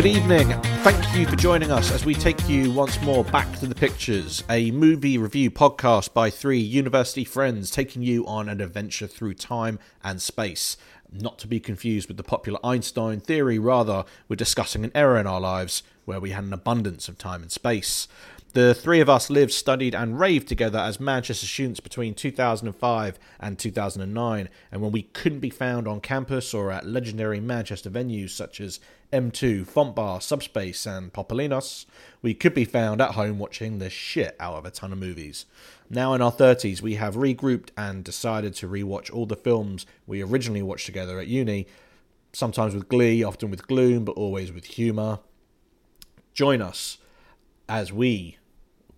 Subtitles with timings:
[0.00, 0.48] Good evening.
[0.82, 4.42] Thank you for joining us as we take you once more back to the pictures,
[4.48, 9.78] a movie review podcast by three university friends taking you on an adventure through time
[10.02, 10.78] and space.
[11.12, 15.26] Not to be confused with the popular Einstein theory, rather, we're discussing an era in
[15.26, 18.08] our lives where we had an abundance of time and space.
[18.52, 23.56] The three of us lived, studied, and raved together as Manchester students between 2005 and
[23.56, 24.48] 2009.
[24.72, 28.80] And when we couldn't be found on campus or at legendary Manchester venues such as
[29.12, 31.86] M2, Font Bar, Subspace, and Popolinos,
[32.22, 35.46] we could be found at home watching the shit out of a ton of movies.
[35.88, 40.24] Now in our 30s, we have regrouped and decided to rewatch all the films we
[40.24, 41.68] originally watched together at uni,
[42.32, 45.20] sometimes with glee, often with gloom, but always with humour.
[46.34, 46.98] Join us
[47.68, 48.38] as we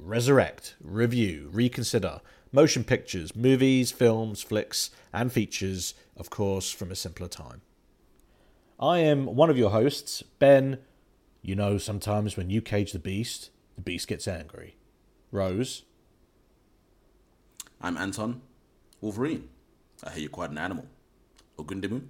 [0.05, 2.21] resurrect, review, reconsider
[2.53, 7.63] motion pictures, movies, films, flicks, and features, of course, from a simpler time.
[8.79, 10.79] I am one of your hosts, Ben.
[11.41, 14.77] You know, sometimes when you cage the beast, the beast gets angry.
[15.31, 15.83] Rose.
[17.81, 18.43] I'm Anton.
[19.01, 19.49] Wolverine.
[20.05, 20.87] I hear you're quite an animal.
[21.59, 22.03] Ogundimu.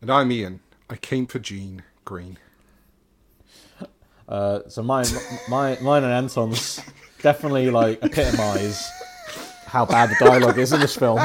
[0.00, 0.60] And I'm Ian.
[0.88, 2.38] I came for Jean Green.
[4.28, 5.06] Uh, so mine,
[5.48, 6.80] my, mine and Anton's
[7.22, 8.88] definitely like epitomise
[9.66, 11.18] how bad the dialogue is in this film.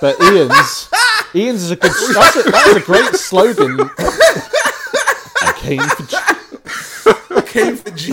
[0.00, 0.90] But Ian's,
[1.34, 1.90] Ian's is a good.
[2.14, 3.80] That's a, that is a great slogan.
[5.40, 7.36] I came for.
[7.36, 8.12] I came for G.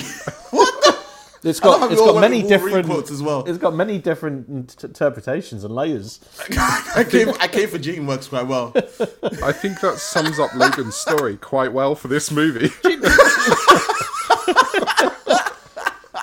[1.41, 1.49] what the?
[1.49, 3.43] It's I love got how it's we all got many different quotes as well.
[3.45, 6.19] It's got many different int- interpretations and layers.
[6.95, 7.29] I came.
[7.39, 8.73] I came for Jean works quite well.
[8.75, 12.69] I think that sums up Logan's story quite well for this movie.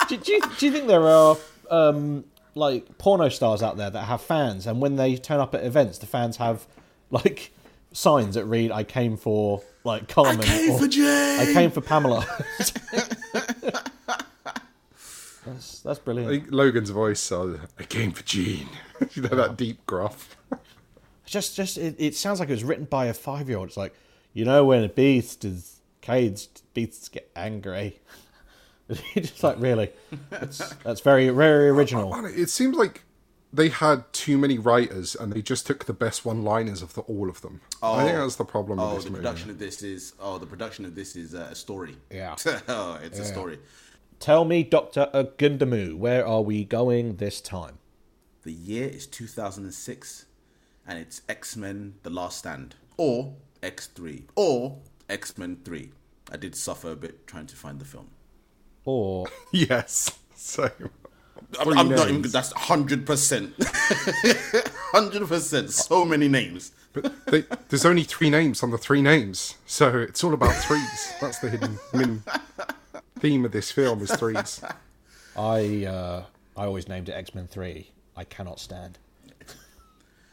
[0.08, 1.36] Do, do, you, do you think there are
[1.70, 2.24] um,
[2.54, 5.98] like porno stars out there that have fans, and when they turn up at events,
[5.98, 6.66] the fans have
[7.10, 7.52] like
[7.92, 11.40] signs that read "I came for like Carmen," I Carmen," came or, for Jean.
[11.40, 12.26] "I came for Pamela."
[15.52, 16.30] That's that's I brilliant.
[16.30, 18.68] think Logan's voice, uh, I came for Jean.
[19.12, 20.36] you know, that deep gruff.
[21.26, 23.68] Just just it, it sounds like it was written by a five year old.
[23.68, 23.94] It's like
[24.32, 28.00] you know when a beast is caged, beasts get angry.
[29.14, 29.90] just like really,
[30.30, 32.10] that's that's very very original.
[32.10, 33.02] Man, It seems like
[33.52, 37.02] they had too many writers and they just took the best one liners of the,
[37.02, 37.60] all of them.
[37.82, 38.22] I think Oh.
[38.22, 39.20] that's the problem Oh, with this the movie.
[39.22, 40.14] production of this is.
[40.18, 41.96] Oh, the production of this is uh, a story.
[42.10, 42.36] Yeah.
[42.68, 43.58] oh, it's a story.
[44.20, 47.78] Tell me, Doctor Ogundimu, where are we going this time?
[48.42, 50.26] The year is 2006,
[50.86, 54.78] and it's X Men: The Last Stand, or X3, or
[55.08, 55.90] X Men 3.
[56.32, 58.08] I did suffer a bit trying to find the film.
[58.84, 60.18] Or Yes.
[60.34, 60.64] So,
[61.58, 62.14] I'm, Three I'm not even.
[62.22, 62.32] names.
[62.32, 63.54] That's hundred percent.
[64.92, 65.70] Hundred percent.
[65.70, 66.72] So many names.
[66.92, 69.56] but they, there's only three names on the three names.
[69.66, 71.12] So it's all about threes.
[71.20, 72.22] That's the hidden main
[73.20, 74.62] theme of this film is threes.
[75.36, 76.24] I uh,
[76.56, 77.90] I always named it X Men Three.
[78.16, 78.98] I cannot stand.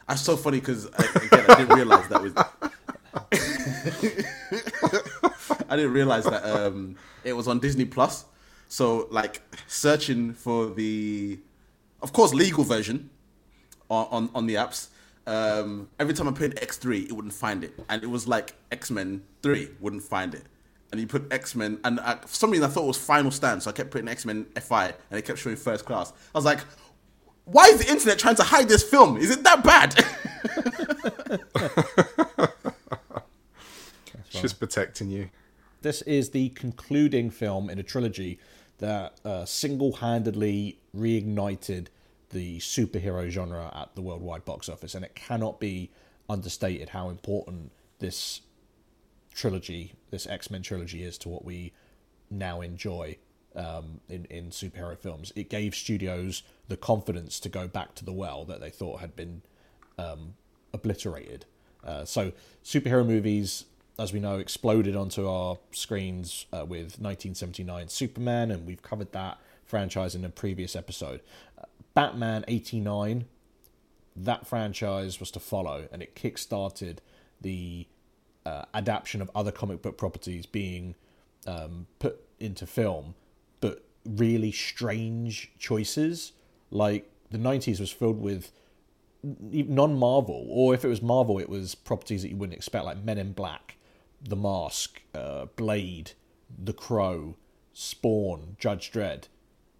[0.08, 2.32] That's so funny because again, I didn't realize that was.
[5.68, 8.24] I didn't realize that um, it was on Disney Plus.
[8.68, 11.38] So, like, searching for the,
[12.02, 13.10] of course, legal version
[13.88, 14.88] on on, on the apps.
[15.26, 18.28] Um, every time I put in X three, it wouldn't find it, and it was
[18.28, 20.44] like X Men three wouldn't find it.
[20.92, 23.30] And you put X Men, and I, for some reason I thought it was Final
[23.30, 26.12] Stand, so I kept putting X Men FI, and it kept showing First Class.
[26.34, 26.60] I was like,
[27.44, 29.16] why is the internet trying to hide this film?
[29.16, 30.04] Is it that bad?
[34.36, 35.30] It's just protecting you.
[35.82, 38.38] This is the concluding film in a trilogy
[38.78, 41.86] that uh, single-handedly reignited
[42.30, 45.90] the superhero genre at the worldwide box office, and it cannot be
[46.28, 48.42] understated how important this
[49.36, 51.72] trilogy, this X Men trilogy, is to what we
[52.30, 53.18] now enjoy
[53.54, 55.32] um, in in superhero films.
[55.36, 59.14] It gave studios the confidence to go back to the well that they thought had
[59.14, 59.42] been
[59.98, 60.34] um,
[60.72, 61.44] obliterated.
[61.84, 62.32] Uh, so
[62.64, 63.66] superhero movies,
[63.98, 69.38] as we know, exploded onto our screens uh, with 1979 Superman, and we've covered that
[69.64, 71.20] franchise in a previous episode.
[71.58, 73.26] Uh, Batman 89,
[74.16, 77.00] that franchise was to follow, and it kick-started
[77.40, 77.86] the
[78.46, 78.64] uh,
[79.20, 80.94] of other comic book properties being
[81.46, 83.14] um, put into film,
[83.60, 86.32] but really strange choices.
[86.70, 88.52] Like the 90s was filled with
[89.22, 93.02] non Marvel, or if it was Marvel, it was properties that you wouldn't expect, like
[93.02, 93.76] Men in Black,
[94.22, 96.12] The Mask, uh, Blade,
[96.62, 97.34] The Crow,
[97.72, 99.24] Spawn, Judge Dredd,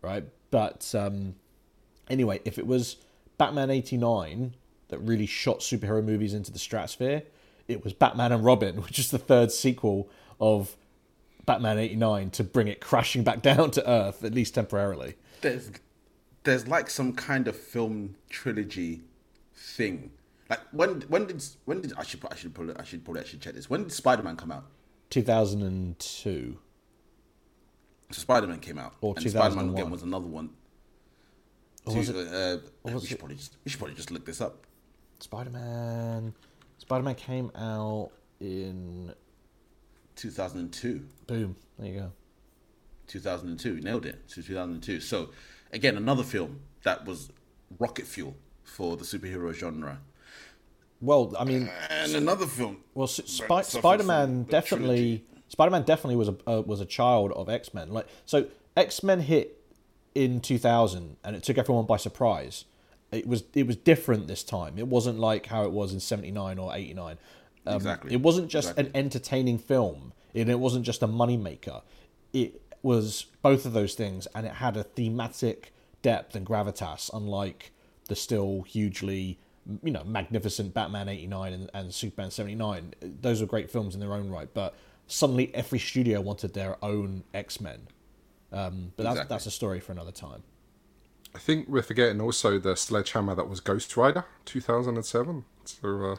[0.03, 0.25] right?
[0.51, 1.37] But um,
[2.11, 2.97] anyway, if it was
[3.39, 4.55] Batman 89
[4.89, 7.23] that really shot superhero movies into the stratosphere,
[7.69, 10.09] it was Batman and Robin, which is the third sequel
[10.41, 10.77] of
[11.47, 15.15] Batman '89 to bring it crashing back down to Earth, at least temporarily.
[15.41, 15.71] There's
[16.45, 19.03] there's like some kind of film trilogy
[19.55, 20.11] thing.
[20.49, 23.41] Like when when did when did I should I should probably I should probably actually
[23.41, 23.69] check this.
[23.69, 24.65] When did Spider Man come out?
[25.11, 26.59] 2002.
[28.13, 29.75] So Spider Man came out, Or and Spider Man 2001.
[29.75, 30.51] again was another one.
[31.85, 34.41] Or was Two- uh, we should it- probably just we should probably just look this
[34.41, 34.65] up.
[35.19, 36.35] Spider Man.
[36.87, 38.11] Spider Man came out
[38.41, 39.13] in.
[40.15, 41.05] 2002.
[41.27, 41.57] Boom.
[41.79, 42.13] There you go.
[43.09, 43.81] 2002.
[43.81, 44.23] Nailed it.
[44.27, 45.01] So 2002.
[45.01, 45.31] So,
[45.73, 47.31] again, another film that was
[47.79, 49.99] rocket fuel for the superhero genre.
[51.01, 52.79] Well, I mean, And another film.
[52.95, 55.25] well, S- Spy- suffered from Spider-Man definitely.
[55.49, 57.91] Spider-Man definitely was a uh, was a child of X-Men.
[57.93, 58.47] Like so,
[58.77, 59.61] X-Men hit
[60.15, 62.65] in 2000, and it took everyone by surprise.
[63.13, 64.79] It was it was different this time.
[64.79, 67.19] It wasn't like how it was in 79 or 89.
[67.67, 68.13] Um, Exactly.
[68.13, 68.91] It wasn't just Exactly.
[68.91, 71.83] an entertaining film, and it wasn't just a moneymaker.
[72.33, 75.73] It was both of those things, and it had a thematic
[76.03, 77.73] depth and gravitas, unlike
[78.09, 79.39] the still hugely,
[79.83, 82.95] you know, magnificent Batman '89 and, and Superman '79.
[83.01, 84.75] Those were great films in their own right, but
[85.07, 87.87] suddenly every studio wanted their own X Men.
[88.53, 89.35] Um, but that's Exactly.
[89.35, 90.43] that's a story for another time.
[91.37, 95.45] I think we're forgetting also the sledgehammer that was Ghost Rider 2007.
[95.67, 96.17] So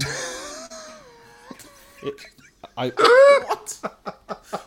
[0.00, 0.04] uh,
[2.76, 3.80] I What?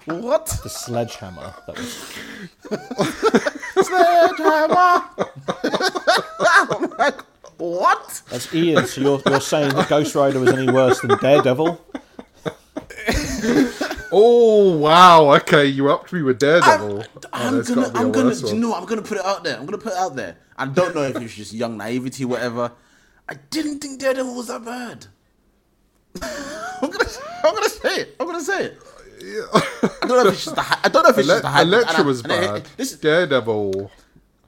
[0.05, 0.45] what?
[0.63, 2.13] the sledgehammer that was
[6.69, 7.21] I'm like,
[7.57, 8.21] what?
[8.29, 8.85] that's Ian.
[8.85, 11.79] So you're you're saying that Ghost Rider was any worse than Daredevil?
[14.12, 17.04] Oh wow, okay, you upped me with Daredevil.
[17.04, 18.74] Oh, I'm there's gonna, gotta be a I'm gonna, you know?
[18.74, 19.57] I'm gonna put it out there.
[19.57, 20.38] I'm gonna put it out there.
[20.57, 22.71] I don't know if it was just young naivety, whatever.
[23.30, 25.06] I didn't think Daredevil was that bad.
[26.81, 27.09] I'm gonna,
[27.44, 28.15] I'm gonna say it.
[28.19, 28.80] I'm gonna say it.
[29.21, 31.54] I don't know if it's just the, I don't know if it's just the Ele-
[31.54, 31.65] hype.
[31.68, 32.69] Elektra And I- was and I- bad.
[32.77, 33.92] This Daredevil.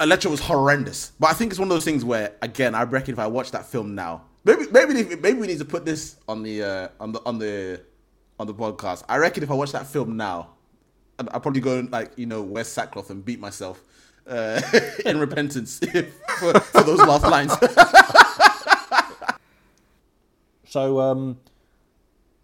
[0.01, 3.13] Elektra was horrendous, but I think it's one of those things where, again, I reckon
[3.13, 6.41] if I watch that film now, maybe, maybe, maybe we need to put this on
[6.41, 7.81] the, uh, on the, on the,
[8.39, 9.03] on the podcast.
[9.09, 10.51] I reckon if I watch that film now,
[11.19, 13.83] I'd, I'd probably go and like you know wear sackcloth and beat myself
[14.27, 14.61] uh,
[15.05, 15.79] in repentance
[16.39, 17.53] for, for those last lines.
[20.69, 21.39] So, um,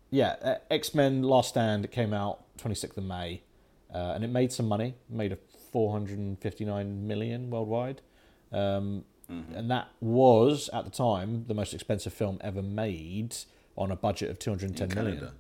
[0.09, 3.44] yeah, X Men Last Stand came out 26th of May,
[3.94, 4.95] uh, and it made some money.
[5.09, 5.38] Made a
[5.71, 8.01] 459 million worldwide,
[8.51, 13.36] um, and that was at the time the most expensive film ever made
[13.77, 15.19] on a budget of 210 million.
[15.19, 15.33] Canada.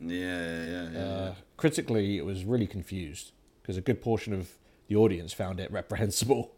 [0.00, 0.98] Yeah, yeah, yeah.
[0.98, 4.50] Uh, critically, it was really confused because a good portion of
[4.88, 6.54] the audience found it reprehensible.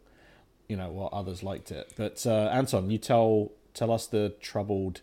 [0.67, 1.91] You know, while others liked it.
[1.97, 5.01] But uh, Anton, you tell tell us the troubled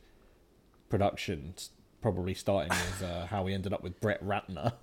[0.89, 1.55] production,
[2.01, 2.71] probably starting
[3.01, 4.75] with uh, how we ended up with Brett Ratner.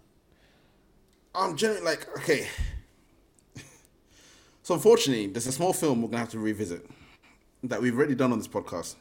[1.33, 2.47] I'm generally like, okay.
[4.63, 6.89] So unfortunately, there's a small film we're gonna have to revisit
[7.61, 8.95] that we've already done on this podcast.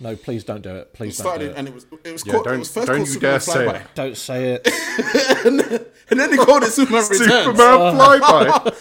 [0.00, 0.76] No, please don't do it.
[0.78, 1.54] It Please don't do it.
[1.56, 3.32] and it was it was Yeah, called don't- it was first don't called you Superman
[3.32, 3.80] dare say Flyby.
[3.80, 3.86] it.
[3.94, 4.66] Don't say it.
[5.46, 7.44] and, then, and then they called it Superman Returns.
[7.44, 8.74] Superman flyby.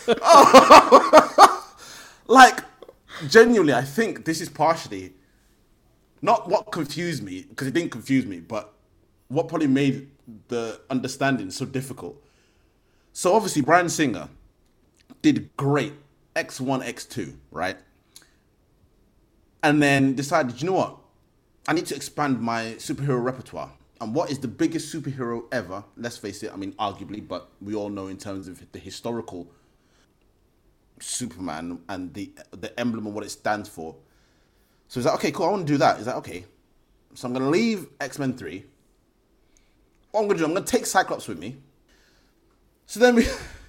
[2.30, 2.60] Like,
[3.30, 5.14] genuinely, I think this is partially
[6.22, 8.74] not what confused me because it didn't confuse me, but
[9.30, 10.10] what probably made
[10.50, 12.22] the understanding so difficult.
[13.14, 14.28] So obviously, Bryan Singer
[15.22, 15.94] did great
[16.36, 17.78] X one, X two, right?
[19.64, 20.98] And then decided, you know what?
[21.68, 23.72] I need to expand my superhero repertoire.
[24.00, 25.84] And what is the biggest superhero ever?
[25.98, 26.52] Let's face it.
[26.54, 29.52] I mean, arguably, but we all know in terms of the historical
[31.00, 33.96] Superman and the the emblem and what it stands for.
[34.88, 36.00] So he's like, okay, cool, I want to do that.
[36.00, 36.16] Is that.
[36.18, 36.46] Okay.
[37.14, 38.66] So I'm gonna leave X Men Three.
[40.12, 41.58] What I'm gonna do, I'm gonna take Cyclops with me.
[42.86, 43.28] So then we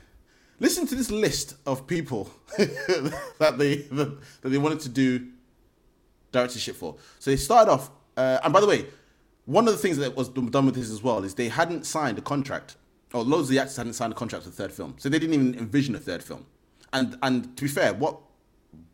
[0.61, 5.29] listen to this list of people that they that, that they wanted to do
[6.33, 6.97] directorship for.
[7.19, 8.87] So they started off, uh, and by the way,
[9.47, 12.19] one of the things that was done with this as well is they hadn't signed
[12.19, 12.77] a contract,
[13.15, 15.19] or loads of the actors hadn't signed a contract for the third film, so they
[15.19, 16.45] didn't even envision a third film.
[16.93, 18.19] And and to be fair, what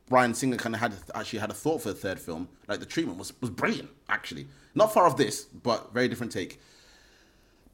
[0.06, 2.86] Bryan Singer kind of had actually had a thought for the third film, like the
[2.86, 3.90] treatment was was brilliant.
[4.08, 6.60] Actually, not far off this, but very different take.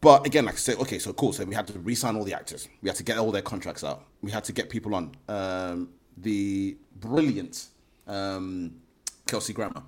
[0.01, 1.35] But again, like I said, okay, so cool.
[1.35, 2.69] So we had to re-sign all the actors.
[2.81, 4.07] We had to get all their contracts out.
[4.23, 5.15] We had to get people on.
[5.29, 7.67] Um, the brilliant
[8.07, 8.77] um,
[9.31, 9.83] Kelsey Grammer,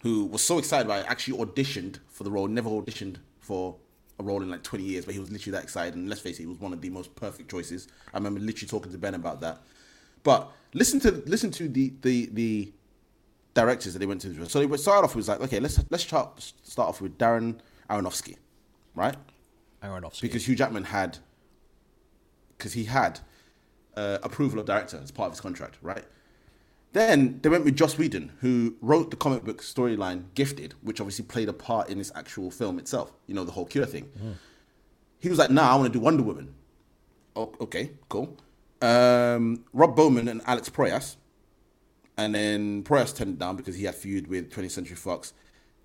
[0.00, 2.48] who was so excited by it, actually auditioned for the role.
[2.48, 3.76] Never auditioned for
[4.18, 5.94] a role in like 20 years, but he was literally that excited.
[5.94, 7.88] And let's face it, he was one of the most perfect choices.
[8.12, 9.62] I remember literally talking to Ben about that.
[10.22, 12.72] But listen to listen to the the the
[13.54, 14.48] directors that they went to.
[14.48, 18.36] So they started off with like, okay, let's let's start start off with Darren Aronofsky,
[18.94, 19.16] right?
[19.82, 20.22] Aronofsky.
[20.22, 21.18] Because Hugh Jackman had,
[22.56, 23.20] because he had
[23.96, 26.04] uh, approval of director as part of his contract, right?
[26.96, 31.26] Then they went with Joss Whedon, who wrote the comic book storyline Gifted, which obviously
[31.26, 33.12] played a part in this actual film itself.
[33.26, 34.08] You know, the whole Cure thing.
[35.18, 36.54] He was like, "Nah, I want to do Wonder Woman."
[37.36, 38.38] Oh, okay, cool.
[38.80, 41.16] Um, Rob Bowman and Alex Proyas,
[42.16, 45.34] and then Proyas turned it down because he had feud with 20th Century Fox.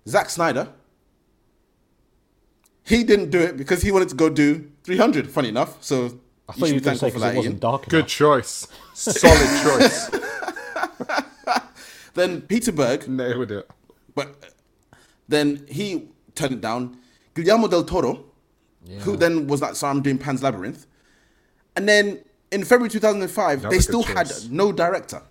[0.08, 0.68] Zack Snyder,
[2.84, 5.30] he didn't do it because he wanted to go do 300.
[5.30, 8.08] Funny enough, so I thought you were going to say because it wasn't dark Good
[8.08, 8.66] choice.
[8.94, 10.10] Solid choice.
[12.14, 13.70] Then Peter Berg, Nailed it.
[14.14, 14.52] but
[15.28, 16.96] then he turned it down.
[17.34, 18.24] Guillermo del Toro,
[19.00, 20.86] who then was like, "So I'm doing Pan's Labyrinth,"
[21.76, 24.42] and then in February 2005, Another they still choice.
[24.44, 25.22] had no director,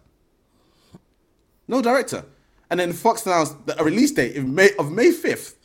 [1.67, 2.25] no director,
[2.69, 5.55] and then Fox announced that a release date of May of May 5th,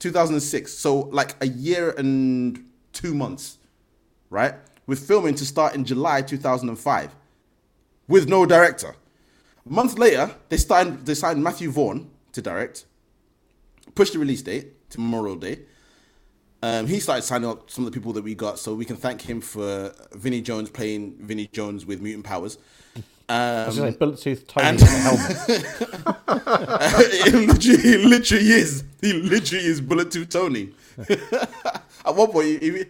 [0.00, 0.72] 2006.
[0.72, 3.58] So like a year and two months,
[4.30, 4.54] right?
[4.86, 7.14] With filming to start in July 2005,
[8.08, 8.96] with no director.
[9.68, 12.84] A month later, they signed they signed Matthew Vaughn to direct
[13.94, 15.60] pushed the release date to Memorial Day.
[16.62, 18.96] Um, he started signing up some of the people that we got, so we can
[18.96, 22.58] thank him for Vinnie Jones playing Vinnie Jones with mutant powers.
[23.28, 28.84] Um, going to bullet tooth Tony and- it literally, he literally is.
[29.00, 30.70] He literally is Bullet Tooth Tony.
[31.08, 32.84] At one point, he, he,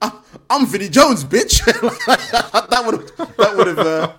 [0.00, 0.16] "I'm-
[0.48, 1.64] I'm Vinnie Jones, bitch.
[2.70, 4.12] that would have that would have uh,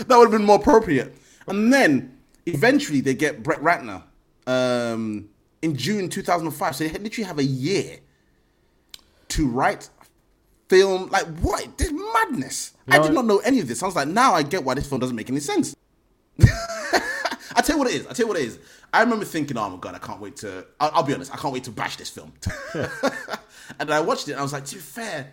[0.04, 1.14] that would have been more appropriate.
[1.46, 4.02] And then eventually they get Brett Ratner
[4.46, 5.28] um,
[5.62, 6.76] in June 2005.
[6.76, 7.98] So they literally have a year
[9.28, 9.88] to write,
[10.68, 11.08] film.
[11.10, 11.78] Like what?
[11.78, 12.72] This madness.
[12.88, 13.82] I did not know any of this.
[13.82, 15.74] I was like, now I get why this film doesn't make any sense.
[17.56, 18.06] I tell you what it is.
[18.06, 18.58] I tell you what it is.
[18.92, 21.36] I remember thinking, "Oh my god, I can't wait to." I'll, I'll be honest, I
[21.36, 22.32] can't wait to bash this film.
[23.78, 25.32] And I watched it, and I was like, "To be fair,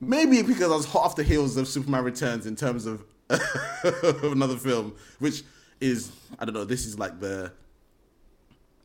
[0.00, 3.04] maybe because I was hot off the heels of Superman Returns in terms of,
[4.22, 5.42] another film, which
[5.80, 6.64] is I don't know.
[6.64, 7.52] This is like the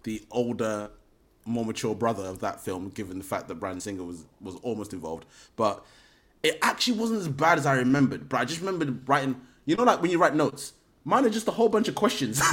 [0.04, 0.90] the older,
[1.46, 4.94] more mature brother of that film, given the fact that Bryan Singer was was almost
[4.94, 5.86] involved, but
[6.44, 8.28] it actually wasn't as bad as I remembered.
[8.30, 9.40] But I just remembered writing.
[9.66, 10.74] You know, like when you write notes.
[11.04, 12.40] Mine are just a whole bunch of questions.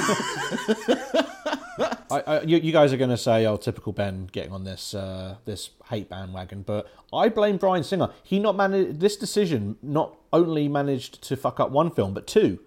[2.10, 4.94] I, I, you, you guys are going to say, "Oh, typical Ben getting on this
[4.94, 8.10] uh, this hate bandwagon," but I blame Bryan Singer.
[8.22, 9.76] He not managed this decision.
[9.82, 12.58] Not only managed to fuck up one film, but two.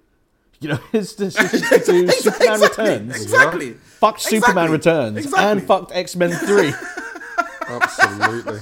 [0.59, 3.73] You know, his decision to do Superman exactly, Returns, Exactly.
[3.73, 5.43] fucked Superman Returns, Exactly.
[5.43, 6.71] and fucked X Men Three.
[7.67, 8.59] Absolutely.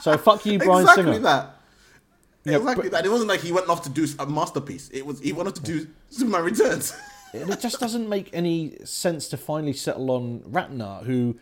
[0.00, 1.18] So fuck you, Bryan exactly Singer.
[1.20, 1.50] that.
[2.44, 3.06] Yeah, exactly but- that.
[3.06, 4.88] It wasn't like he went off to do a masterpiece.
[4.90, 6.94] It was he wanted to do Superman Returns.
[7.34, 11.36] And it just doesn't make any sense to finally settle on Ratner, who,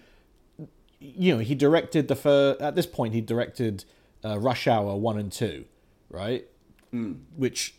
[0.98, 2.60] you know, he directed the first.
[2.62, 3.84] At this point, he directed
[4.24, 5.66] uh, Rush Hour one and two,
[6.08, 6.46] right?
[6.90, 7.12] Hmm.
[7.36, 7.74] Which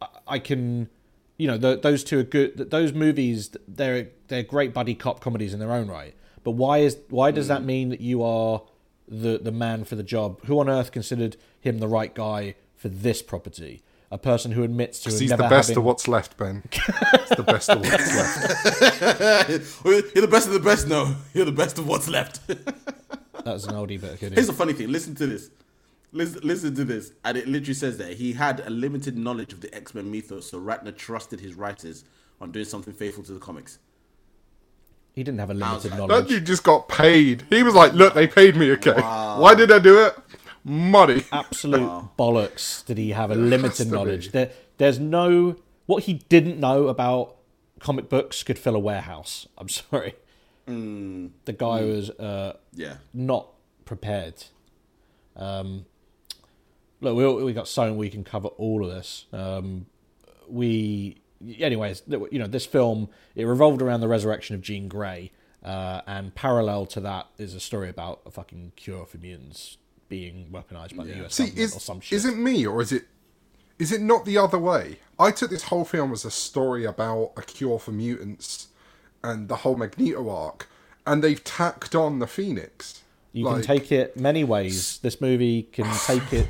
[0.00, 0.88] I- I can,
[1.36, 2.70] you know, th those two are good.
[2.70, 6.14] Those movies, they're they're great buddy cop comedies in their own right.
[6.44, 7.66] But why is why does that hmm.
[7.66, 8.62] mean that you are
[9.08, 10.40] the the man for the job?
[10.46, 13.82] Who on earth considered him the right guy for this property?
[14.10, 16.62] A person who admits to have he's never the best having, of what's left, Ben.
[16.70, 19.84] He's the best of what's left.
[20.14, 20.86] You're the best of the best.
[20.86, 22.40] No, you're the best of what's left.
[23.44, 24.34] That's an oldie but a goodie.
[24.34, 24.88] Here's the funny thing.
[24.90, 25.50] Listen to this.
[26.12, 27.12] Listen, listen to this.
[27.24, 30.48] And it literally says that he had a limited knowledge of the X Men mythos,
[30.50, 32.04] so Ratner trusted his writers
[32.40, 33.78] on doing something faithful to the comics.
[35.12, 35.96] He didn't have a limited that?
[35.96, 36.28] That knowledge.
[36.28, 37.44] dude just got paid.
[37.50, 39.00] He was like, look, they paid me, okay.
[39.00, 40.16] Why did I do it?
[40.64, 41.24] Money.
[41.30, 44.32] Absolute bollocks did he have a limited knowledge.
[44.32, 45.56] There, there's no
[45.86, 47.36] what he didn't know about
[47.80, 49.46] comic books could fill a warehouse.
[49.58, 50.14] I'm sorry.
[50.66, 52.96] The guy was uh, Yeah.
[53.12, 53.48] not
[53.84, 54.44] prepared.
[55.36, 55.84] Um,
[57.02, 59.26] look, we we got so we can cover all of this.
[59.32, 59.86] Um,
[60.48, 61.20] we,
[61.58, 65.30] anyways, you know, this film it revolved around the resurrection of Jean Grey,
[65.62, 69.76] uh, and parallel to that is a story about a fucking cure for mutants
[70.08, 72.16] being weaponized by the US See, government is, or some shit.
[72.16, 73.04] is it me or is it
[73.78, 74.98] is it not the other way?
[75.18, 78.68] I took this whole film as a story about a cure for mutants
[79.22, 80.68] and the whole Magneto arc,
[81.06, 83.02] and they've tacked on the Phoenix.
[83.32, 84.98] You Like, can take it many ways.
[84.98, 86.48] This movie can take it,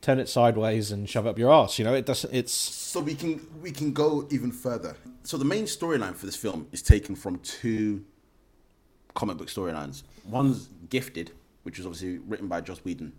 [0.00, 1.78] turn it sideways, and shove it up your ass.
[1.78, 2.32] You know, it doesn't.
[2.32, 4.96] It's So we can we can go even further.
[5.24, 8.04] So the main storyline for this film is taken from two
[9.14, 10.02] comic book storylines.
[10.28, 11.32] One's Gifted,
[11.64, 13.12] which was obviously written by Joss Whedon,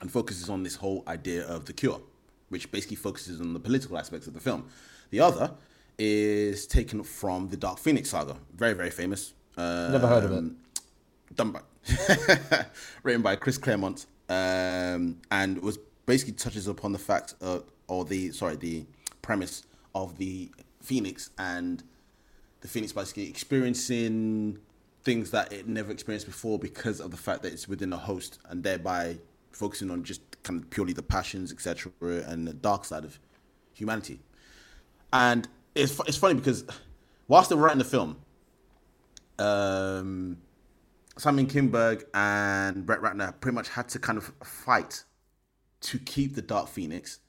[0.00, 2.00] and focuses on this whole idea of the cure,
[2.48, 4.68] which basically focuses on the political aspects of the film.
[5.10, 5.52] The other
[5.98, 8.36] is taken from the Dark Phoenix saga.
[8.54, 9.32] Very, very famous.
[9.56, 10.52] Um, Never heard of it.
[11.34, 11.60] Done by,
[13.02, 18.32] written by Chris Claremont, um, and was basically touches upon the fact, uh, or the
[18.32, 18.84] sorry, the
[19.22, 19.62] premise
[19.94, 21.82] of the Phoenix and
[22.60, 24.58] the Phoenix basically experiencing
[25.06, 28.40] things that it never experienced before because of the fact that it's within a host,
[28.50, 29.16] and thereby
[29.52, 31.92] focusing on just kind of purely the passions, etc.,
[32.26, 33.18] and the dark side of
[33.72, 34.18] humanity.
[35.12, 36.64] And it's it's funny because
[37.28, 38.16] whilst they were writing the film,
[39.38, 40.38] um,
[41.16, 45.04] Simon Kinberg and Brett Ratner pretty much had to kind of fight
[45.82, 47.20] to keep the Dark Phoenix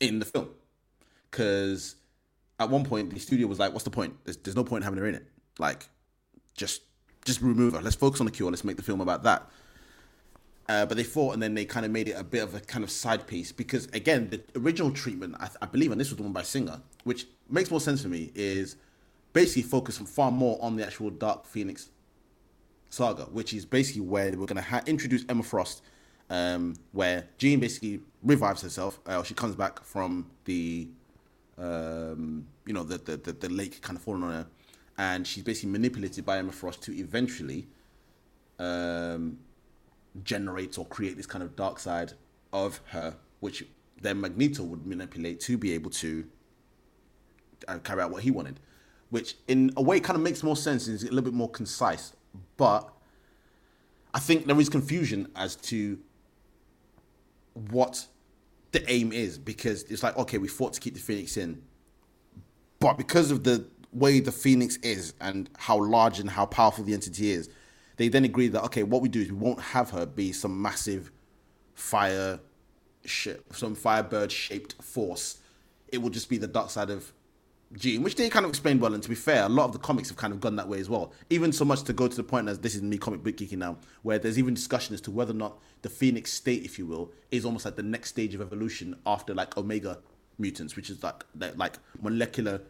[0.00, 0.48] in the film
[1.30, 1.96] because
[2.58, 4.14] at one point the studio was like, "What's the point?
[4.24, 5.26] There's, there's no point having her in it.
[5.58, 5.90] Like,
[6.56, 6.82] just
[7.24, 7.82] just remove her.
[7.82, 8.50] Let's focus on the cure.
[8.50, 9.48] Let's make the film about that."
[10.68, 12.60] Uh, but they fought, and then they kind of made it a bit of a
[12.60, 16.16] kind of side piece because, again, the original treatment, I, I believe, and this was
[16.16, 18.76] the one by Singer, which makes more sense for me, is
[19.32, 21.90] basically focusing far more on the actual Dark Phoenix
[22.90, 25.82] saga, which is basically where we're going to ha- introduce Emma Frost,
[26.30, 29.00] um, where Jean basically revives herself.
[29.04, 30.88] Uh, she comes back from the,
[31.58, 34.46] um, you know, the, the, the, the lake kind of falling on her,
[34.98, 37.66] and she's basically manipulated by Emma Frost to eventually
[38.58, 39.38] um,
[40.22, 42.12] generate or create this kind of dark side
[42.52, 43.64] of her, which
[44.00, 46.24] then Magneto would manipulate to be able to
[47.68, 48.60] uh, carry out what he wanted,
[49.10, 50.86] which in a way kind of makes more sense.
[50.86, 52.12] and Is a little bit more concise,
[52.56, 52.92] but
[54.14, 55.98] I think there is confusion as to
[57.70, 58.06] what
[58.72, 61.62] the aim is because it's like okay, we fought to keep the Phoenix in,
[62.78, 66.94] but because of the way the Phoenix is and how large and how powerful the
[66.94, 67.48] entity is,
[67.96, 70.60] they then agree that okay, what we do is we won't have her be some
[70.60, 71.10] massive
[71.74, 72.40] fire,
[73.04, 75.38] sh- some firebird shaped force.
[75.88, 77.12] It will just be the dark side of
[77.74, 78.94] Jean, which they kind of explained well.
[78.94, 80.78] And to be fair, a lot of the comics have kind of gone that way
[80.78, 81.12] as well.
[81.30, 83.58] Even so much to go to the point as this is me comic book geeking
[83.58, 86.86] now, where there's even discussion as to whether or not the Phoenix state, if you
[86.86, 89.98] will, is almost like the next stage of evolution after like Omega
[90.38, 91.24] mutants, which is like-
[91.56, 92.60] like molecular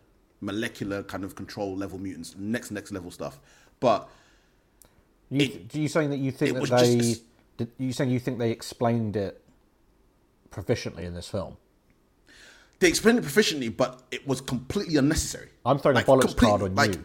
[0.43, 3.39] molecular kind of control level mutants, next next level stuff.
[3.81, 4.09] But
[5.31, 6.97] You, It- do you saying that you think that they?
[6.99, 7.23] just-
[7.57, 9.43] Did, you saying you think they explained it
[10.51, 11.57] proficiently in this film?
[12.81, 15.49] they explained it proficiently, but it was completely unnecessary.
[15.65, 17.05] I'm throwing Like, a bollocks card on like, you.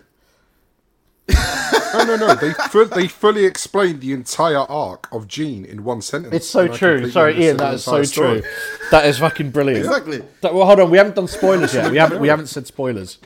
[1.30, 2.36] No, no, no.
[2.36, 6.34] They fu- they fully explained the entire arc of Jean in one sentence.
[6.34, 7.10] It's so true.
[7.10, 7.60] Sorry, Ian.
[7.60, 8.42] understood That the is so story.
[8.42, 8.50] true.
[8.92, 9.86] That is fucking brilliant.
[9.86, 10.22] Exactly.
[10.42, 10.90] That- well, hold on.
[10.92, 11.92] We haven't done spoilers yet.
[11.92, 12.20] We haven't.
[12.22, 13.18] We haven't said spoilers.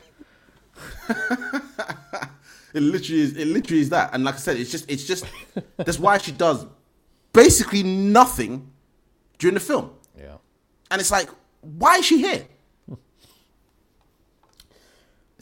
[2.74, 3.36] It literally is.
[3.36, 4.14] It literally is that.
[4.14, 4.90] And like I said, it's just.
[4.90, 5.26] It's just.
[5.76, 6.64] that's why she does
[7.34, 8.72] basically nothing
[9.38, 9.90] during the film.
[10.18, 10.36] Yeah.
[10.90, 11.28] And it's like,
[11.60, 12.46] why is she here?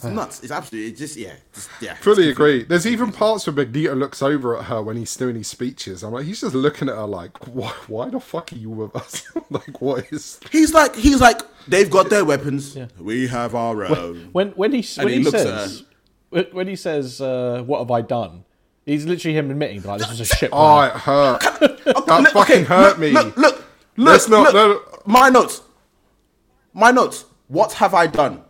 [0.04, 0.42] It's nuts.
[0.42, 0.90] It's absolutely.
[0.90, 1.34] It's just yeah.
[1.54, 1.94] Just yeah.
[1.94, 2.64] Fully agree.
[2.64, 6.02] There's even parts where Magneto looks over at her when he's doing his speeches.
[6.02, 8.94] I'm like, he's just looking at her like, why, why the fuck are you with
[8.96, 9.24] us?
[9.50, 10.40] like, what is?
[10.50, 10.94] He's like.
[10.96, 11.40] He's like.
[11.68, 12.76] They've got their weapons.
[12.98, 14.30] We have our own.
[14.32, 15.84] When when he when he he, looks at says
[16.30, 18.44] when when he says uh, what have I done?
[18.86, 20.50] He's literally him admitting like this is a shit.
[20.52, 20.90] Oh, plan.
[20.90, 21.40] it hurt.
[22.06, 23.10] That look- fucking okay, hurt look, me.
[23.10, 23.64] Look, look, look,
[23.96, 25.06] Let's not- look.
[25.06, 25.62] My notes.
[26.72, 27.24] My notes.
[27.48, 28.42] What have I done?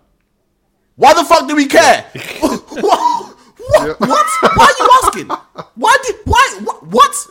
[1.01, 2.05] Why the fuck do we care?
[2.43, 3.35] what?
[3.57, 4.01] What?
[4.01, 4.27] what?
[4.55, 5.29] Why are you asking?
[5.75, 6.17] Why did?
[6.27, 6.61] Why?
[6.63, 6.87] What?
[6.89, 7.27] What?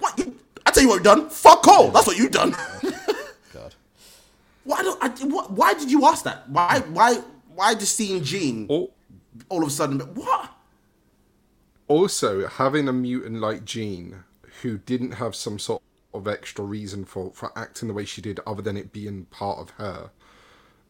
[0.00, 0.20] what?
[0.66, 1.28] I tell you what you've done.
[1.30, 1.92] Fuck all.
[1.92, 2.54] That's what you've done.
[3.56, 3.74] Oh, God.
[4.64, 5.00] why don't?
[5.00, 6.50] I, what, why did you ask that?
[6.50, 6.80] Why?
[6.80, 6.92] Hmm.
[6.92, 7.20] Why?
[7.54, 8.90] Why just seeing Jean Oh,
[9.48, 10.00] all of a sudden?
[10.00, 10.50] What?
[11.86, 14.24] also, having a mutant like Jean
[14.62, 15.80] who didn't have some sort
[16.12, 19.60] of extra reason for, for acting the way she did, other than it being part
[19.60, 20.10] of her,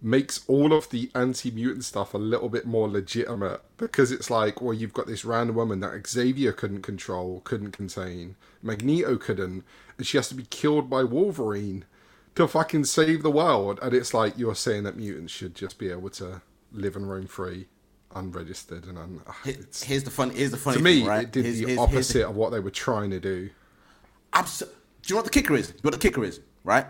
[0.05, 4.61] makes all of the anti mutant stuff a little bit more legitimate because it's like,
[4.61, 9.65] well, you've got this random woman that Xavier couldn't control, couldn't contain, Magneto couldn't,
[9.97, 11.85] and she has to be killed by Wolverine
[12.35, 13.79] to fucking save the world.
[13.81, 17.27] And it's like, you're saying that mutants should just be able to live and roam
[17.27, 17.67] free.
[18.15, 20.31] Unregistered and un- ah, it's, Here's the fun.
[20.31, 21.23] Here's the funny to me, thing, right?
[21.25, 23.51] it did Here's- the here's- here's the- opposite of what they were trying to do.
[24.33, 24.67] Abs- Do
[25.07, 25.69] you know what the kicker is?
[25.69, 26.87] You know what the kicker is, right?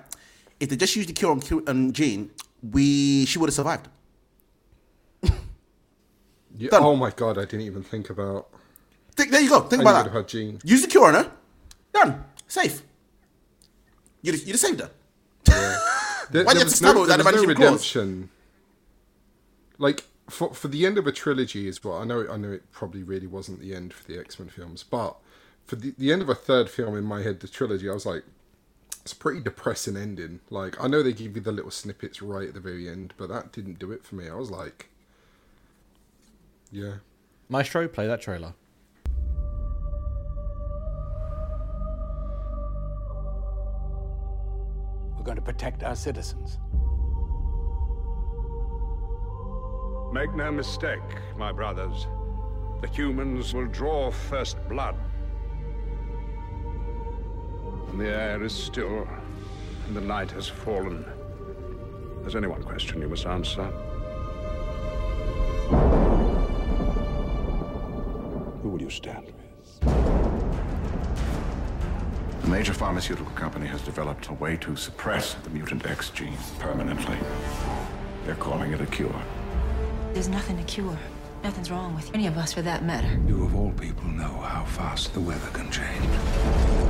[0.61, 2.31] If they just used the cure on, Q- on Jean,
[2.73, 3.89] we she would have survived.
[6.57, 8.49] Yeah, oh my god, I didn't even think about.
[9.17, 9.61] Think, there you go.
[9.63, 10.05] Think I about that.
[10.05, 10.61] have had Jean.
[10.63, 11.31] Use the cure on her.
[11.93, 12.25] Done.
[12.47, 12.83] Safe.
[14.25, 14.91] Have, you'd have saved her.
[16.31, 17.71] There, Why do you have to stab her no, with that was no adamantium claws?
[17.71, 18.31] redemption.
[19.79, 21.99] Like for for the end of a trilogy as well.
[21.99, 24.85] I know I know it probably really wasn't the end for the X Men films,
[24.85, 25.17] but
[25.67, 28.07] for the, the end of a third film in my head, the trilogy, I was
[28.07, 28.23] like,
[29.05, 30.41] It's a pretty depressing ending.
[30.49, 33.29] Like I know they give you the little snippets right at the very end, but
[33.29, 34.31] that didn't do it for me.
[34.31, 34.89] I was like,
[36.73, 36.95] yeah.
[37.51, 38.55] Maestro, play that trailer.
[45.17, 46.59] We're going to protect our citizens.
[50.15, 51.01] Make no mistake,
[51.37, 52.07] my brothers.
[52.81, 54.97] The humans will draw first blood.
[57.95, 59.07] And the air is still,
[59.87, 61.05] and the night has fallen.
[62.23, 63.63] There's only one question you must answer.
[68.63, 69.37] Who will you stand with?
[72.43, 77.17] A major pharmaceutical company has developed a way to suppress the mutant X gene permanently.
[78.27, 79.23] They're calling it a cure.
[80.15, 80.99] There's nothing to cure.
[81.45, 83.21] Nothing's wrong with any of us for that matter.
[83.29, 86.84] You of all people know how fast the weather can change.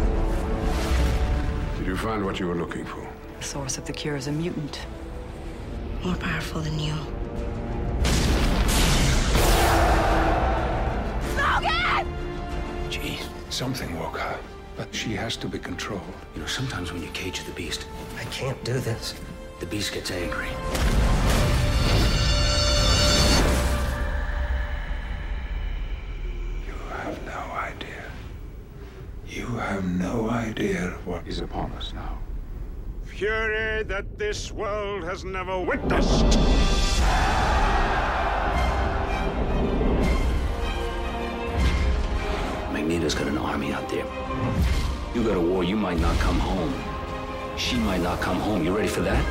[1.85, 3.07] Did you find what you were looking for?
[3.37, 4.87] The source of the cure is a mutant.
[6.03, 6.95] More powerful than you.
[12.89, 13.19] Gee,
[13.51, 14.39] something woke her.
[14.79, 16.01] But she has to be controlled.
[16.35, 17.85] You know, sometimes when you cage the beast,
[18.19, 19.15] I can't do this.
[19.61, 20.49] The beast gets angry.
[30.55, 32.17] Idea what Is upon us now.
[33.03, 36.39] Fury that this world has never witnessed.
[42.73, 44.07] Magneto's got an army out there.
[45.13, 46.73] You go to war, you might not come home.
[47.57, 48.65] She might not come home.
[48.65, 49.25] You ready for that?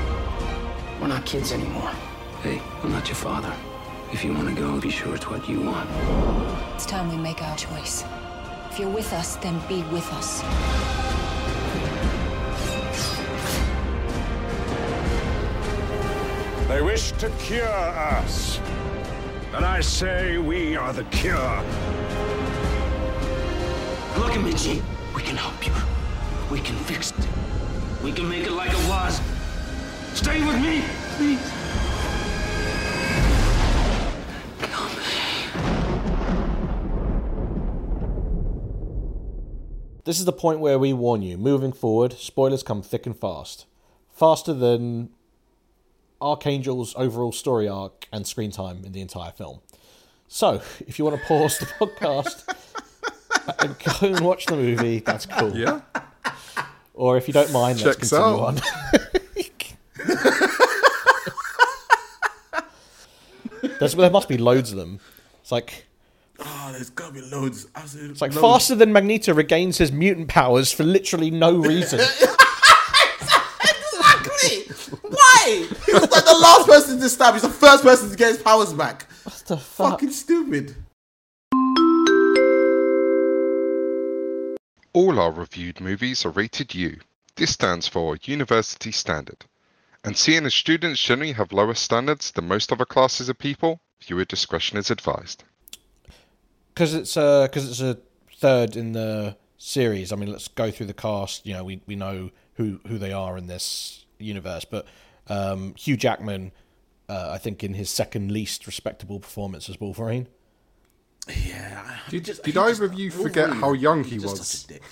[0.99, 1.91] We're not kids anymore.
[2.41, 3.53] Hey, I'm not your father.
[4.11, 5.89] If you want to go, be sure it's what you want.
[6.75, 8.03] It's time we make our choice.
[8.73, 10.41] If you're with us, then be with us.
[16.67, 18.59] They wish to cure us.
[19.53, 21.37] And I say we are the cure.
[24.17, 24.81] Look at me, Jean.
[25.15, 25.73] We can help you.
[26.49, 27.27] We can fix it.
[28.03, 29.21] We can make it like it was.
[30.15, 30.81] Stay with me,
[31.17, 31.62] please.
[40.05, 41.37] This is the point where we warn you.
[41.37, 43.65] Moving forward, spoilers come thick and fast.
[44.11, 45.09] Faster than
[46.21, 49.61] Archangel's overall story arc and screen time in the entire film.
[50.27, 52.43] So, if you want to pause the podcast
[53.59, 55.55] and go and watch the movie, that's cool.
[55.55, 55.81] Yeah.
[56.93, 58.47] Or if you don't mind, let's Checks continue out.
[58.47, 58.59] on.
[63.79, 64.99] There's, there must be loads of them.
[65.41, 65.85] It's like
[66.39, 67.67] Oh, there's gotta be loads.
[67.75, 68.41] Absolutely it's like loads.
[68.41, 71.99] faster than Magneto regains his mutant powers for literally no reason.
[71.99, 72.39] Exactly.
[75.01, 75.67] Why?
[75.85, 77.33] He was like the last person to stab.
[77.33, 79.07] He's the first person to get his powers back.
[79.23, 79.91] what the fuck?
[79.91, 80.75] Fucking stupid.
[84.93, 86.99] All our reviewed movies are rated U.
[87.35, 89.45] This stands for University Standard.
[90.03, 94.25] And seeing as students generally have lower standards than most other classes of people, viewer
[94.25, 95.43] discretion is advised.
[96.73, 97.97] Because it's uh because it's a
[98.37, 100.11] third in the series.
[100.11, 101.45] I mean, let's go through the cast.
[101.45, 104.85] You know, we we know who who they are in this universe, but
[105.27, 106.51] um, Hugh Jackman,
[107.09, 110.27] uh, I think, in his second least respectable performance as Wolverine.
[111.29, 111.97] Yeah.
[112.09, 114.45] Did, Just- did either just- of you forget Wolverine, how young he he's was?
[114.45, 114.83] such a dick.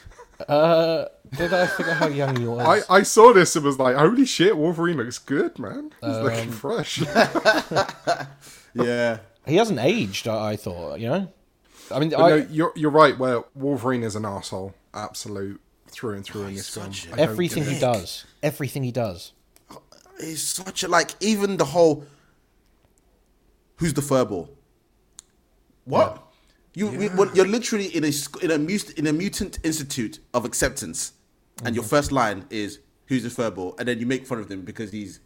[0.48, 1.06] Uh,
[1.38, 2.86] did I forget how young he was?
[2.90, 5.92] I, I saw this and was like, holy shit, Wolverine looks good, man.
[6.02, 7.04] He's Um, looking fresh.
[8.74, 9.20] Yeah.
[9.46, 10.28] he hasn't aged.
[10.28, 11.34] I, I thought, you know.
[11.92, 14.74] I mean, I, no, you're, you're right, where Wolverine is an asshole.
[14.94, 16.94] Absolute through and through in oh, this film.
[16.94, 19.34] such a- I don't everything he does, everything he does.
[20.20, 22.06] He's such a like even the whole
[23.78, 24.50] who's the furball?
[25.86, 26.24] What?
[26.74, 30.46] You we- well, you're literally in a in a mut- in a mutant institute of
[30.46, 31.14] acceptance,
[31.66, 31.90] and your mm-hmm.
[31.90, 35.20] first line is who's the furball, and then you make fun of him because he's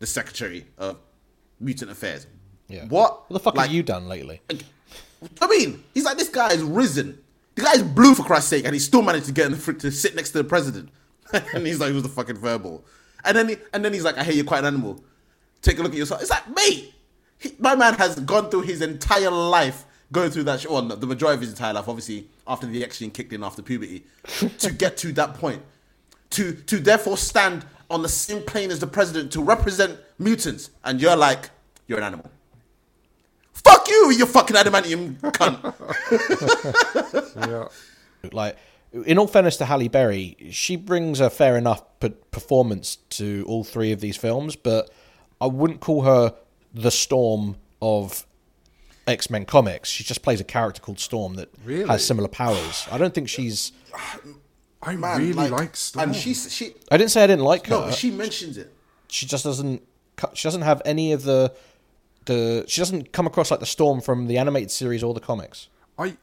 [0.00, 0.98] the secretary of
[1.60, 2.26] mutant affairs.
[2.68, 2.86] Yeah.
[2.86, 3.30] What?
[3.30, 4.40] What the fuck Like, have you done lately?
[5.40, 7.18] I mean, he's like this guy is risen.
[7.54, 9.72] The guy's blue for Christ's sake, and he still managed to get in the fr-
[9.72, 10.88] to sit next to the president.
[11.32, 12.84] and he's like, he was the fucking verbal?"
[13.24, 15.02] And then, he, and then he's like, "I hear you're quite an animal.
[15.62, 16.94] Take a look at yourself." It's like, mate,
[17.38, 20.60] he, my man has gone through his entire life going through that.
[20.60, 23.62] Sh- well, the majority of his entire life, obviously, after the gene kicked in after
[23.62, 24.04] puberty,
[24.58, 25.62] to get to that point,
[26.30, 31.00] to to therefore stand on the same plane as the president to represent mutants, and
[31.00, 31.50] you're like,
[31.86, 32.30] you're an animal.
[33.64, 35.74] Fuck you, you fucking adamantium cunt.
[37.36, 37.68] Yeah.
[38.32, 38.58] Like,
[38.92, 43.64] in all fairness to Halle Berry, she brings a fair enough p- performance to all
[43.64, 44.90] three of these films, but
[45.40, 46.34] I wouldn't call her
[46.74, 48.26] the Storm of
[49.06, 49.88] X Men comics.
[49.88, 51.88] She just plays a character called Storm that Really?
[51.88, 52.86] has similar powers.
[52.92, 53.72] I don't think she's.
[54.82, 56.08] I Man, really like, like Storm.
[56.10, 56.74] and she's she.
[56.90, 57.86] I didn't say I didn't like her.
[57.86, 58.70] No, she mentions it.
[59.08, 59.80] she just doesn't.
[60.34, 61.54] She doesn't have any of the.
[62.26, 65.68] The she doesn't come across like the Storm from the animated series or the comics.
[65.98, 66.16] I,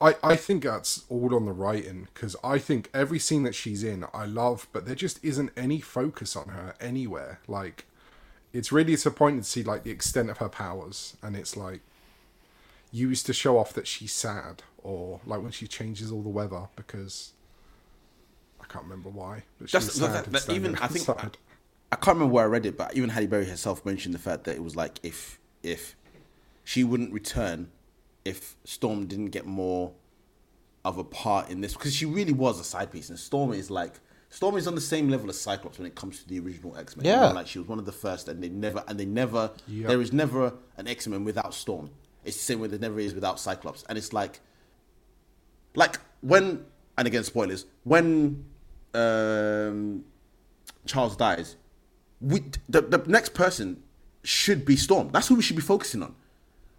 [0.00, 3.82] I, I think that's all on the writing because I think every scene that she's
[3.84, 7.40] in, I love, but there just isn't any focus on her anywhere.
[7.46, 7.86] Like,
[8.52, 11.80] it's really disappointing to see like the extent of her powers, and it's like
[12.92, 16.68] used to show off that she's sad, or like when she changes all the weather
[16.76, 17.32] because
[18.60, 21.12] I can't remember why, but she's Just sad that, and that even I think uh,
[21.12, 21.38] outside.
[21.94, 24.42] I can't remember where I read it, but even Halle Berry herself mentioned the fact
[24.44, 25.94] that it was like if if
[26.64, 27.70] she wouldn't return
[28.24, 29.92] if Storm didn't get more
[30.84, 33.70] of a part in this because she really was a side piece, and Storm is
[33.70, 36.76] like Storm is on the same level as Cyclops when it comes to the original
[36.76, 37.06] X Men.
[37.06, 37.28] Yeah.
[37.30, 39.86] like she was one of the first, and they never and they never Yep.
[39.88, 41.90] there is never an X Men without Storm.
[42.24, 44.40] It's the same way there never is without Cyclops, and it's like
[45.76, 46.64] like when
[46.98, 48.44] and again spoilers when
[48.94, 50.04] um,
[50.86, 51.56] Charles dies,
[52.24, 53.82] we the, the next person
[54.22, 55.10] should be Storm.
[55.12, 56.14] That's who we should be focusing on.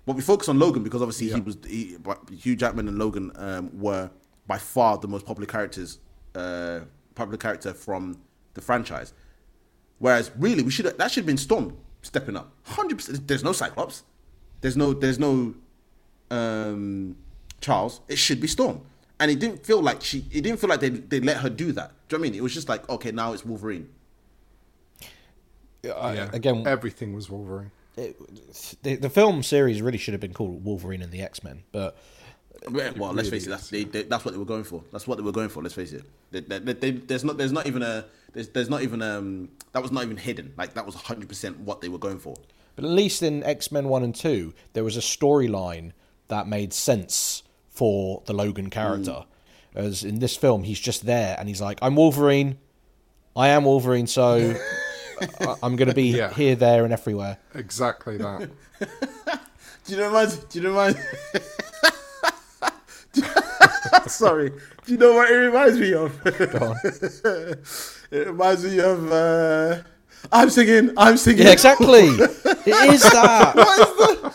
[0.05, 1.97] But we focus on Logan because obviously he was he,
[2.35, 4.09] Hugh Jackman and Logan um, were
[4.47, 5.99] by far the most popular characters,
[6.35, 6.81] uh,
[7.15, 8.19] popular character from
[8.53, 9.13] the franchise.
[9.99, 12.51] Whereas really we should that should have been Storm stepping up.
[12.63, 13.27] Hundred percent.
[13.27, 14.03] There's no Cyclops.
[14.61, 15.53] There's no there's no
[16.31, 17.15] um,
[17.61, 18.01] Charles.
[18.07, 18.81] It should be Storm.
[19.19, 20.25] And it didn't feel like she.
[20.31, 21.91] It didn't feel like they they let her do that.
[22.07, 22.35] Do you know what I mean?
[22.35, 23.89] It was just like okay, now it's Wolverine.
[25.93, 27.71] I- Yeah, again, everything was Wolverine.
[27.95, 31.95] the, the film series really should have been called Wolverine and the X Men, but
[32.71, 33.49] Yeah, well, let's face it.
[33.49, 34.83] That's they, they, that's what they were going for.
[34.91, 35.61] That's what they were going for.
[35.63, 36.03] Let's face it.
[36.31, 39.49] They, they, they, they- there's not there's not even a there's, there's not even um
[39.71, 40.53] that was not even hidden.
[40.57, 42.35] Like that was 100 percent what they were going for.
[42.75, 45.91] But at least in X Men 1 and 2, there was a storyline
[46.27, 49.23] that made sense for the Logan character.
[49.73, 52.57] As in this film, he's just there and he's like, I'm Wolverine.
[53.35, 54.59] I am Wolverine, so I-
[55.63, 56.33] I'm going to be Yeah.
[56.33, 57.37] here, there, and everywhere.
[57.53, 58.49] Exactly that.
[59.85, 60.45] Do you know what?
[60.49, 60.97] Do you know what?
[64.09, 64.49] Sorry.
[64.49, 66.19] Do you know what it reminds me of?
[68.11, 69.11] it reminds me of.
[69.11, 69.81] Uh,
[70.31, 70.91] I'm singing.
[70.97, 71.45] I'm singing.
[71.45, 72.07] Yeah, exactly.
[72.07, 74.33] it is that.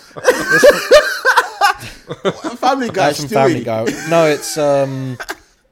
[2.59, 2.93] Family Guy.
[3.07, 3.85] That's from Family Guy.
[4.09, 5.19] No, it's um,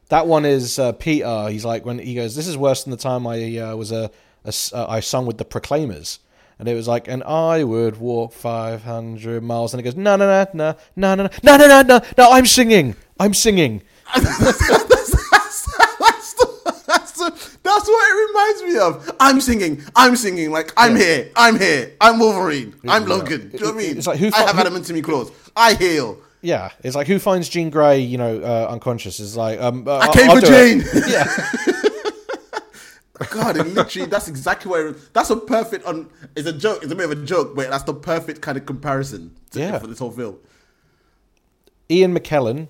[0.09, 1.49] that one is uh, Peter.
[1.51, 4.11] He's like when he goes, "This is worse than the time I uh, was a,
[4.49, 6.19] a uh, I sung with the Proclaimers."
[6.59, 9.73] And it was like, and I would walk 500 miles.
[9.73, 12.47] And he goes, no, no, no, no, no, no, no, no, no, no, no, I'm
[12.47, 12.97] singing.
[13.21, 13.81] I'm singing.
[14.13, 14.59] that's, that's,
[16.35, 19.17] the, that's, the, that's what it reminds me of.
[19.21, 19.83] I'm singing.
[19.95, 20.51] I'm singing.
[20.51, 21.31] Like I'm here.
[21.37, 21.93] I'm here.
[22.01, 22.75] I'm Wolverine.
[22.89, 23.51] I'm Logan.
[23.51, 23.99] Do you know what I mean?
[23.99, 25.31] It's like, who I fu- have who- adamantium claws.
[25.55, 26.19] I heal.
[26.43, 26.71] Yeah.
[26.83, 29.21] It's like, who finds Jean Grey, you know, uh, unconscious?
[29.21, 31.09] Is like, um, uh, I came I'll for do it.
[31.09, 31.75] Yeah.
[33.31, 34.09] God, it literally.
[34.09, 34.93] That's exactly where.
[35.13, 35.85] That's a perfect.
[35.87, 36.83] On it's a joke.
[36.83, 39.35] It's a bit of a joke, but that's the perfect kind of comparison.
[39.53, 39.79] To, Yeah.
[39.79, 40.37] For this whole film.
[41.91, 42.69] Ian McKellen,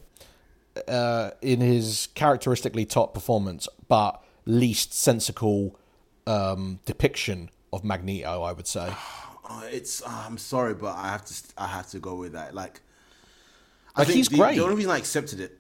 [0.87, 5.79] uh, in his characteristically top performance, but least sensical
[6.27, 8.93] um, depiction of Magneto, I would say.
[9.51, 10.03] Oh, it's.
[10.03, 11.35] uh, I'm sorry, but I have to.
[11.57, 12.55] I have to go with that.
[12.55, 12.83] Like,
[13.97, 14.57] I Like, think he's the, great.
[14.57, 15.58] The only reason I accepted it,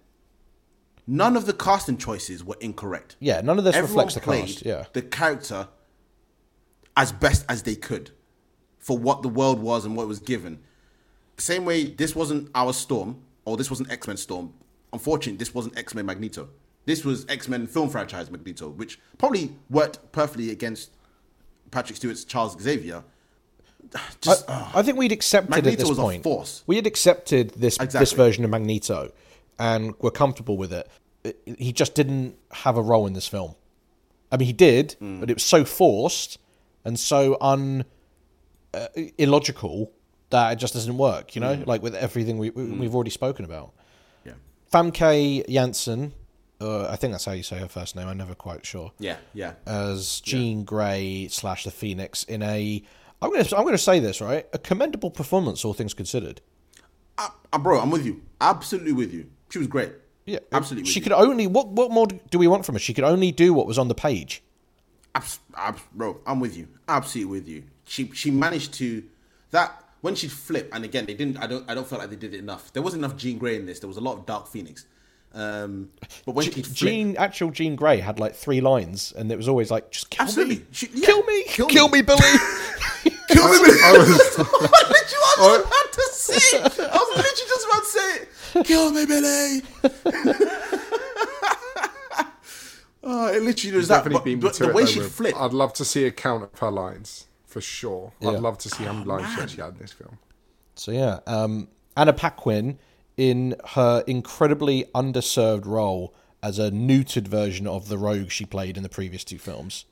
[1.08, 3.16] none of the casting choices were incorrect.
[3.18, 4.64] Yeah, none of this Everyone reflects the cast.
[4.64, 4.84] Yeah.
[4.92, 5.68] the character
[6.96, 8.10] as best as they could
[8.78, 10.60] for what the world was and what was given.
[11.38, 14.52] Same way, this wasn't our Storm or this wasn't X Men Storm.
[14.92, 16.48] Unfortunately, this wasn't X Men Magneto.
[16.84, 20.90] This was X Men film franchise Magneto, which probably worked perfectly against
[21.70, 23.04] Patrick Stewart's Charles Xavier.
[24.20, 26.22] Just, I, I think we'd accepted at this was a point.
[26.22, 26.64] force.
[26.66, 29.12] We had accepted this this version of Magneto,
[29.58, 30.88] and we're comfortable with it.
[31.58, 33.54] He just didn't have a role in this film.
[34.30, 35.20] I mean, he did, Mm.
[35.20, 36.38] but it was so forced
[36.84, 37.84] and so un
[38.74, 39.92] uh, illogical
[40.30, 41.34] that it just doesn't work.
[41.34, 41.66] You know, Mm.
[41.66, 43.72] like with everything we, we we've already spoken about.
[44.24, 44.34] yeah,
[44.72, 46.12] Famke Janssen,
[46.60, 48.06] uh, I think that's how you say her first name.
[48.08, 48.92] I'm never quite sure.
[48.98, 49.54] yeah, yeah.
[49.66, 52.82] As Jean Grey slash the Phoenix in a,
[53.22, 56.40] I'm gonna I'm gonna say this right, a commendable performance, all things considered.
[57.16, 58.22] Uh, uh, bro, I'm with you.
[58.40, 59.30] Absolutely with you.
[59.50, 59.92] She was great.
[60.26, 60.90] Yeah, absolutely.
[60.90, 62.78] She could only what what more do we want from her?
[62.78, 64.42] She could only do what was on the page.
[65.14, 66.68] Abs- abs- bro, I'm with you.
[66.86, 67.64] Absolutely with you.
[67.84, 69.02] She she managed to
[69.52, 71.38] that when she flipped, and again they didn't.
[71.38, 72.72] I don't I don't feel like they did it enough.
[72.74, 73.80] There wasn't enough Jean Grey in this.
[73.80, 74.84] There was a lot of Dark Phoenix,
[75.32, 75.88] Um,
[76.26, 79.70] but when G- Jean, actual Jean Grey had like three lines, and it was always
[79.70, 81.98] like, "Just kill absolutely, me, She- yeah, kill me, kill kill, me.
[81.98, 82.20] me, Billy."
[83.28, 83.70] kill me.
[83.84, 85.20] I was, what did you?
[85.20, 86.58] I was about to say.
[86.58, 88.28] I was literally just about to say it.
[88.66, 89.62] Kill me, Billy.
[93.02, 94.04] oh, it literally was that.
[94.04, 96.70] definitely But, but the way she flipped, I'd love to see a count of her
[96.70, 98.12] lines for sure.
[98.20, 98.30] Yeah.
[98.30, 99.42] I'd love to see how many lines she man.
[99.42, 100.18] actually had in this film.
[100.74, 102.78] So yeah, um, Anna Paquin
[103.16, 108.82] in her incredibly underserved role as a neutered version of the rogue she played in
[108.82, 109.84] the previous two films.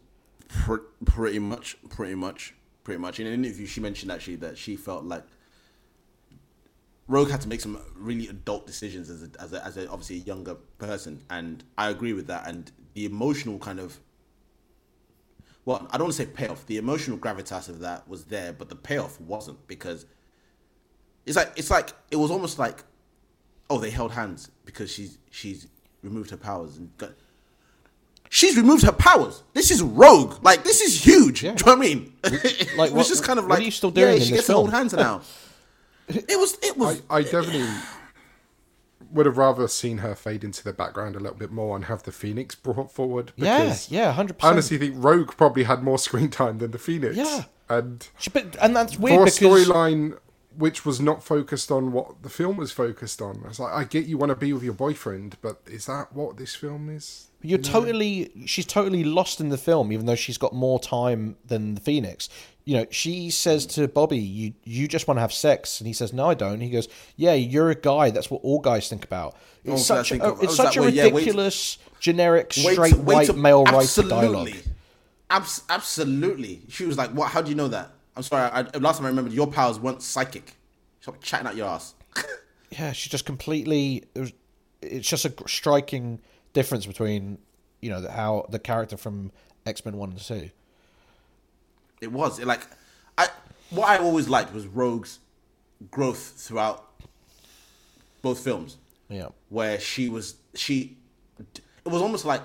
[1.04, 2.54] Pretty much, pretty much,
[2.86, 3.18] pretty much.
[3.18, 5.24] In an interview, she mentioned actually that she felt like
[7.08, 10.18] Rogue had to make some really adult decisions as a, as a, as a obviously
[10.18, 12.46] a younger person, and I agree with that.
[12.46, 13.98] And the emotional kind of,
[15.64, 16.64] well, I don't want to say payoff.
[16.66, 20.06] The emotional gravitas of that was there, but the payoff wasn't because
[21.26, 22.84] it's like it's like it was almost like,
[23.68, 25.66] oh, they held hands because she's she's
[26.02, 27.14] removed her powers and got,
[28.28, 29.42] She's removed her powers.
[29.54, 30.42] This is rogue.
[30.42, 31.40] Like this is huge.
[31.40, 32.12] Do you know what I mean?
[32.24, 34.20] it Like, was what- just kind of what like are you still doing Yeah, in
[34.20, 34.78] she this gets to hold film?
[34.78, 35.20] hands now.
[36.08, 36.56] It was.
[36.62, 37.02] It was.
[37.10, 37.66] I, I definitely
[39.10, 42.02] would have rather seen her fade into the background a little bit more and have
[42.04, 43.32] the Phoenix brought forward.
[43.36, 46.78] Yeah, Because yeah, hundred I honestly think Rogue probably had more screen time than the
[46.78, 47.16] Phoenix.
[47.16, 47.44] Yeah.
[47.68, 50.18] And But and that's weird for because storyline
[50.58, 53.42] which was not focused on what the film was focused on.
[53.48, 56.36] It's like I get you want to be with your boyfriend, but is that what
[56.36, 57.28] this film is?
[57.42, 61.74] You're totally she's totally lost in the film, even though she's got more time than
[61.74, 62.28] the Phoenix.
[62.64, 65.92] You know, she says to Bobby, "You you just want to have sex," and he
[65.92, 68.10] says, "No, I don't." He goes, "Yeah, you're a guy.
[68.10, 69.36] That's what all guys think about."
[69.68, 72.52] Oh, it's Oh, such a, of- it's oh, such a way, yeah, wait- ridiculous, generic,
[72.56, 74.50] Wait- straight wait white to- male writer dialogue.
[75.30, 76.62] Abs- absolutely.
[76.68, 77.30] She was like, "What?
[77.30, 78.50] How do you know that?" I'm sorry.
[78.50, 80.54] I, last time I remembered, your powers weren't psychic.
[81.00, 81.94] Stop chatting out your ass.
[82.70, 84.02] Yeah, she just completely.
[84.16, 84.32] It was,
[84.82, 86.20] it's just a striking
[86.52, 87.38] difference between
[87.80, 89.30] you know the, how the character from
[89.64, 90.50] X Men One and Two.
[92.00, 92.66] It was it like
[93.16, 93.28] I.
[93.70, 95.20] What I always liked was Rogue's
[95.92, 96.90] growth throughout
[98.20, 98.78] both films.
[99.08, 99.28] Yeah.
[99.48, 100.96] where she was she
[101.38, 102.42] it was almost like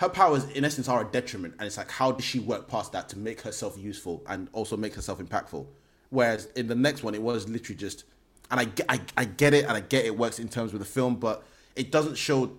[0.00, 2.90] her powers in essence are a detriment and it's like how does she work past
[2.92, 5.66] that to make herself useful and also make herself impactful?
[6.08, 8.04] Whereas in the next one it was literally just
[8.50, 10.88] and I, I, I get it and I get it works in terms with the
[10.88, 11.44] film but
[11.76, 12.56] it doesn't show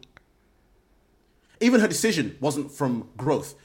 [1.60, 3.56] even her decision wasn't from growth.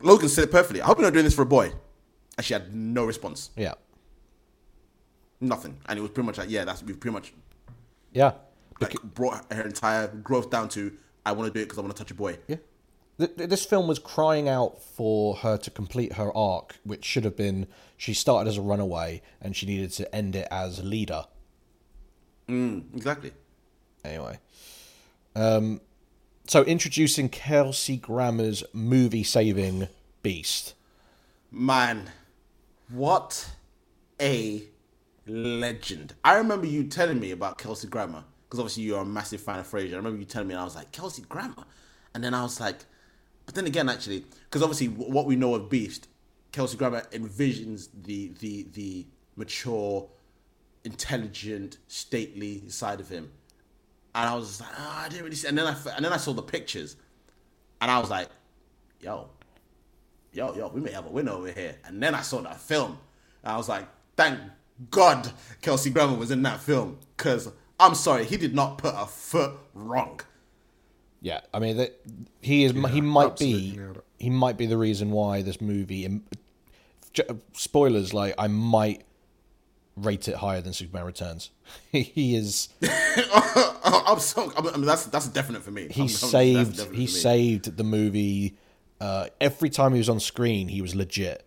[0.00, 1.72] Logan said it perfectly I hope you're not doing this for a boy.
[2.38, 3.50] And she had no response.
[3.54, 3.74] Yeah.
[5.42, 5.76] nothing.
[5.90, 7.34] And it was pretty much like yeah that's we've pretty much
[8.12, 8.32] Yeah.
[8.80, 11.94] like brought her entire growth down to I want to do it because I want
[11.96, 12.38] to touch a boy.
[12.46, 12.56] Yeah.
[13.18, 17.24] Th- th- This film was crying out for her to complete her arc, which should
[17.24, 20.84] have been she started as a runaway and she needed to end it as a
[20.84, 21.24] leader.
[22.48, 23.32] Mm, exactly.
[24.04, 24.38] Anyway.
[25.34, 25.80] Um,
[26.46, 29.88] so introducing Kelsey Grammer's movie saving
[30.22, 30.74] beast.
[31.50, 32.10] Man,
[32.88, 33.50] what
[34.20, 34.62] a
[35.26, 36.14] legend.
[36.24, 39.66] I remember you telling me about Kelsey Grammer because obviously you're a massive fan of
[39.66, 39.94] Frasier.
[39.94, 41.64] I remember you telling me and I was like, Kelsey Grammer?
[42.14, 42.78] And then I was like,
[43.44, 46.08] but then again, actually, because obviously what we know of Beast,
[46.52, 49.06] Kelsey Grammer envisions the, the, the
[49.36, 50.08] mature,
[50.84, 53.30] intelligent, stately side of him.
[54.14, 55.48] And I was like, oh, I didn't really see.
[55.48, 56.96] And then I, and then I saw the pictures
[57.80, 58.28] and I was like,
[59.00, 59.28] yo,
[60.32, 61.76] yo, yo, we may have a winner over here.
[61.84, 62.98] And then I saw that film.
[63.42, 64.38] And I was like, thank
[64.90, 65.30] God
[65.60, 66.98] Kelsey Grammer was in that film.
[67.16, 70.20] Because I'm sorry, he did not put a foot wrong.
[71.20, 72.00] Yeah, I mean that
[72.40, 72.72] he is.
[72.72, 73.78] he might be.
[74.18, 76.20] He might be the reason why this movie.
[77.54, 79.02] Spoilers, like I might
[79.96, 81.50] rate it higher than Superman Returns.
[81.92, 82.68] he is.
[83.84, 85.88] I'm so, I mean, that's that's definite for me.
[85.90, 86.94] He I'm- saved.
[86.94, 88.56] He saved the movie.
[89.00, 91.44] Uh, every time he was on screen, he was legit.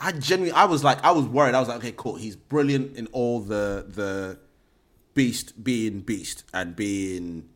[0.00, 1.54] I genuinely, I was like, I was worried.
[1.54, 2.16] I was like, okay, cool.
[2.16, 4.38] He's brilliant in all the the
[5.14, 7.48] beast being beast and being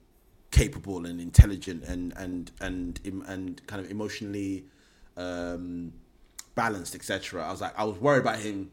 [0.50, 4.64] capable and intelligent and and and and, and kind of emotionally
[5.16, 5.92] um,
[6.54, 7.46] balanced, etc.
[7.46, 8.70] I was like, I was worried about him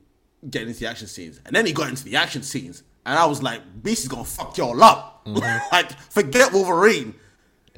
[0.50, 3.26] getting into the action scenes, and then he got into the action scenes, and I
[3.26, 5.22] was like, Beast is gonna fuck y'all up.
[5.72, 7.16] like, forget Wolverine.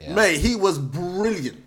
[0.10, 1.64] Mate, he was brilliant.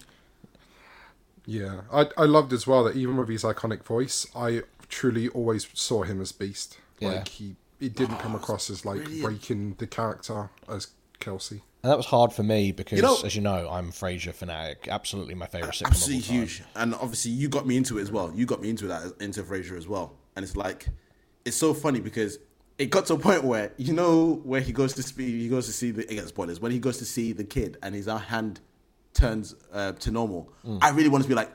[1.47, 5.67] Yeah, I I loved as well that even with his iconic voice, I truly always
[5.73, 6.79] saw him as Beast.
[6.99, 7.09] Yeah.
[7.09, 9.23] Like he, it didn't come across as like brilliant.
[9.25, 10.89] breaking the character as
[11.21, 11.63] Kelsey.
[11.83, 14.35] And that was hard for me because, You know- as you know, I'm a Frasier
[14.35, 14.89] fanatic.
[14.91, 16.39] Absolutely my favorite sitcom absolutely of all time.
[16.41, 16.63] huge.
[16.75, 18.33] And obviously, you got me into it as well.
[18.35, 20.15] You got me into that into Frasier as well.
[20.35, 20.87] And it's like,
[21.45, 22.39] it's so funny because
[22.79, 25.67] it got to a point where you know where he goes to speak, he goes
[25.67, 28.61] to see the again spoilers when he goes to see the kid and his hand
[29.15, 30.53] turns uh, to normal.
[30.65, 30.79] Mm.
[30.83, 31.51] I really want to be like,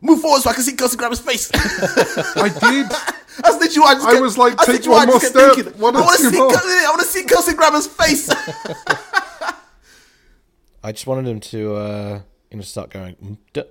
[0.00, 1.50] move forward so I can see Kelsey grab his face.
[1.54, 2.86] I did.
[3.42, 5.54] That's literally what I just I kept- was like, that's take one I more step,
[5.54, 5.72] thinking.
[5.80, 6.50] one I want to see, more.
[6.50, 8.28] Kel- I want to see Kelsey Grammer's face.
[10.82, 12.20] I just wanted him to, uh,
[12.50, 13.66] you know, start going to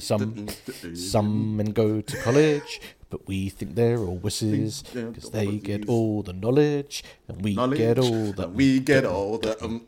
[0.00, 0.48] some,
[0.94, 6.22] some men go to college, but we think they're all wusses because they get all
[6.22, 8.48] the knowledge, and we Knowledge, get all the.
[8.48, 9.62] we get all the.
[9.62, 9.86] Um,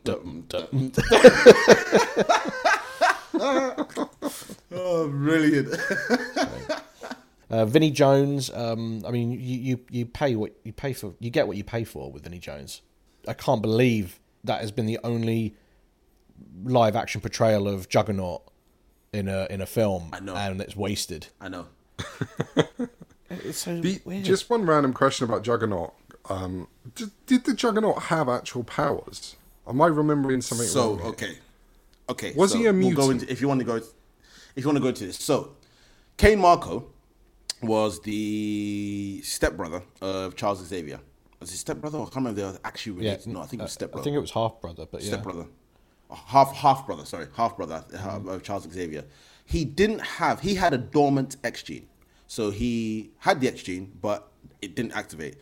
[4.71, 5.69] oh, brilliant!
[7.49, 8.49] Uh, Vinnie Jones.
[8.51, 11.13] Um, I mean, you, you you pay what you pay for.
[11.19, 12.81] You get what you pay for with Vinnie Jones.
[13.27, 15.55] I can't believe that has been the only
[16.63, 18.43] live action portrayal of Juggernaut
[19.13, 20.35] in a in a film, I know.
[20.35, 21.27] and it's wasted.
[21.41, 21.67] I know.
[23.29, 24.23] It's so The- weird.
[24.23, 25.93] just one random question about Juggernaut.
[26.29, 29.35] Um, did, did the Juggernaut have actual powers?
[29.67, 31.07] Am I remembering something So wrong?
[31.09, 31.37] okay,
[32.07, 32.33] okay.
[32.35, 33.21] Was so he a We'll go mutant?
[33.23, 33.83] into, if you want to go, if
[34.55, 35.17] you want to go to this.
[35.17, 35.55] So,
[36.15, 36.85] Cain Marko
[37.61, 40.99] was the stepbrother of Charles Xavier.
[41.39, 41.99] Was his stepbrother?
[41.99, 42.41] I can't remember.
[42.41, 43.27] They were actually yeah, related.
[43.33, 44.01] no, I think it was uh, stepbrother.
[44.01, 45.07] I think it was half brother, but yeah.
[45.07, 45.45] stepbrother,
[46.11, 47.05] half half brother.
[47.05, 48.27] Sorry, half brother Mm-hmm.
[48.29, 49.05] of Charles Xavier.
[49.45, 50.41] He didn't have.
[50.41, 51.87] He had a dormant X gene,
[52.27, 54.31] so he had the X gene, but
[54.61, 55.35] it didn't activate.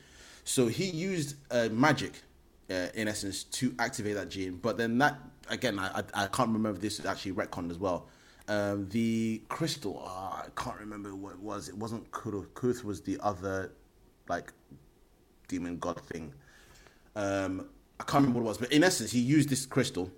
[0.44, 2.22] So he used uh, magic,
[2.70, 4.58] uh, in essence, to activate that gene.
[4.62, 5.18] But then that
[5.50, 8.08] again, I I, I can't remember if this is actually retconned as well.
[8.48, 11.68] Um, the crystal, ah, I can't remember what it was.
[11.68, 12.48] It wasn't Kuruth.
[12.50, 13.72] Kuruth was the other,
[14.30, 14.54] like,
[15.48, 16.34] demon god thing.
[17.16, 17.68] Um,
[18.00, 20.12] I can't remember what it was, but in essence, he used this crystal,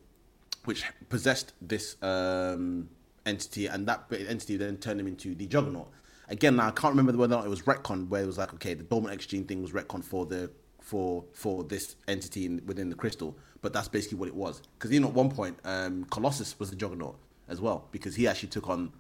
[0.65, 2.89] which possessed this um,
[3.25, 5.89] entity, and that entity then turned him into the Juggernaut.
[6.30, 8.53] Again, now I can't remember whether or not it was retcon, where it was like,
[8.55, 10.51] okay, the dormant X gene thing was retcon for the
[10.82, 14.61] for for this entity in, within the crystal, but that's basically what it was.
[14.78, 17.17] Because know, at one point, um, Colossus was the Juggernaut
[17.50, 18.91] as well, because he actually took on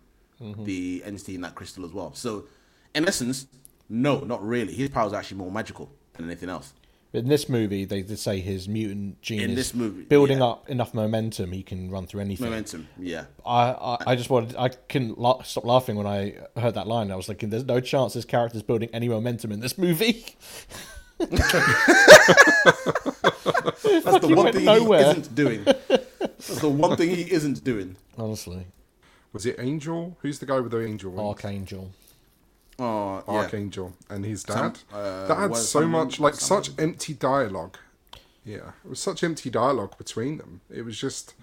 [0.41, 0.63] mm-hmm.
[0.63, 2.13] the entity in that crystal as well.
[2.13, 2.45] So,
[2.95, 3.47] in essence,
[3.89, 4.73] no, not really.
[4.73, 6.73] His powers are actually more magical than anything else.
[7.13, 10.45] In this movie, they did say his mutant gene In is this movie, building yeah.
[10.45, 12.45] up enough momentum he can run through anything.
[12.45, 13.25] Momentum, yeah.
[13.45, 17.09] I, I, I just wanted I couldn't la- stop laughing when I heard that line.
[17.09, 20.25] I was thinking, there's no chance this character's building any momentum in this movie.
[21.19, 21.31] That's
[24.19, 25.03] the one thing nowhere.
[25.03, 25.65] he isn't doing.
[26.37, 27.95] That's the one thing he isn't doing.
[28.17, 28.67] Honestly,
[29.33, 30.17] Was it Angel?
[30.21, 31.21] Who's the guy with the angel wings?
[31.27, 31.91] Archangel.
[32.79, 33.33] Oh, yeah.
[33.33, 34.55] Archangel and his dad.
[34.55, 37.77] Some- uh, that had was so some- much, like some- such empty dialogue.
[38.45, 40.61] Yeah, it was such empty dialogue between them.
[40.69, 41.33] It was just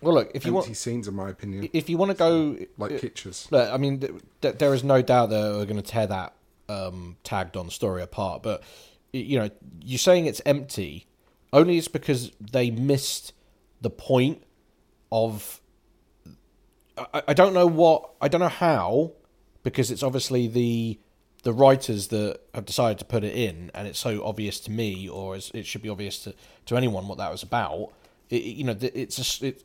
[0.00, 1.68] Well, look, if you empty want, scenes, in my opinion.
[1.72, 3.46] if you want to go like uh, pictures.
[3.50, 6.32] Look, I mean, th- th- there is no doubt that we're going to tear that
[6.68, 8.42] um, tagged on story apart.
[8.42, 8.62] But
[9.12, 9.50] y- you know,
[9.82, 11.06] you're saying it's empty,
[11.52, 13.34] only it's because they missed
[13.84, 14.42] the point
[15.12, 15.60] of.
[16.98, 19.12] I, I don't know what I don't know how,
[19.62, 20.98] because it's obviously the
[21.42, 25.08] the writers that have decided to put it in, and it's so obvious to me,
[25.08, 26.34] or it should be obvious to,
[26.66, 27.90] to anyone what that was about.
[28.30, 29.62] It, you know, it's it,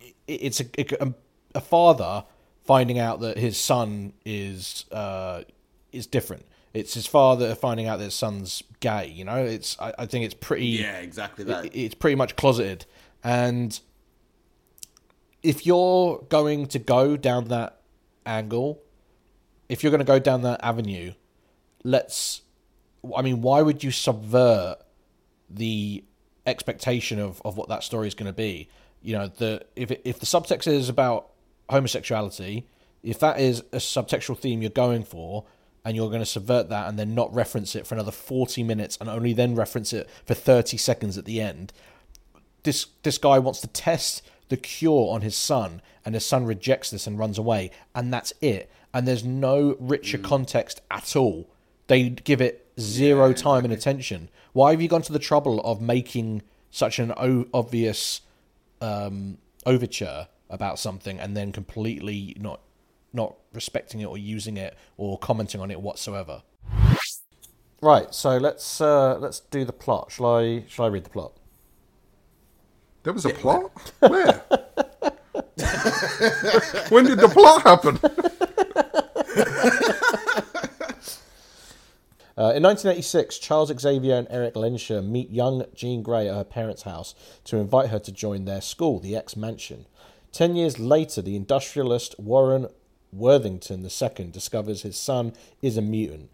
[0.00, 0.66] it- it's a,
[1.04, 1.14] a
[1.54, 2.24] a father
[2.64, 5.42] finding out that his son is uh,
[5.92, 6.44] is different.
[6.74, 9.06] It's his father finding out that his son's gay.
[9.08, 10.66] You know, it's I, I think it's pretty.
[10.66, 11.66] Yeah, exactly that.
[11.66, 12.84] it- it's pretty much closeted,
[13.22, 13.78] and
[15.42, 17.80] if you're going to go down that
[18.24, 18.82] angle,
[19.68, 21.12] if you're going to go down that avenue,
[21.84, 22.42] let's.
[23.16, 24.76] I mean, why would you subvert
[25.50, 26.04] the
[26.46, 28.68] expectation of, of what that story is going to be?
[29.00, 31.30] You know, the if it, if the subtext is about
[31.68, 32.68] homosexuality,
[33.02, 35.44] if that is a subtextual theme you're going for,
[35.84, 38.96] and you're going to subvert that and then not reference it for another forty minutes,
[39.00, 41.72] and only then reference it for thirty seconds at the end,
[42.62, 46.90] this this guy wants to test the cure on his son and his son rejects
[46.90, 48.70] this and runs away and that's it.
[48.94, 51.48] And there's no richer context at all.
[51.86, 54.28] They give it zero time and attention.
[54.52, 58.20] Why have you gone to the trouble of making such an o- obvious
[58.80, 62.60] um, overture about something and then completely not
[63.14, 66.42] not respecting it or using it or commenting on it whatsoever?
[67.80, 70.12] Right so let's uh, let's do the plot.
[70.12, 71.32] Shall i shall i read the plot
[73.02, 73.92] There was a plot?
[73.98, 74.42] Where?
[76.88, 77.98] when did the plot happen?
[82.34, 86.82] Uh, in 1986, Charles Xavier and Erik Lehnsherr meet young Jean Grey at her parents'
[86.82, 89.84] house to invite her to join their school, the X Mansion.
[90.32, 92.68] Ten years later, the industrialist Warren
[93.12, 96.30] Worthington II discovers his son is a mutant,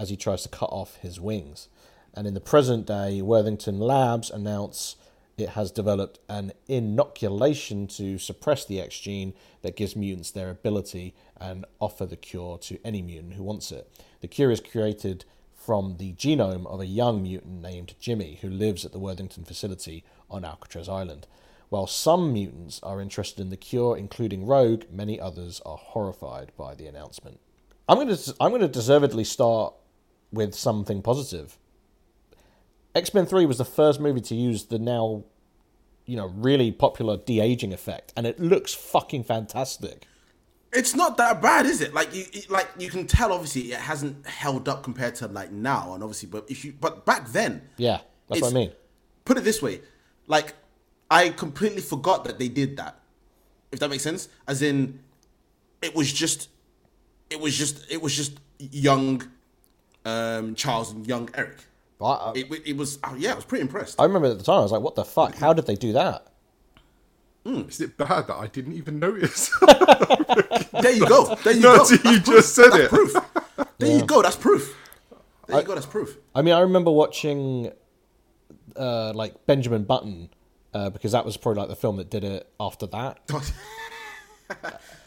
[0.00, 1.68] as he tries to cut off his wings.
[2.14, 4.96] And in the present day, Worthington Labs announce
[5.38, 11.14] it has developed an inoculation to suppress the X gene that gives mutants their ability
[11.40, 13.90] and offer the cure to any mutant who wants it.
[14.20, 15.24] The cure is created
[15.54, 20.04] from the genome of a young mutant named Jimmy, who lives at the Worthington facility
[20.30, 21.26] on Alcatraz Island.
[21.68, 26.74] While some mutants are interested in the cure, including Rogue, many others are horrified by
[26.74, 27.40] the announcement.
[27.88, 29.74] I'm going to I'm going to deservedly start
[30.32, 31.58] with something positive.
[32.94, 35.24] X Men Three was the first movie to use the now,
[36.06, 40.06] you know, really popular de aging effect, and it looks fucking fantastic.
[40.74, 41.92] It's not that bad, is it?
[41.94, 43.32] Like you, it- like you can tell.
[43.32, 47.04] Obviously, it hasn't held up compared to like now, and obviously, but if you, but
[47.06, 48.72] back then, Yeah, that's what I mean.
[49.24, 49.80] put it this way,
[50.26, 50.54] like
[51.10, 52.98] I completely forgot that they did that.
[53.70, 55.00] If that makes sense, as in,
[55.80, 56.48] it was just,
[57.30, 59.22] it was just, it was just young,
[60.04, 61.64] um, Charles and young Eric.
[62.02, 64.00] But I, It, it was, oh, yeah, I was pretty impressed.
[64.00, 65.36] I remember at the time I was like, "What the fuck?
[65.36, 66.26] How did they do that?"
[67.44, 69.50] Is it bad that I didn't even notice?
[70.82, 71.36] There you go.
[71.44, 71.84] There you No, go.
[71.84, 72.44] so you That's just proof.
[72.44, 72.88] said That's it.
[72.90, 73.14] Proof.
[73.78, 74.20] There you go.
[74.22, 74.76] That's proof.
[75.46, 75.74] There you go.
[75.74, 76.16] That's proof.
[76.34, 77.70] I mean, I remember watching
[78.74, 80.30] uh, like Benjamin Button
[80.74, 83.20] uh, because that was probably like the film that did it after that.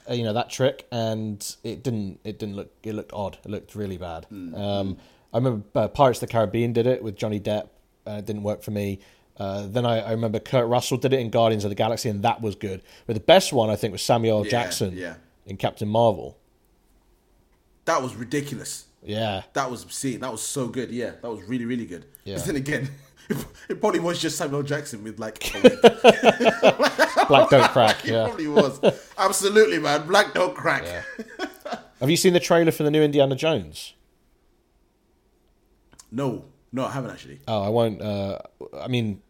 [0.07, 2.19] Uh, you know that trick, and it didn't.
[2.23, 2.71] It didn't look.
[2.83, 3.39] It looked odd.
[3.43, 4.27] It looked really bad.
[4.31, 4.97] Um,
[5.35, 7.67] I remember uh, Pirates of the Caribbean did it with Johnny Depp.
[8.07, 8.99] Uh, it didn't work for me.
[9.35, 12.23] Uh, then I, I remember Kurt Russell did it in Guardians of the Galaxy, and
[12.23, 12.81] that was good.
[13.05, 14.43] But the best one I think was Samuel L.
[14.45, 15.15] Yeah, Jackson yeah.
[15.45, 16.37] in Captain Marvel.
[17.83, 18.85] That was ridiculous.
[19.03, 20.21] Yeah, That was obscene.
[20.21, 20.89] That was so good.
[20.89, 22.05] Yeah, that was really, really good.
[22.23, 22.37] Yeah.
[22.37, 22.89] But then again,
[23.69, 25.37] it probably was just Samuel Jackson with like.
[27.27, 27.97] Black Don't Crack.
[28.05, 28.23] it Yeah.
[28.25, 28.79] probably was.
[29.17, 30.07] Absolutely, man.
[30.07, 30.85] Black don't crack.
[31.99, 33.93] Have you seen the trailer for the new Indiana Jones?
[36.11, 37.39] No, no, I haven't actually.
[37.47, 38.01] Oh, I won't.
[38.01, 38.39] Uh,
[38.79, 39.21] I mean,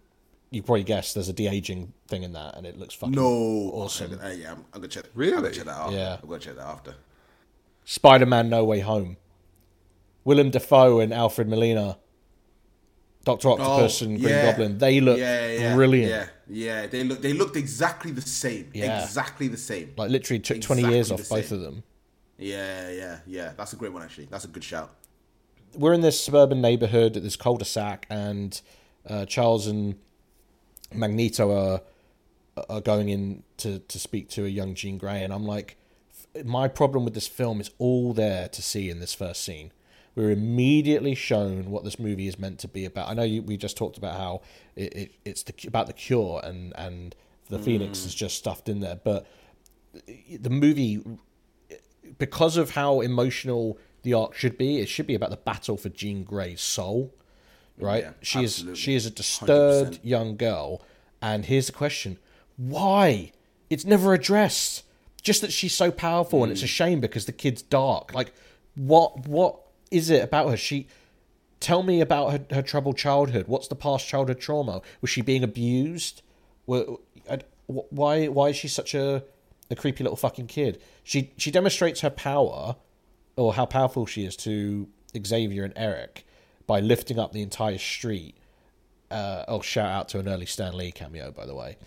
[0.52, 3.24] you probably guessed there's a de aging thing in that, and it looks fucking No,
[3.26, 4.14] awesome.
[4.14, 5.06] Okay, uh, yeah, I'm, I'm gonna check.
[5.14, 5.34] Really?
[5.34, 5.50] I'm Really?
[5.54, 5.92] gonna check that out.
[5.92, 6.18] Yeah.
[6.22, 6.96] I'm gonna check that after.
[7.86, 9.18] Spider-Man: No Way Home.
[10.24, 11.98] Willem Dafoe and Alfred Molina,
[13.26, 14.52] Doctor Octopus and Green Oh, yeah.
[14.52, 14.78] Goblin.
[14.80, 16.10] They look Yeah, yeah, brilliant.
[16.10, 16.28] Yeah,
[16.82, 16.88] yeah.
[16.88, 17.22] They look.
[17.22, 18.72] They looked exactly the same.
[18.74, 19.04] Yeah.
[19.04, 19.94] Exactly the same.
[19.98, 21.84] Like literally took 20 years the off both of them.
[22.38, 23.54] Yeah, yeah, yeah.
[23.56, 24.26] That's a great one actually.
[24.26, 24.94] That's a good shout.
[25.76, 28.60] We're in this suburban neighborhood at this cul-de-sac, and
[29.08, 29.96] uh, Charles and
[30.94, 31.82] Magneto are
[32.70, 35.76] are going in to, to speak to a young Jean Grey, and I'm like,
[36.46, 39.74] my problem with this film is all there to see in this first scene.
[40.16, 43.10] We're immediately shown what this movie is meant to be about.
[43.10, 44.42] I know you, we just talked about how
[44.78, 47.16] it, it, it's the, about the cure and and
[47.50, 49.28] the Phoenix is just stuffed in there, but
[50.40, 51.04] the movie
[52.18, 55.90] because of how emotional the arc should be, it should be about the battle for
[55.90, 57.14] Jean Grey's soul,
[57.78, 58.04] right?
[58.04, 60.00] Yeah, she is she is a disturbed 100%.
[60.06, 60.82] young girl,
[61.22, 62.18] and here's the question:
[62.56, 63.34] Why?
[63.70, 64.84] It's never addressed.
[65.22, 66.66] Just that she's so powerful, and it's Mm.
[66.66, 68.14] a shame because the kid's dark.
[68.14, 68.32] Like,
[68.76, 69.60] what what
[69.92, 70.58] is it about her?
[70.58, 70.88] She
[71.60, 73.48] tell me about her, her troubled childhood.
[73.48, 74.82] What's the past childhood trauma?
[75.02, 76.22] Was she being abused?
[76.68, 76.86] Were,
[77.68, 79.24] why why is she such a
[79.72, 80.80] a creepy little fucking kid?
[81.04, 82.76] She she demonstrates her power
[83.36, 84.88] or how powerful she is to
[85.26, 86.26] Xavier and Eric
[86.68, 88.36] by lifting up the entire street.
[89.12, 91.78] Uh, oh, shout out to an early Stan Lee cameo, by the way.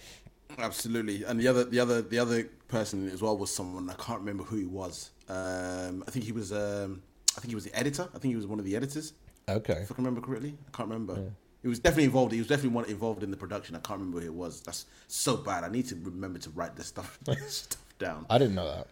[0.58, 1.24] Absolutely.
[1.24, 4.44] And the other, the other, the other person as well was someone I can't remember
[4.44, 5.10] who he was.
[5.28, 6.52] Um, I think he was.
[6.52, 7.02] Um,
[7.36, 8.08] I think he was the editor.
[8.14, 9.12] I think he was one of the editors.
[9.48, 9.74] Okay.
[9.74, 11.30] If I can remember correctly, I can't remember.
[11.62, 12.32] He was definitely involved.
[12.32, 13.74] He was definitely one involved in the production.
[13.74, 14.60] I can't remember who it was.
[14.60, 15.64] That's so bad.
[15.64, 17.18] I need to remember to write this stuff,
[17.48, 18.26] stuff down.
[18.30, 18.88] I didn't know that.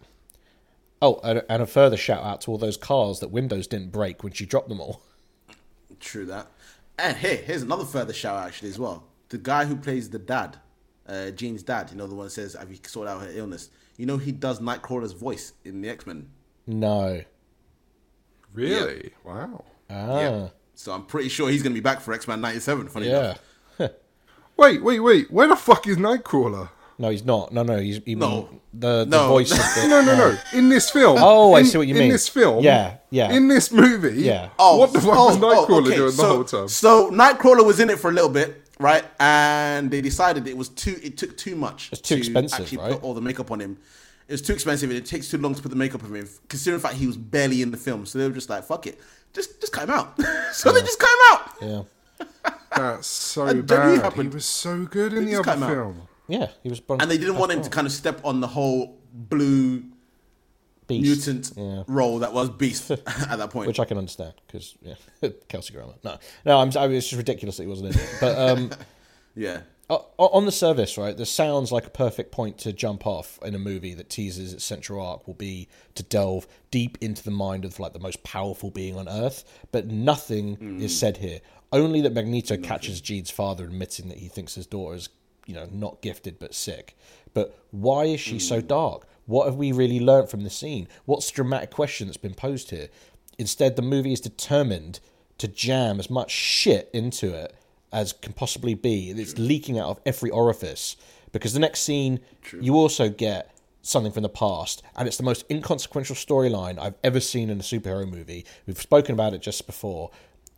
[1.03, 4.23] Oh, and, and a further shout out to all those cars that windows didn't break
[4.25, 5.03] when she dropped them all.
[6.01, 6.47] True that.
[6.99, 9.05] And here, here's another further shout out actually as well.
[9.29, 10.59] The guy who plays the dad,
[11.07, 13.71] uh, Jean's dad, you know, the one that says, Have you sorted out her illness?
[13.99, 16.29] You know, he does Nightcrawler's voice in the X Men.
[16.67, 17.23] No.
[18.53, 19.13] Really?
[19.25, 19.65] Wow.
[19.91, 20.21] Ah.
[20.21, 20.49] Yeah.
[20.75, 23.35] So I'm pretty sure he's going to be back for X Men 97, funny Yeah.
[23.79, 23.93] enough.
[24.59, 25.31] Wait, wait, wait.
[25.31, 26.71] Where the fuck is Nightcrawler?
[26.99, 27.53] No, he's not.
[27.53, 28.49] No, no, he's he, No.
[28.73, 29.29] the the No.
[29.29, 29.53] voice.
[29.53, 30.39] of the, No, no, no.
[30.55, 31.19] In this film.
[31.21, 32.05] Oh, I in- see what you mean.
[32.05, 32.65] in this film.
[32.65, 33.31] Yeah, yeah.
[33.33, 34.23] In this movie.
[34.23, 34.49] Yeah.
[34.59, 35.97] Oh, What the fuck oh, was oh, Nightcrawler oh, okay.
[35.97, 36.69] doing so, the whole time?
[36.69, 39.05] So Nightcrawler was in it for a little bit, right?
[39.21, 40.97] And they decided it was too.
[41.03, 41.91] It took too much.
[41.93, 42.93] It's too to expensive, actually right?
[42.93, 43.77] Put all the makeup on him.
[44.29, 46.29] It was too expensive, and it takes too long to put the makeup on him.
[46.49, 48.87] Considering the fact he was barely in the film, so they were just like, "Fuck
[48.89, 48.99] it,
[49.35, 50.19] just just cut him out."
[50.53, 51.87] so they just cut him out.
[52.21, 52.27] yeah,
[52.75, 54.13] That's so bad.
[54.15, 56.01] He was so good in They the other film.
[56.01, 56.09] out.
[56.29, 56.49] Yeah.
[56.63, 56.83] He was.
[56.89, 59.85] And they didn't want him to kind of step on the whole blue
[60.87, 61.83] Beast, mutant yeah.
[61.89, 63.67] role that was Beast at that point.
[63.67, 64.95] which I can understand because yeah,
[65.49, 65.95] Kelsey Grammer.
[66.05, 66.71] No, no, I'm.
[66.77, 68.17] I mean, it's just ridiculous that he wasn't in it.
[68.21, 68.71] But um,
[69.35, 69.61] yeah.
[69.89, 73.59] on the surface, right, this sounds like a perfect point to jump off in a
[73.59, 77.81] movie that teases its central arc will be to delve deep into the mind of
[77.81, 79.45] like the most powerful being on Earth.
[79.73, 81.41] But nothing is said here.
[81.73, 85.09] Only that Magneto catches Jean's father admitting that he thinks his daughter is,
[85.47, 86.97] you know, not gifted but sick.
[87.35, 88.67] But why is she so hmm.
[88.67, 89.07] dark?
[89.27, 90.89] What have we really learnt from the scene?
[91.05, 92.89] What's the dramatic question that's been posed here?
[93.39, 95.01] Instead, the movie is determined
[95.39, 97.55] to jam as much shit into it
[97.93, 99.11] as can possibly be.
[99.11, 100.97] It's leaking out of every orifice
[101.33, 102.21] because the next scene,
[102.61, 107.21] you also get something from the past, and it's the most inconsequential storyline I've ever
[107.21, 108.45] seen in a superhero movie.
[108.67, 110.11] We've spoken about it just before.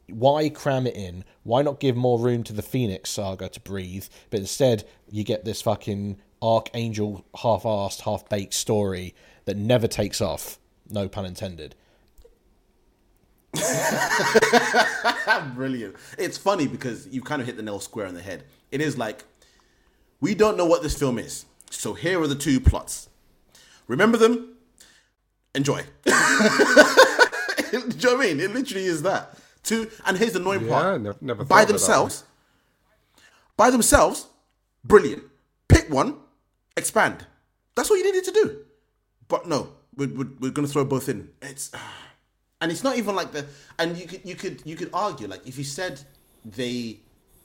[0.09, 1.25] Why cram it in?
[1.43, 4.07] Why not give more room to the Phoenix saga to breathe?
[4.31, 10.59] But instead, you get this fucking Archangel half-assed, half-baked story that never takes off.
[10.91, 11.75] No pun intended.
[15.55, 15.97] Brilliant.
[16.17, 18.45] It's funny because you kind of hit the nail square on the head.
[18.71, 19.25] It is like,
[20.21, 21.45] we don't know what this film is.
[21.71, 23.09] So here are the two plots.
[23.87, 24.57] Remember them?
[25.55, 25.83] Enjoy.
[26.05, 28.41] Do you know what I mean?
[28.41, 29.37] It literally is that.
[29.69, 31.01] Two, and here's the annoying Yeah, part.
[31.03, 32.25] never- never by thought of it that themselves,
[33.55, 34.27] by themselves,
[34.83, 35.25] brilliant.
[35.69, 36.17] Pick one,
[36.75, 37.27] expand.
[37.75, 38.65] That's what you needed to do.
[39.29, 41.29] But no, we're, we're, we're going to throw both in.
[41.43, 41.71] It's
[42.63, 43.45] and it's not even like the
[43.79, 46.01] and you could you could you could argue like if you said
[46.45, 46.99] they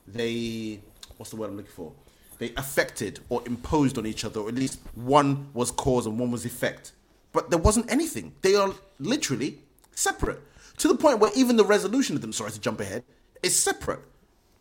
[0.07, 0.79] they
[1.17, 1.91] what's the word I'm looking for
[2.39, 6.31] they affected or imposed on each other or at least one was cause and one
[6.31, 6.93] was effect
[7.31, 9.59] but there wasn't anything they are literally
[9.93, 10.41] separate
[10.77, 13.03] to the point where even the resolution of them sorry to jump ahead
[13.41, 13.99] is separate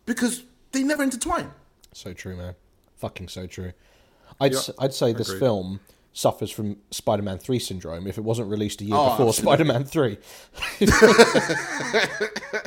[0.05, 1.51] because they never intertwine
[1.93, 2.55] So true, man.
[2.97, 3.73] Fucking so true.
[4.39, 5.39] I'd Yeah, s- I'd say this agreed.
[5.39, 5.79] film
[6.15, 9.33] suffers from Spider-Man Three syndrome if it wasn't released a year Oh, before.
[9.33, 10.17] Spider-Man Three.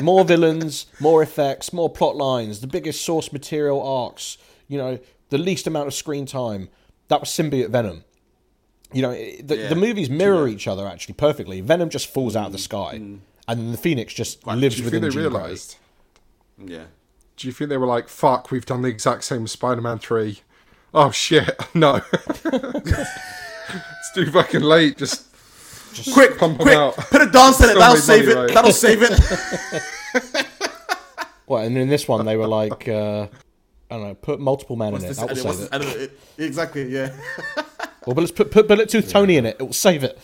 [0.03, 4.39] more villains, more effects, more plot lines, the biggest source material arcs.
[4.69, 4.99] You know,
[5.31, 6.69] the least amount of screen time.
[7.09, 8.03] That was symbiote Venom.
[8.93, 11.61] You know, the, Yeah, the movies mirror each other actually perfectly.
[11.61, 13.19] Venom just falls out of the sky, Mm.
[13.49, 15.41] And then the Phoenix just lives Do you within think they Jean Grey.
[15.41, 15.77] realised?
[16.65, 16.85] yeah
[17.37, 19.99] Do you think they were like, fuck, we've done the exact same as Spider Man
[19.99, 20.41] 3?
[20.95, 22.01] Oh shit, no.
[22.45, 24.97] it's too fucking late.
[24.97, 25.27] Just,
[25.93, 26.97] just quick pump 'em quick out.
[26.97, 28.55] put a dance in it that'll save money, it right?
[28.55, 30.47] that'll save it
[31.47, 33.27] Well, and in this one they were like, uh,
[33.91, 35.15] I don't know, put multiple men in it.
[35.17, 35.69] That will save it.
[35.73, 37.15] I it- exactly yeah
[38.07, 39.57] Well, but let's put, put Bullet Tooth Tony in it.
[39.61, 40.19] It will save it.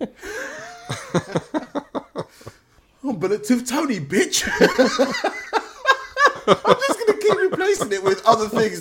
[3.04, 4.44] Oh, bullet tooth Tony, bitch.
[6.46, 8.80] I'm just gonna keep replacing it with other things.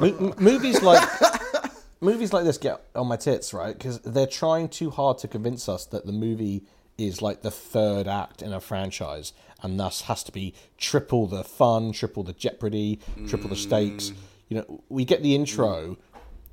[0.40, 1.08] Movies like
[2.00, 3.76] movies like this get on my tits, right?
[3.76, 6.64] Because they're trying too hard to convince us that the movie
[6.96, 11.42] is like the third act in a franchise, and thus has to be triple the
[11.44, 14.12] fun, triple the jeopardy, triple the stakes.
[14.48, 15.96] You know, we get the intro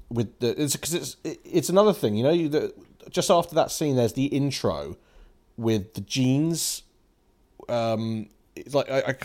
[0.09, 2.15] with the it's because it's it- it's another thing.
[2.15, 2.73] You know, you, the,
[3.09, 4.97] just after that scene, there's the intro
[5.57, 6.83] with the genes.
[7.69, 9.15] Um, it's like I, I,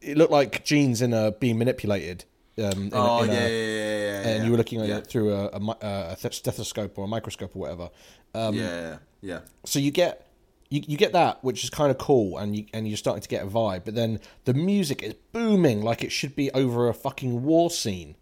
[0.00, 2.24] it looked like genes in a being manipulated.
[2.58, 4.44] Um, in, Oh, in a- yeah, yeah, yeah, yeah, and yeah.
[4.44, 4.98] you were looking at Yeah.
[4.98, 7.90] it through a, a, a stethoscope or a microscope or whatever.
[8.34, 9.40] Um, yeah, yeah.
[9.64, 10.26] So you get
[10.68, 13.28] you, you get that, which is kind of cool, and you and you're starting to
[13.28, 13.84] get a vibe.
[13.84, 18.14] But then the music is booming like it should be over a fucking war scene,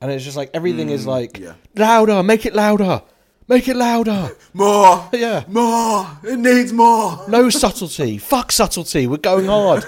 [0.00, 1.54] and it's just like everything is Mm, like yeah.
[1.76, 3.02] louder, make it louder,
[3.48, 6.06] make it louder, More, yeah, more.
[6.22, 7.24] It needs more.
[7.28, 9.06] no subtlety, fuck subtlety.
[9.06, 9.84] We're going hard.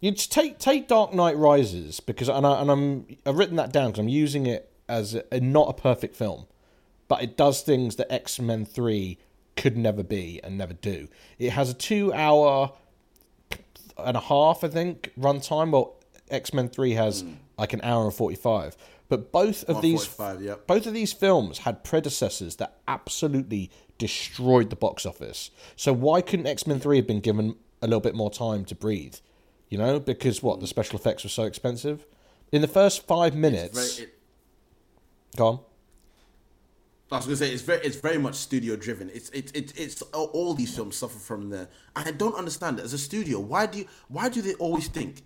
[0.00, 3.86] You take take Dark Knight Rises because and, I, and I'm I've written that down
[3.90, 6.44] because I'm using it as a, a- not a perfect film,
[7.08, 9.18] but it does things that X Men Three
[9.56, 11.08] could never be and never do.
[11.38, 12.72] It has a two hour
[13.96, 15.70] and a half, I think, runtime.
[15.70, 15.94] Well,
[16.30, 17.24] X Men Three has
[17.56, 18.76] like an hour and forty five.
[19.08, 20.08] But both of these
[20.40, 20.66] yep.
[20.66, 25.50] both of these films had predecessors that absolutely destroyed the box office.
[25.76, 28.74] So why couldn't X Men Three have been given a little bit more time to
[28.74, 29.16] breathe?
[29.68, 32.06] You know, because what the special effects were so expensive.
[32.50, 34.18] In the first five minutes, Very, it,
[35.36, 35.60] go on.
[37.12, 39.10] I was gonna say it's very it's very much studio driven.
[39.12, 41.68] It's it's it's, it's all all these films suffer from the.
[41.94, 43.38] I don't understand it as a studio.
[43.38, 45.16] Why do you why do they always think?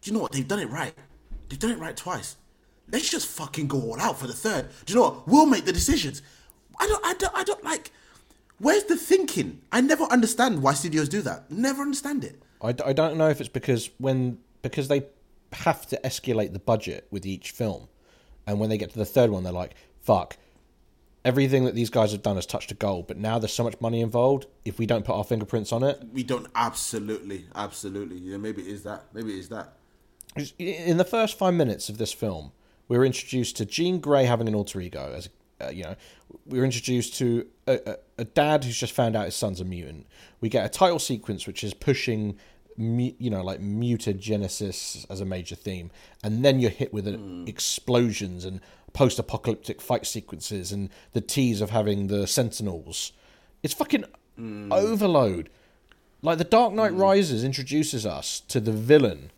[0.00, 0.94] Do you know what they've done it right?
[1.48, 2.36] They've done it right twice.
[2.90, 4.68] Let's just fucking go all out for the third.
[4.86, 5.28] Do you know what?
[5.28, 6.22] We'll make the decisions.
[6.80, 7.90] I don't I don't I don't like.
[8.58, 9.60] Where's the thinking?
[9.70, 11.50] I never understand why studios do that.
[11.50, 12.42] Never understand it.
[12.60, 15.06] I, I don't know if it's because when because they
[15.52, 17.88] have to escalate the budget with each film,
[18.46, 20.36] and when they get to the third one, they're like, fuck,
[21.24, 23.80] everything that these guys have done has touched a goal, but now there's so much
[23.80, 24.46] money involved.
[24.64, 28.16] If we don't put our fingerprints on it, We don't absolutely, absolutely.
[28.16, 29.04] Yeah, maybe it is that.
[29.12, 29.74] Maybe it is that.
[30.58, 32.52] in the first five minutes of this film,
[32.88, 35.12] we were introduced to Jean Grey having an alter ego.
[35.14, 35.28] As
[35.60, 35.96] uh, you know,
[36.46, 39.64] we were introduced to a, a, a dad who's just found out his son's a
[39.64, 40.06] mutant.
[40.40, 42.36] We get a title sequence which is pushing,
[42.76, 45.90] mu- you know, like mutagenesis as a major theme,
[46.22, 48.60] and then you're hit with an explosions and
[48.92, 53.12] post-apocalyptic fight sequences and the tease of having the Sentinels.
[53.62, 54.04] It's fucking
[54.36, 54.72] hmm.
[54.72, 55.50] overload.
[56.22, 57.00] Like the Dark Knight hmm.
[57.00, 59.30] Rises introduces us to the villain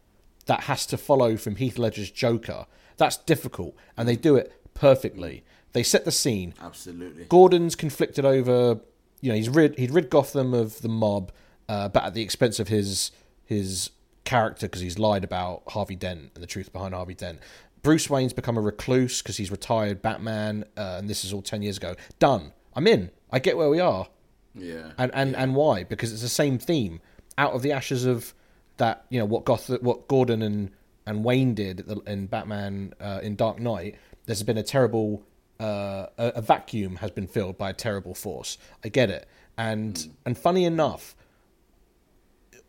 [0.47, 2.67] that has to follow from Heath Ledger's Joker.
[3.01, 5.43] That's difficult, and they do it perfectly.
[5.73, 6.53] They set the scene.
[6.61, 7.25] Absolutely.
[7.25, 8.79] Gordon's conflicted over,
[9.23, 11.33] you know, he's rid he'd rid Gotham of the mob,
[11.67, 13.11] uh, but at the expense of his
[13.43, 13.89] his
[14.25, 17.39] character because he's lied about Harvey Dent and the truth behind Harvey Dent.
[17.83, 21.63] Bruce Wayne's become a recluse because he's retired Batman, uh, and this is all ten
[21.63, 21.95] years ago.
[22.19, 22.53] Done.
[22.77, 23.11] I'm in.
[23.33, 24.09] I get where we are.
[24.55, 24.91] Yeah.
[24.99, 25.85] And and and why?
[25.85, 27.01] Because it's the same theme.
[27.39, 28.35] Out of the ashes of
[28.77, 30.71] that, you know what Goth, what Gordon and
[31.07, 33.97] and Wayne did in Batman uh, in Dark Knight.
[34.27, 35.25] There's been a terrible
[35.59, 38.59] uh, a, vacuum has been filled by a terrible force.
[38.85, 41.15] I get it, and and funny enough,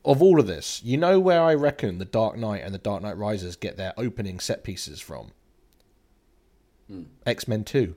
[0.03, 3.01] of all of this, you know where I reckon the Dark Knight and the Dark
[3.01, 5.31] Knight Rises get their opening set pieces from.
[7.25, 7.95] X Men Two.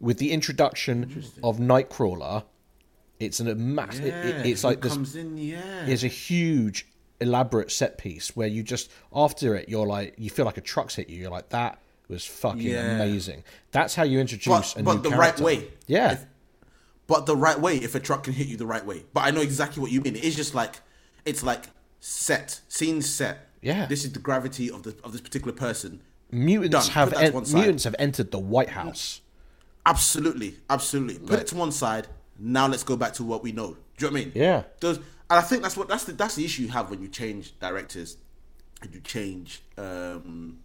[0.00, 2.44] With the introduction of Nightcrawler,
[3.18, 4.06] it's an, a massive.
[4.06, 5.14] Yeah, it's he like this.
[5.16, 5.86] in, yeah.
[5.86, 6.86] It's a huge,
[7.20, 10.94] elaborate set piece where you just after it, you're like, you feel like a truck's
[10.94, 11.18] hit you.
[11.20, 12.92] You're like, that was fucking Yeah.
[12.94, 13.44] amazing.
[13.72, 15.42] That's how you introduce But, a but new the character.
[15.44, 15.68] right way.
[15.86, 16.12] Yeah.
[16.12, 16.26] If-
[17.06, 19.04] but the right way if a truck can hit you the right way.
[19.14, 20.14] But I know exactly what you mean.
[20.16, 20.80] It's just like
[21.24, 21.66] it's like
[22.00, 23.48] set, scene set.
[23.62, 23.86] Yeah.
[23.86, 26.02] This is the gravity of the of this particular person.
[26.30, 26.94] mutants Done.
[26.94, 29.22] have Put that to en- mutants have entered the White House.
[29.86, 31.18] Absolutely, absolutely.
[31.18, 32.08] Put it to one side.
[32.38, 33.76] Now let's go back to what we know.
[33.96, 34.32] Do you know what I mean?
[34.34, 34.62] Yeah.
[34.80, 35.00] Those,
[35.30, 37.58] and I think that's what that's the that's the issue you have when you change
[37.58, 38.16] directors,
[38.82, 40.58] and you change um,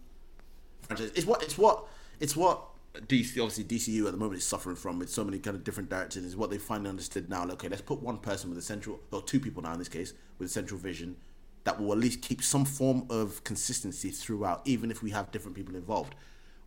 [0.83, 1.11] franchise.
[1.15, 1.85] It's what it's what
[2.19, 2.61] it's what
[2.93, 5.89] DC obviously DCU at the moment is suffering from with so many kind of different
[5.89, 6.23] directors.
[6.23, 7.41] Is what they finally understood now.
[7.43, 9.89] Like, okay, let's put one person with a central, or two people now in this
[9.89, 11.17] case with a central vision
[11.63, 15.55] that will at least keep some form of consistency throughout, even if we have different
[15.55, 16.13] people involved.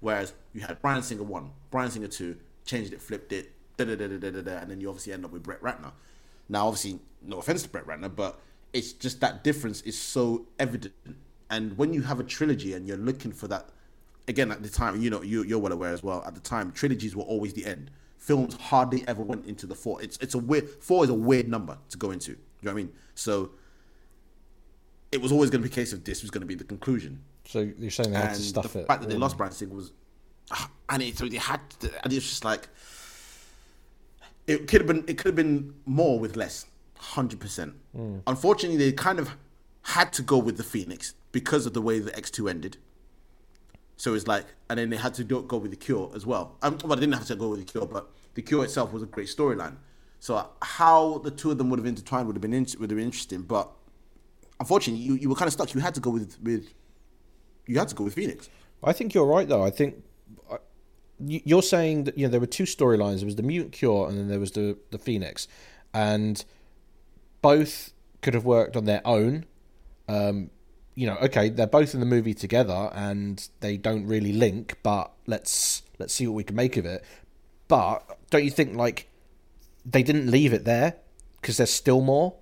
[0.00, 3.94] Whereas you had Bryan Singer one, Bryan Singer two, changed it, flipped it, da da
[3.94, 5.92] da da da, da and then you obviously end up with Brett Ratner.
[6.48, 8.40] Now, obviously, no offense to Brett Ratner, but
[8.72, 10.94] it's just that difference is so evident.
[11.50, 13.68] And when you have a trilogy and you're looking for that,
[14.28, 16.22] again at the time, you know, you, you're well aware as well.
[16.26, 17.90] At the time, trilogies were always the end.
[18.18, 20.02] Films hardly ever went into the four.
[20.02, 22.32] It's it's a weird four is a weird number to go into.
[22.32, 22.92] You know what I mean?
[23.14, 23.50] So
[25.12, 26.64] it was always going to be a case of this was going to be the
[26.64, 27.22] conclusion.
[27.44, 28.86] So you're saying they had and to stuff the it.
[28.88, 29.92] fact that they lost Bryan Singer was,
[30.50, 32.68] ah, and it, so they had, to, and it's just like
[34.46, 35.04] it could have been.
[35.06, 36.66] It could have been more with less.
[36.98, 37.74] Hundred percent.
[37.96, 38.22] Mm.
[38.26, 39.36] Unfortunately, they kind of
[39.82, 42.78] had to go with the Phoenix because of the way the X two ended.
[43.96, 46.56] So it's like, and then they had to do, go with the Cure as well.
[46.62, 49.02] Um, well, they didn't have to go with the Cure, but the Cure itself was
[49.02, 49.76] a great storyline.
[50.20, 52.98] So how the two of them would have intertwined would have been in, would have
[52.98, 53.42] been interesting.
[53.42, 53.70] But
[54.60, 55.74] unfortunately, you, you were kind of stuck.
[55.74, 56.72] You had to go with with
[57.66, 58.48] you had to go with Phoenix.
[58.82, 59.62] I think you're right, though.
[59.62, 60.02] I think
[61.18, 63.18] you're saying that you know there were two storylines.
[63.18, 65.48] There was the mutant cure, and then there was the the Phoenix,
[65.94, 66.44] and
[67.42, 67.92] both
[68.22, 69.44] could have worked on their own.
[70.08, 70.50] Um,
[70.94, 74.78] you know, okay, they're both in the movie together, and they don't really link.
[74.82, 77.04] But let's let's see what we can make of it.
[77.68, 79.08] But don't you think like
[79.84, 80.96] they didn't leave it there
[81.40, 82.34] because there's still more?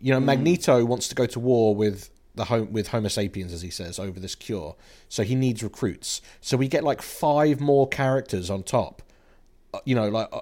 [0.00, 3.62] You know, Magneto wants to go to war with the home with Homo sapiens, as
[3.62, 4.76] he says, over this cure.
[5.08, 6.20] So he needs recruits.
[6.40, 9.02] So we get like five more characters on top.
[9.74, 10.40] Uh, You know, like uh,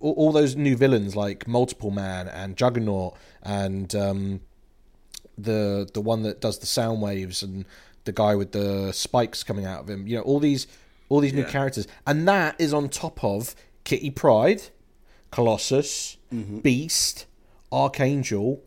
[0.00, 4.40] all, all those new villains, like Multiple Man and Juggernaut, and um,
[5.38, 7.64] the the one that does the sound waves, and
[8.04, 10.06] the guy with the spikes coming out of him.
[10.06, 10.66] You know, all these
[11.08, 13.54] all these new characters, and that is on top of
[13.84, 14.62] Kitty Pryde,
[15.30, 16.16] Colossus,
[16.62, 17.26] Beast,
[17.70, 18.62] Archangel,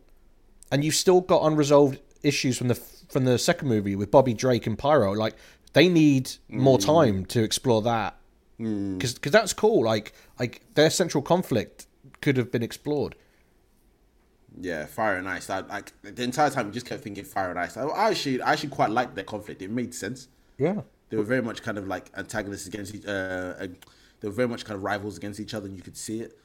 [0.72, 4.68] and you've still got unresolved issues from the from the second movie with Bobby Drake
[4.68, 5.14] and Pyro.
[5.14, 5.36] Like
[5.74, 8.18] they need more time to explore that
[8.58, 9.84] because because that's cool.
[9.84, 11.88] Like like their central conflict
[12.22, 13.16] could have been explored.
[14.60, 15.50] Yeah, Fire and Ice.
[15.50, 17.78] I, like the entire time, you just kept thinking Fire and Ice.
[17.78, 19.62] I, I actually, I actually quite liked their conflict.
[19.62, 20.30] It made sense.
[20.58, 20.82] Yeah.
[21.10, 23.06] They were very much kind of like antagonists against each.
[23.06, 23.68] Uh,
[24.20, 26.38] they were very much kind of rivals against each other, and you could see it.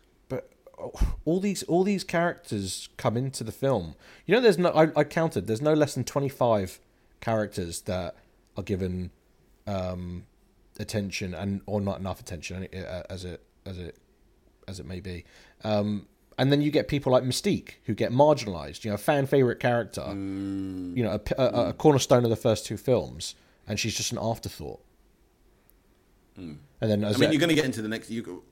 [1.24, 3.94] All these all these characters come into the film.
[4.26, 4.70] You know, there's no.
[4.70, 5.46] I, I counted.
[5.46, 6.80] There's no less than twenty five
[7.20, 8.16] characters that
[8.56, 9.10] are given
[9.66, 10.24] um,
[10.78, 13.96] attention and or not enough attention uh, as it as it
[14.68, 15.24] as it may be.
[15.64, 16.06] Um,
[16.38, 18.84] and then you get people like Mystique who get marginalized.
[18.84, 20.02] You know, a fan favorite character.
[20.02, 20.96] Mm.
[20.96, 23.34] You know, a, a, a, cornerstone of the first two films,
[23.66, 24.80] and she's just an afterthought.
[26.38, 26.56] Mm.
[26.80, 28.10] And then, I mean, you're going to get into the next.
[28.10, 28.42] You,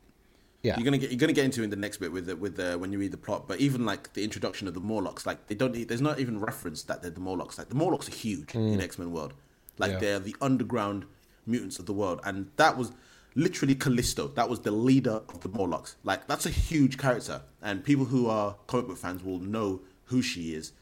[0.63, 2.57] yeah, you're gonna get you're gonna get into in the next bit with the, with
[2.57, 3.49] the, when you read the plot.
[3.49, 5.73] But even like the introduction of the Morlocks, like they don't.
[5.89, 7.57] There's not even reference that they're the Morlocks.
[7.59, 8.75] Like the Morlocks are huge Mm.
[8.75, 9.33] in X Men world.
[9.79, 9.99] Like Yeah.
[9.99, 11.07] they're the underground
[11.47, 12.93] mutants of the world, and that was
[13.35, 14.29] literally Callisto.
[14.29, 15.97] That was the leader of the Morlocks.
[16.05, 20.21] Like that's a huge character, and people who are comic book fans will know who
[20.21, 20.73] she is.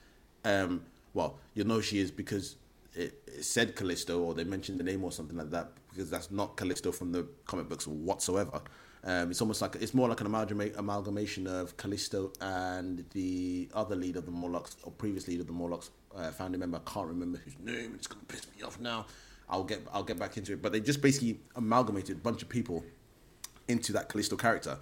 [0.45, 0.83] Um,
[1.14, 2.57] well, you'll know she is because
[2.95, 5.70] it, it said Callisto, or they mentioned the name or something like that.
[5.91, 8.61] Because that's not Callisto from the comic books whatsoever.
[9.05, 13.94] Um, it's almost like it's more like an amalgama- amalgamation of Callisto and the other
[13.94, 16.80] leader of the Morlocks, or previous leader of the Morlocks, uh, founding member.
[16.84, 17.92] I can't remember whose name.
[17.94, 19.07] It's gonna piss me off now.
[19.49, 20.62] I'll get I'll get back into it.
[20.62, 22.84] But they just basically amalgamated a bunch of people
[23.68, 24.78] into that Callisto character,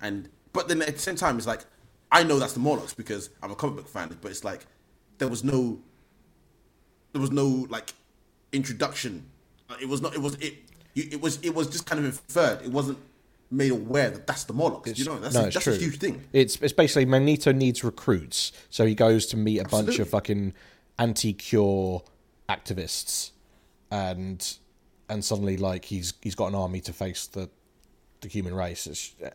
[0.00, 1.64] and but then at the same time, it's like
[2.12, 4.16] I know that's the Morlocks because I'm a comic book fan.
[4.20, 4.66] But it's like
[5.18, 5.80] there was no
[7.12, 7.92] there was no like
[8.52, 9.28] introduction.
[9.80, 10.14] It was not.
[10.14, 10.54] It was it.
[10.94, 11.38] It was.
[11.42, 12.62] It was just kind of inferred.
[12.62, 12.98] It wasn't
[13.50, 14.98] made aware that that's the Morlocks.
[14.98, 16.24] you know, that's, no, a, that's a huge thing.
[16.32, 20.54] It's it's basically Magneto needs recruits, so he goes to meet a bunch of fucking
[20.98, 22.02] anti-cure
[22.48, 23.30] activists,
[23.90, 24.58] and
[25.08, 27.48] and suddenly like he's he's got an army to face the
[28.20, 28.86] the human race.
[28.86, 29.30] It's, uh,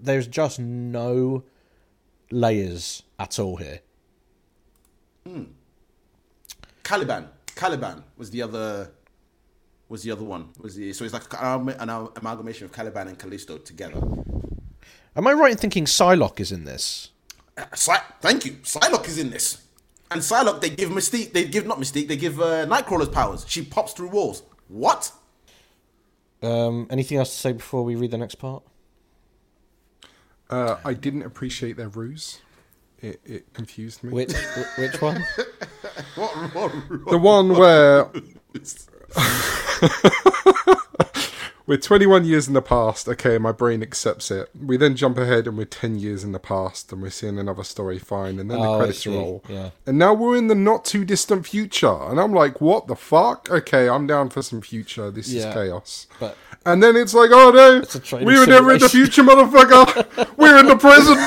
[0.00, 1.44] there's just no
[2.30, 3.80] layers at all here.
[5.26, 5.48] Mm.
[6.82, 7.28] Caliban.
[7.54, 8.92] Caliban was the other.
[9.88, 10.50] Was the other one?
[10.58, 14.00] Was the so it's like an, an amalgamation of Caliban and Callisto together.
[15.16, 17.10] Am I right in thinking Psylocke is in this?
[17.56, 18.52] Uh, Psy- thank you.
[18.62, 19.64] Psylocke is in this,
[20.10, 21.32] and Psylocke they give Mystique.
[21.32, 22.06] They give not Mystique.
[22.06, 23.46] They give uh, Nightcrawler's powers.
[23.48, 24.42] She pops through walls.
[24.68, 25.10] What?
[26.42, 28.62] Um, anything else to say before we read the next part?
[30.50, 32.40] Uh, I didn't appreciate their ruse.
[33.00, 34.12] It, it confused me.
[34.12, 34.34] Which
[34.76, 35.24] which one?
[36.16, 36.36] What?
[36.54, 36.72] what
[37.10, 38.10] the one where
[41.66, 43.08] we're 21 years in the past.
[43.08, 44.48] Okay, my brain accepts it.
[44.58, 47.64] We then jump ahead and we're 10 years in the past and we're seeing another
[47.64, 48.38] story fine.
[48.38, 49.44] And then Oh, the credits roll.
[49.48, 49.70] yeah.
[49.86, 51.94] And now we're in the not too distant future.
[52.08, 53.50] And I'm like, what the fuck?
[53.50, 55.10] Okay, I'm down for some future.
[55.10, 56.06] This Yeah, is chaos.
[56.18, 56.36] but-
[56.66, 59.22] and then it's like, oh no, It's a training we were never in the future,
[59.22, 60.28] motherfucker.
[60.36, 61.18] we're in the present.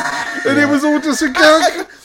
[0.47, 1.87] And it was all just a gag.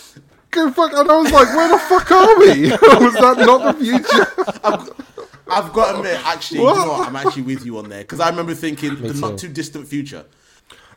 [0.50, 0.92] Go fuck.
[0.92, 2.70] And I was like, where the fuck are we?
[3.04, 4.92] was that not the future?
[5.48, 7.08] I've got to admit, actually, you know what?
[7.08, 9.48] I'm actually with you on there because I remember thinking the not too.
[9.48, 10.24] too distant future.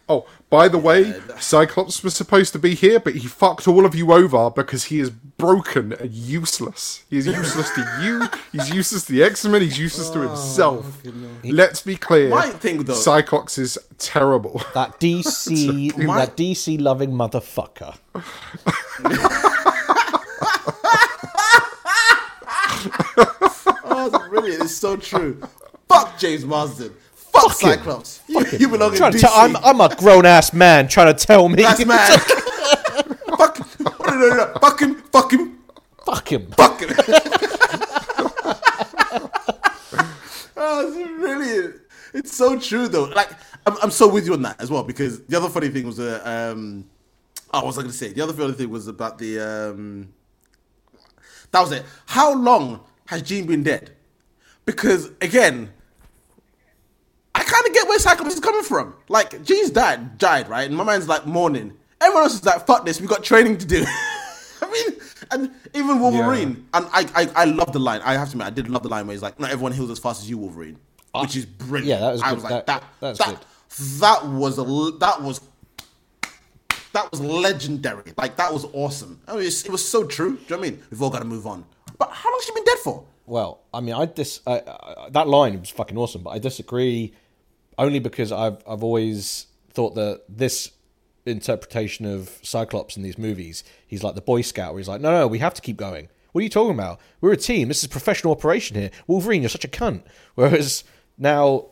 [0.08, 3.94] Oh, by the way, Cyclops was supposed to be here, but he fucked all of
[3.94, 7.04] you over because he is broken and useless.
[7.10, 8.28] He's useless to you.
[8.52, 9.62] He's useless to the X Men.
[9.62, 11.02] He's useless to oh, himself.
[11.44, 12.30] Let's be clear.
[12.30, 14.62] My thing, though- Cyclops is terrible.
[14.74, 17.98] That DC My- that DC loving motherfucker.
[23.92, 24.64] Oh, that's brilliant!
[24.64, 25.42] It's so true.
[25.90, 26.94] Fuck James Marsden.
[27.32, 27.54] Fuck, Fuck.
[27.54, 28.22] Cyclops.
[28.28, 29.22] You, you belong in Trying to DC.
[29.22, 31.62] tell, I'm I'm a grown ass man trying to tell me.
[31.64, 32.20] That's mad.
[33.38, 33.60] fuck.
[33.80, 34.54] No, no, no, no.
[34.62, 34.96] Fuck him.
[35.12, 35.58] Fuck him.
[36.06, 36.52] Fuck him.
[36.52, 36.90] Fuck him.
[40.58, 41.76] oh, it's brilliant.
[42.14, 43.04] It's so true though.
[43.06, 43.30] Like
[43.66, 46.00] I'm, I'm so with you on that as well because the other funny thing was
[46.00, 46.86] uh, um,
[47.54, 48.14] oh, what was I going to say?
[48.14, 50.14] The other funny thing was about the um,
[51.52, 51.86] that was it.
[52.08, 53.92] How long has Jean been dead?
[54.66, 55.72] Because again,
[57.36, 58.94] I kind of get where Cyclops is coming from.
[59.08, 60.68] Like Jean's died, died, right?
[60.68, 61.74] And my mind's like mourning.
[62.02, 63.86] Everyone else is like, "Fuck this, we got training to do."
[64.62, 65.00] I mean,
[65.32, 68.02] and even Wolverine, and I, I, I love the line.
[68.04, 69.90] I have to admit, I did love the line where he's like, "Not everyone heals
[69.90, 70.78] as fast as you, Wolverine,"
[71.14, 71.22] ah.
[71.22, 71.88] which is brilliant.
[71.88, 72.36] yeah, that was I good.
[72.36, 73.46] was like, That- that, that's that,
[74.00, 75.42] that was a, that was,
[76.94, 78.14] that was legendary.
[78.18, 79.20] Like that was awesome.
[79.28, 80.36] I mean, it was so true.
[80.36, 80.84] Do you know what I mean?
[80.90, 81.66] We've all got to move on.
[81.98, 83.04] But how long has she been dead for?
[83.30, 87.14] Well, I mean, I dis that line was fucking awesome, but I disagree
[87.78, 90.72] only because I've I've always thought that this
[91.28, 95.12] interpretation of Cyclops in these movies, he's like the Boy Scout, where he's like, no,
[95.12, 96.10] no, we have to keep going.
[96.32, 97.00] What are you talking about?
[97.22, 97.68] We're a team.
[97.68, 98.92] This is a professional operation here.
[99.08, 100.04] Wolverine, you're such a cunt.
[100.36, 100.84] Whereas
[101.18, 101.68] now,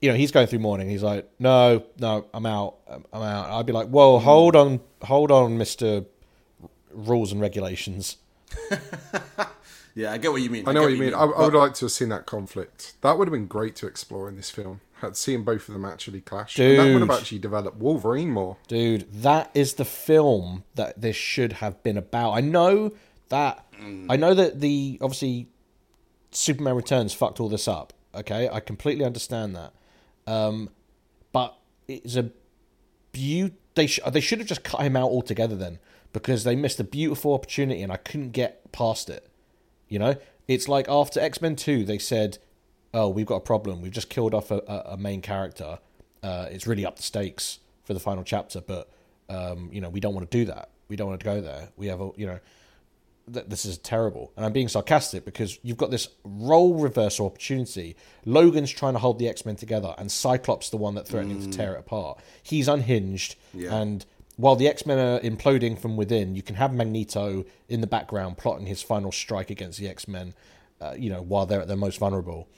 [0.00, 0.88] you know, he's going through mourning.
[0.88, 2.76] He's like, no, no, I'm out.
[2.88, 3.50] I'm I'm out.
[3.50, 6.04] I'd be like, whoa, hold on, hold on, Mister
[6.92, 8.16] Rules and Regulations.
[9.94, 10.68] Yeah, I get what you mean.
[10.68, 11.14] I know get what you mean.
[11.14, 12.94] I, I would like to have seen that conflict.
[13.02, 14.80] That would have been great to explore in this film.
[15.00, 16.58] Had seen both of them actually clash.
[16.58, 18.58] And that would have actually developed Wolverine more.
[18.68, 22.32] Dude, that is the film that this should have been about.
[22.32, 22.92] I know
[23.30, 23.64] that
[24.10, 25.48] I know that the obviously
[26.32, 29.72] Superman Returns fucked all this up Okay, I completely understand that.
[30.26, 30.70] Um,
[31.32, 32.30] but it's a
[33.12, 33.54] beaut.
[33.74, 35.78] They sh- they should have just cut him out altogether then,
[36.12, 39.28] because they missed a beautiful opportunity, and I couldn't get past it.
[39.90, 40.16] You know,
[40.48, 42.38] it's like after X Men Two, they said,
[42.94, 43.82] "Oh, we've got a problem.
[43.82, 45.78] We've just killed off a, a, a main character.
[46.22, 48.88] Uh, it's really up the stakes for the final chapter, but
[49.28, 50.70] um, you know, we don't want to do that.
[50.88, 51.68] We don't want to go there.
[51.76, 52.38] We have a, you know."
[53.32, 54.32] th- this is terrible.
[54.36, 57.94] And I'm being sarcastic because you've got this role reversal opportunity.
[58.24, 61.56] Logan's trying to hold the X Men together, and Cyclops the one that threatening to
[61.56, 62.18] tear it apart.
[62.42, 63.74] He's unhinged, Yeah.
[63.76, 64.04] and
[64.40, 68.38] while the X Men are imploding from within, you can have Magneto in the background
[68.38, 70.34] plotting his final strike against the X Men.
[70.80, 72.48] Uh, you know, while they're at their most vulnerable.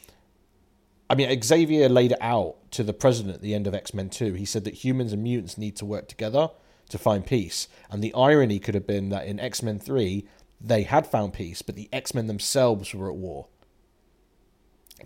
[1.10, 4.08] I mean, Xavier laid it out to the president at the end of X Men
[4.10, 4.34] 2.
[4.34, 6.50] He said that humans and mutants need to work together
[6.90, 7.66] to find peace.
[7.90, 10.24] And the irony could have been that in X Men 3,
[10.60, 13.48] they had found peace, but the X Men themselves were at war.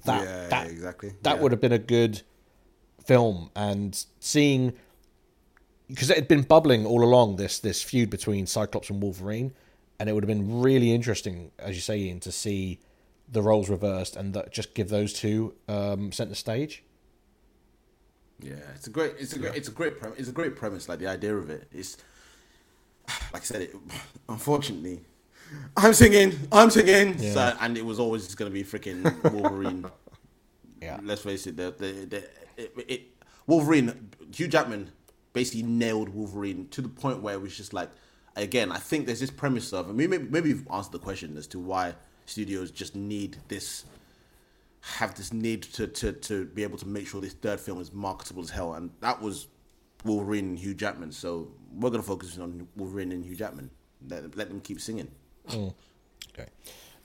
[0.05, 1.15] That, Yeah, that, exactly.
[1.23, 1.43] That Yeah.
[1.43, 2.21] would have been a good
[3.03, 3.51] film.
[3.57, 4.75] And seeing.
[5.89, 9.53] Because it had been bubbling all along, this, this feud between Cyclops and Wolverine.
[9.99, 12.81] And it would have been really interesting, as you say, Ian, to see
[13.31, 16.83] the roles reversed and just give those two um, center stage.
[18.41, 20.19] Yeah, it's a great, it's a great, it's a great, premise.
[20.19, 20.89] it's a great premise.
[20.89, 21.97] Like the idea of it is,
[23.33, 23.75] like I said, it.
[24.29, 25.01] Unfortunately,
[25.77, 27.33] I'm singing, I'm singing, Yeah.
[27.33, 29.87] so, and it was always going to be freaking Wolverine.
[30.83, 30.99] Yeah.
[31.03, 33.03] Let's face it, the the, the it, it,
[33.47, 34.91] Wolverine, Hugh Jackman
[35.37, 37.91] basically nailed Wolverine to the point where it was just like,
[38.37, 41.47] again, I think there's this premise of, and maybe maybe you've answered the question as
[41.49, 43.85] to why studios just need this
[44.81, 47.93] have this need to, to, to be able to make sure this third film is
[47.93, 49.49] marketable as hell, and that was
[50.07, 51.13] Wolverine and Hugh Jackman.
[51.13, 53.71] So we're gonna focus on Wolverine and Hugh Jackman.
[54.09, 55.11] Let, let them keep singing.
[55.51, 55.75] Mm.
[56.31, 56.49] Okay.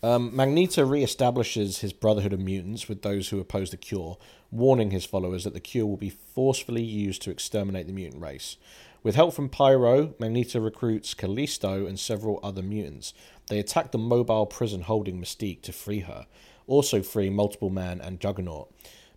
[0.04, 4.18] Um, Magneto re-establishes his Brotherhood of Mutants with those who oppose the cure,
[4.50, 8.58] warning his followers that the cure will be forcefully used to exterminate the mutant race.
[9.04, 13.14] With help from Pyro, Magneto recruits Callisto and several other mutants.
[13.48, 16.26] They attack the mobile prison holding Mystique to free her,
[16.66, 18.72] also freeing Multiple Man and Juggernaut.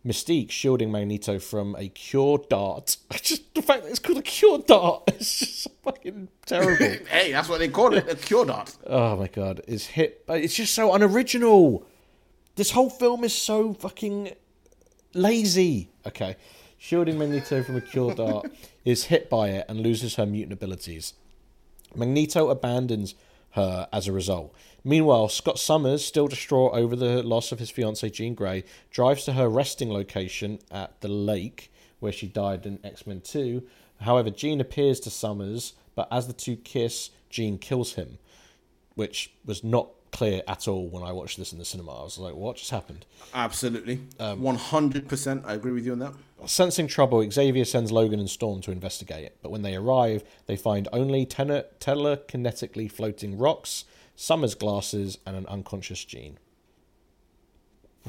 [0.07, 2.99] Mystique shielding Magneto from a cure dart.
[3.23, 7.07] Just the fact that it's called a cure dart is just fucking terrible.
[7.09, 8.77] hey, that's what they call it, a cure dart.
[8.87, 10.23] Oh my god, is hit.
[10.29, 11.87] It's just so unoriginal.
[12.57, 14.33] This whole film is so fucking
[15.15, 15.89] lazy.
[16.07, 16.37] Okay,
[16.77, 18.51] shielding Magneto from a cure dart
[18.85, 21.15] is hit by it and loses her mutant abilities.
[21.95, 23.15] Magneto abandons
[23.53, 24.53] her as a result.
[24.85, 29.33] Meanwhile, Scott Summers, still distraught over the loss of his fiancee Jean Grey, drives to
[29.33, 33.63] her resting location at the lake where she died in X Men 2.
[34.01, 38.19] However, Jean appears to Summers, but as the two kiss, Jean kills him,
[38.95, 42.01] which was not clear at all when I watched this in the cinema.
[42.01, 43.07] I was like, what just happened?
[43.35, 45.45] Absolutely, um, hundred percent.
[45.47, 46.13] I agree with you on that.
[46.47, 50.57] Sensing trouble, Xavier sends Logan and Storm to investigate it, but when they arrive, they
[50.57, 53.87] find only tele- telekinetically floating rocks,
[54.17, 56.39] Summers glasses, and an unconscious Jean.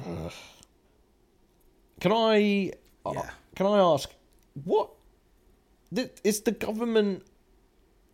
[0.06, 0.32] Ugh.
[1.99, 2.72] Can I
[3.06, 3.30] Yeah.
[3.56, 4.10] can I ask
[4.64, 4.91] what
[6.24, 7.24] is the government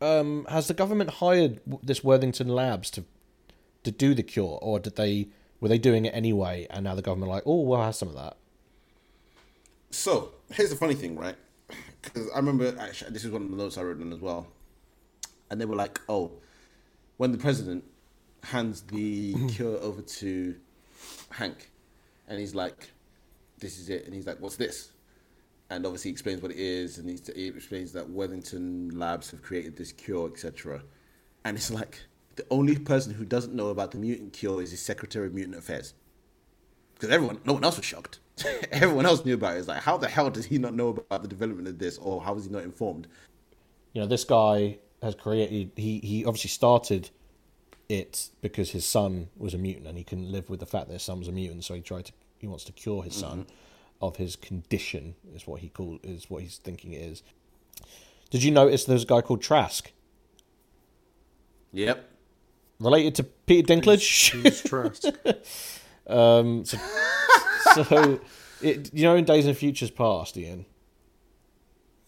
[0.01, 3.03] um has the government hired this Worthington Labs to
[3.83, 5.29] to do the cure or did they
[5.59, 8.15] were they doing it anyway and now the government like oh we'll have some of
[8.15, 8.37] that
[9.89, 11.35] So here's the funny thing, right?
[12.01, 14.47] Because I remember actually, this is one of the notes I wrote down as well,
[15.49, 16.31] and they were like, "Oh,
[17.21, 17.83] when the president
[18.41, 19.49] hands the mm.
[19.51, 20.55] cure over to
[21.29, 21.69] Hank,
[22.27, 22.93] and he's like,
[23.59, 24.89] this is it,' and he's like, what's this?"
[25.69, 29.43] And obviously he explains what it is, and he's, he explains that Worthington Labs have
[29.43, 30.81] created this cure, etc.
[31.45, 31.99] And it's like
[32.37, 35.57] the only person who doesn't know about the mutant cure is his Secretary of Mutant
[35.57, 35.93] Affairs
[36.95, 38.17] because everyone, no one else was shocked.
[38.71, 39.59] everyone else knew about it.
[39.59, 42.23] It's like, how the hell does he not know about the development of this, or
[42.23, 43.07] how is he not informed?
[43.93, 47.09] you know this guy has created he he obviously started
[47.89, 50.93] it because his son was a mutant and he couldn't live with the fact that
[50.93, 53.45] his son was a mutant so he tried to he wants to cure his son
[54.01, 57.21] of his condition is what he called is what he's thinking it is
[58.29, 59.91] did you notice there's a guy called trask
[61.73, 62.09] Yep.
[62.79, 65.03] related to peter dinklage Who's Trask?
[66.07, 66.77] um so,
[67.83, 68.19] so
[68.61, 70.65] it, you know in days and futures past ian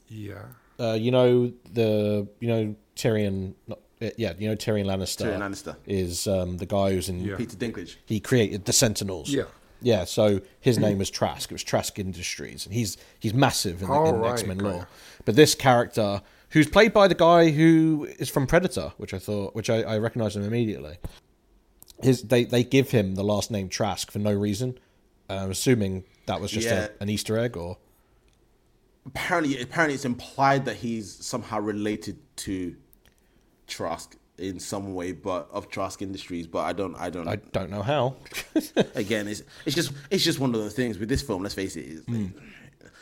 [0.07, 0.43] yeah.
[0.79, 3.53] uh, you know the you know Tyrion.
[3.67, 5.25] Not, uh, yeah, you know Tyrion Lannister.
[5.25, 5.75] Tyrion Lannister.
[5.85, 7.19] is um, the guy who's in.
[7.21, 7.35] Yeah.
[7.37, 7.95] Peter Dinklage.
[8.05, 9.29] He created the Sentinels.
[9.29, 9.43] Yeah.
[9.85, 11.51] Yeah, so his name was Trask.
[11.51, 14.59] It was Trask Industries, and he's he's massive in, the Oh, in right, X Men
[14.59, 14.73] lore.
[14.75, 14.85] ya.
[15.25, 16.21] But this character,
[16.51, 19.97] who's played by the guy who is from Predator, which I thought, which I, I
[19.97, 20.99] recognized him immediately.
[22.01, 24.77] His they they give him the last name Trask for no reason.
[25.29, 26.87] I'm assuming that was just Yeah.
[26.99, 27.77] a, an Easter egg, or
[29.05, 32.75] apparently apparently it's implied that he's somehow related to
[33.73, 36.47] Trask in some way, but of Trask Industries.
[36.47, 38.15] But I don't, I don't, I don't know how.
[38.95, 41.41] again, it's it's just it's just one of the things with this film.
[41.41, 42.03] Let's face it.
[42.05, 42.27] Hmm.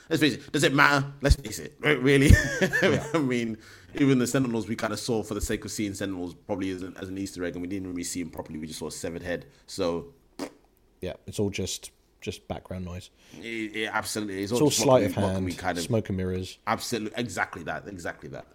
[0.09, 0.51] Let's face it.
[0.51, 1.05] Does it matter?
[1.22, 1.76] Let's face it.
[1.80, 2.32] re- Really,
[3.13, 3.57] I mean,
[3.95, 6.82] even the Sentinels we kind of saw for the sake of seeing Sentinels probably as
[6.84, 8.59] an, as an Easter egg, and we didn't really see him properly.
[8.59, 9.45] We just saw a severed head.
[9.67, 10.13] So
[11.01, 11.91] yeah, it's all just
[12.22, 13.09] just background noise.
[13.41, 15.84] it, it absolutely, it's, It's all all sleight of we- what can hand, kind of
[15.84, 16.59] smoke and mirrors.
[16.67, 18.45] absolutely exactly that, exactly that.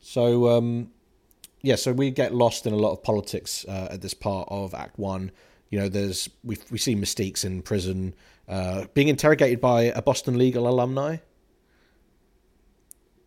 [0.00, 0.90] So um,
[1.66, 4.72] yeah, so we get lost in a lot of politics uh, at this part of
[4.72, 5.32] Act One.
[5.70, 8.14] You know, there's we we see Mystique's in prison,
[8.48, 11.16] uh, being interrogated by a Boston legal alumni.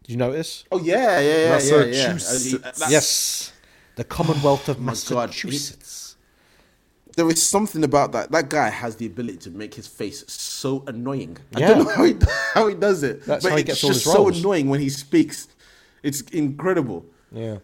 [0.03, 0.63] Did you notice?
[0.71, 2.13] Oh yeah, yeah, yeah, yeah, yeah.
[2.13, 2.81] Massachusetts.
[2.81, 3.51] Uh, yes,
[3.97, 4.81] the Commonwealth of Oh.
[4.81, 6.15] Massachusetts.
[7.17, 8.31] There is something about that.
[8.31, 11.37] That guy has the ability to make his face so annoying.
[11.53, 11.67] I Yeah.
[11.69, 12.15] don't know how he,
[12.53, 13.25] how he does it.
[13.25, 15.49] That's but how he it's just so annoying when he speaks.
[16.01, 17.05] It's incredible.
[17.33, 17.57] Yeah.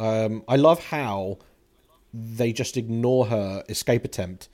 [0.00, 1.38] Um, I love how
[2.14, 4.48] they just ignore her escape attempt.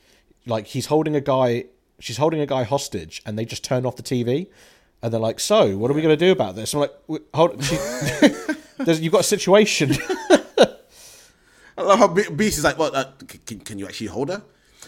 [0.45, 1.67] Like he's holding a guy,
[2.01, 4.49] she's holding a guy hostage, and they just turn off the TV,
[5.03, 6.93] and they're like, "So, what are we going to do about this?" I'm like,
[7.33, 7.77] "Hold, she,
[8.79, 9.93] there's, you've got a situation."
[11.79, 13.05] I love how Beast is like, "Well, uh,
[13.47, 14.43] can, can you actually hold her?"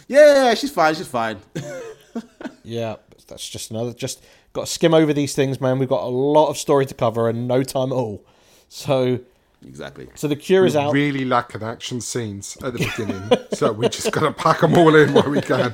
[0.09, 0.96] Yeah, she's fine.
[0.96, 1.38] She's fine.
[2.64, 2.96] yeah,
[3.28, 3.92] that's just another.
[3.92, 5.78] Just got to skim over these things, man.
[5.78, 8.24] We've got a lot of story to cover and no time at all.
[8.68, 9.20] So,
[9.66, 10.09] exactly.
[10.14, 10.92] so the cure is we out.
[10.92, 13.22] really lack an action scenes at the beginning,
[13.54, 15.72] so we just gotta pack them all in where we can.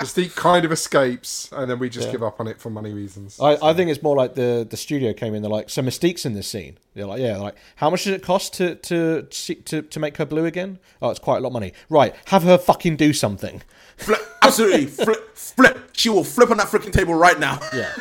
[0.00, 2.12] Mystique kind of escapes, and then we just Yeah.
[2.12, 3.38] give up on it for money reasons.
[3.40, 5.42] I, I think it's more like the the studio came in.
[5.42, 6.78] They're like, so Mystique's in this scene.
[6.94, 7.34] They're like, yeah.
[7.34, 10.44] They're like, how much does it cost to to see- to to make her blue
[10.44, 10.78] again?
[11.00, 11.72] Oh, it's quite a lot of money.
[11.88, 13.62] Right, have her fucking do something.
[13.96, 15.78] Flip, absolutely, flip, flip.
[15.92, 17.60] She will flip on that freaking table right now.
[17.72, 17.92] Yeah.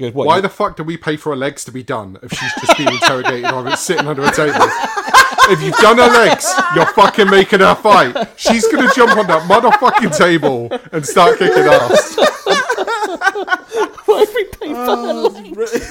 [0.00, 1.82] He goes, what, Why you- the fuck do we pay for her legs to be
[1.82, 4.56] done if she's just being interrogated or it's sitting under a table?
[5.52, 8.16] If you've done her legs, you're fucking making her fight.
[8.36, 12.16] She's gonna jump on that motherfucking table and start kicking ass.
[14.06, 15.72] Why have we paid for her Oh, legs?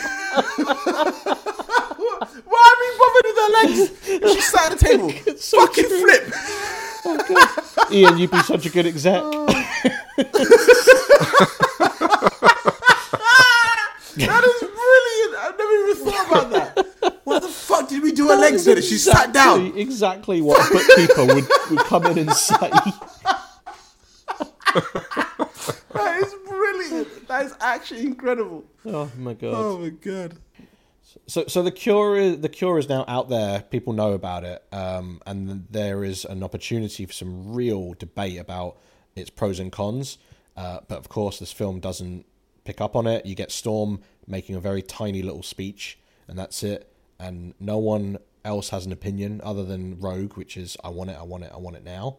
[2.45, 4.34] Why are we bothered with her legs?
[4.34, 5.10] She sat at the table.
[5.38, 6.24] Fucking flip.
[7.05, 9.22] Oh, Ian, you'd be such a good exec.
[9.24, 9.45] Oh.
[14.28, 15.36] That is brilliant.
[15.43, 16.86] I've never even thought about that.
[17.30, 18.82] What the fuck did we do her legs then?
[18.82, 19.67] She sat down.
[19.67, 22.72] Exactly- Exactly what a bookkeeper would, would come in and say.
[25.93, 27.28] That is brilliant.
[27.28, 28.63] That is actually incredible.
[28.86, 29.53] Oh my god.
[29.55, 30.38] Oh my god.
[31.28, 33.61] So, so the cure is the cure is now out there.
[33.61, 38.78] People know about it, um, and there is an opportunity for some real debate about
[39.15, 40.17] its pros and cons.
[40.55, 42.26] Uh, but of course, this film doesn't
[42.70, 43.26] pick up on it.
[43.26, 45.97] You get Storm making a very tiny little speech,
[46.28, 46.91] and that's it.
[47.20, 51.17] And no one else has an opinion other than Rogue, which is "I want it,
[51.20, 52.17] I want it, I want it now."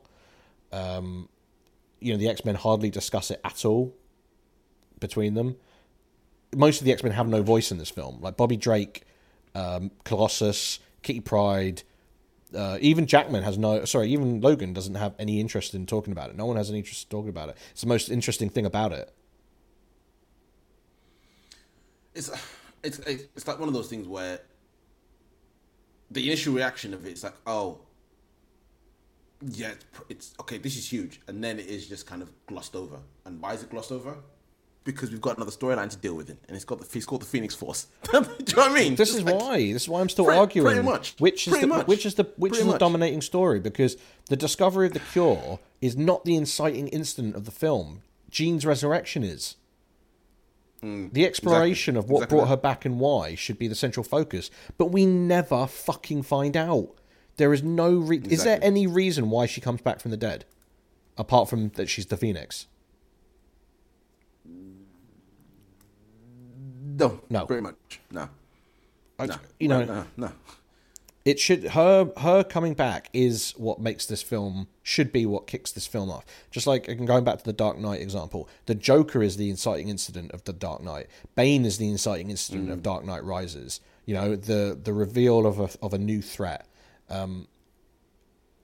[0.73, 1.29] Um,
[2.01, 3.95] you know, the X Men hardly discuss it at all
[4.99, 5.57] between them
[6.55, 8.19] most of the X Men have no voice in this film.
[8.21, 9.05] Like Bobby Drake,
[9.55, 11.83] um, Colossus, Kitty Pryde,
[12.55, 13.85] uh, even Jackman has no.
[13.85, 16.37] Sorry, even Logan doesn't have any interest in talking about it.
[16.37, 17.57] No one has any interest in talking about it.
[17.73, 19.13] It's the most interesting thing about it.
[22.15, 22.31] It's
[22.83, 24.41] it's it's like one of those things where
[26.11, 27.79] the initial reaction of it is like, oh,
[29.43, 30.59] yeah, it's, it's okay.
[30.59, 32.97] This is huge, and then it is just kind of glossed over.
[33.25, 34.17] And why is it glossed over?
[34.83, 37.23] Because we've got another storyline to deal with it, and it's got the it's called
[37.23, 37.87] the Phoenix Force.
[38.11, 38.29] Do you know
[38.63, 38.97] what I mean?
[38.97, 39.73] This Just is like- why.
[39.73, 40.67] This is why I'm still Pretty- arguing.
[40.67, 41.15] pretty much.
[41.19, 41.87] Which is Pretty the much.
[41.87, 42.81] which is the which Pretty is the much.
[42.81, 43.61] dominating story?
[43.61, 43.97] Because
[44.29, 48.03] the discovery of the cure is not the inciting incident of the film.
[48.31, 49.57] Jean's resurrection is.
[50.83, 52.51] The exploration of what Mm, Exactly brought that.
[52.51, 56.95] her back and why should be the central focus, but we never fucking find out.
[57.37, 60.45] There is no re- is there any reason why she comes back from the dead,
[61.19, 62.67] apart from that she's the Phoenix?
[66.83, 67.47] no, No.
[67.47, 68.29] pretty much no.
[69.19, 70.33] I- no, you know, no, no.
[71.25, 75.71] It should her her coming back is what makes this film should be what kicks
[75.71, 76.25] this film off.
[76.51, 80.33] Just like going back to the dark knight example the joker is the inciting incident
[80.33, 81.09] of the dark knight.
[81.35, 83.81] Bane is the inciting incident of dark knight rises.
[84.07, 86.67] You know the the reveal of a of a new threat.
[87.11, 87.49] Um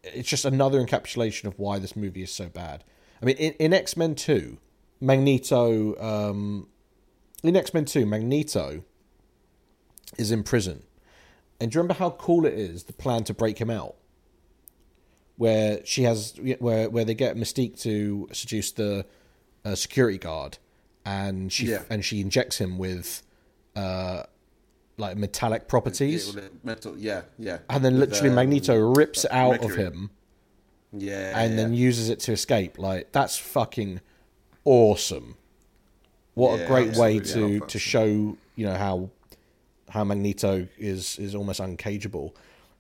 [0.02, 2.84] it's just another encapsulation of why this movie is so bad.
[3.20, 4.56] I mean in, in x-men 2
[4.98, 6.68] magneto um
[7.42, 8.82] in x-men 2 magneto
[10.16, 10.84] is in prison
[11.60, 13.96] and do you remember how cool it is the plan to break him out?
[15.36, 19.04] Where she has where where they get Mystique to seduce the
[19.64, 20.58] a security guard,
[21.04, 21.82] and she Yeah.
[21.90, 23.22] and she injects him with
[23.74, 24.22] uh,
[24.96, 27.58] like metallic properties, Yeah, mental, yeah, yeah.
[27.68, 30.08] and then With, literally um, Magneto rips it out of him
[30.92, 32.78] Yeah, and then uses it to escape.
[32.78, 34.00] Like that's fucking
[34.64, 35.36] awesome.
[36.32, 39.10] What a great way to to show you know how
[39.90, 42.32] how Magneto is is almost uncageable.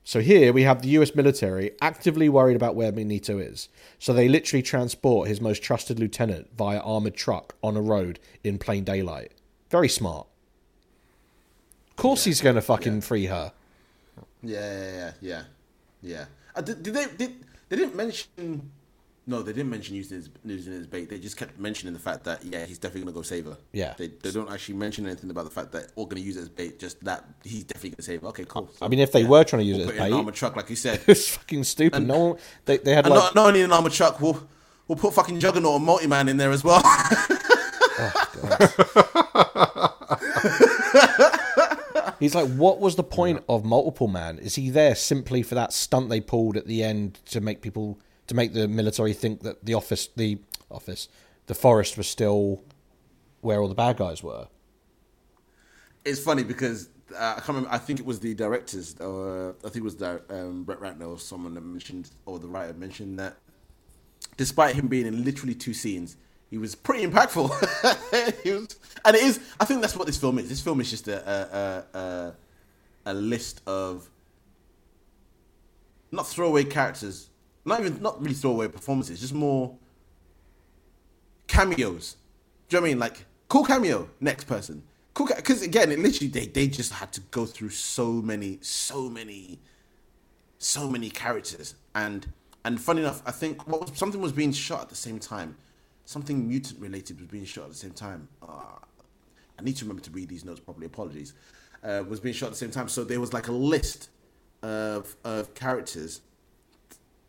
[0.04, 1.16] So here we have the U.S.
[1.16, 3.68] military actively worried about where Magneto is.
[3.98, 8.56] So they literally transport his most trusted lieutenant via armored truck on a road in
[8.56, 9.32] plain daylight.
[9.68, 10.28] Very smart.
[11.90, 13.52] Of course he's going to fucking free her.
[14.42, 15.42] Yeah, yeah, yeah, yeah.
[16.02, 16.24] yeah.
[16.54, 18.70] Uh, did, did they did they didn't mention?
[19.28, 21.10] No, they didn't mention using his using his bait.
[21.10, 23.56] They just kept mentioning the fact that yeah, he's definitely gonna go save her.
[23.72, 23.94] Yeah.
[23.98, 26.48] They, they don't actually mention anything about the fact that we're gonna use it as
[26.48, 26.78] bait.
[26.78, 28.28] Just that he's definitely gonna save her.
[28.28, 28.70] Okay, cool.
[28.80, 30.34] I mean, if they were trying to use We'll it as in an bait, armored
[30.34, 31.00] truck, like you said.
[31.08, 31.96] it's fucking stupid.
[31.96, 34.46] And- no one, they, they had like not, not only an armored truck, we'll
[34.86, 36.80] we'll put fucking Juggernaut and Multi Man in there as well.
[42.20, 44.38] He's like, what was the point of multiple man?
[44.38, 47.98] Is he there simply for that stunt they pulled at the end to make people
[48.26, 50.38] to make the military think that the office, the
[50.70, 51.08] office,
[51.46, 52.62] the forest was still
[53.40, 54.48] where all the bad guys were?
[56.06, 57.70] it's funny because uh, I can't remember.
[57.70, 61.08] I think it was the directors, or I think it was the, um, Brett Ratner
[61.08, 63.36] or someone that mentioned, or the writer mentioned that
[64.36, 66.16] despite him being in literally two scenes,
[66.48, 67.50] he was pretty impactful.
[68.44, 69.40] was, and it is.
[69.58, 70.48] I think that's what this film is.
[70.48, 72.34] This film is just a, a, a,
[73.06, 74.08] a list of
[76.12, 77.30] not throwaway characters,
[77.66, 79.76] not even not really throwaway performances, just more
[81.46, 82.16] cameos.
[82.68, 82.98] Do you know what I mean?
[82.98, 84.82] Like cool cameo, next person.
[85.14, 89.08] Cool, because again, it literally they they just had to go through so many, so
[89.08, 89.58] many,
[90.58, 92.32] so many characters, and
[92.64, 95.56] and funny enough, I think what was, something was being shot at the same time.
[96.04, 98.28] Something mutant related was being shot at the same time.
[98.40, 98.78] Uh,
[99.58, 100.86] I need to remember to read these notes properly.
[100.86, 101.32] Apologies.
[101.82, 104.10] Uh, was being shot at the same time, so there was like a list
[104.62, 106.20] of of characters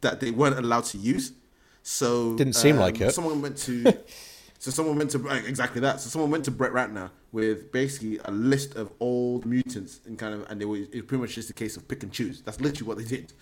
[0.01, 1.33] that they weren't allowed to use.
[1.83, 3.13] So Didn't seem um, like it.
[3.13, 3.83] Someone went to,
[4.59, 6.01] so someone went to exactly that.
[6.01, 10.33] So someone went to Brett Ratner with basically a list of old mutants and kind
[10.33, 12.41] of, and they were it was pretty much just a case of pick and choose.
[12.41, 13.33] That's literally what they did.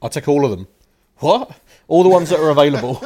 [0.00, 0.66] I'll take all of them.
[1.18, 1.52] What?
[1.88, 2.96] All the ones that are available.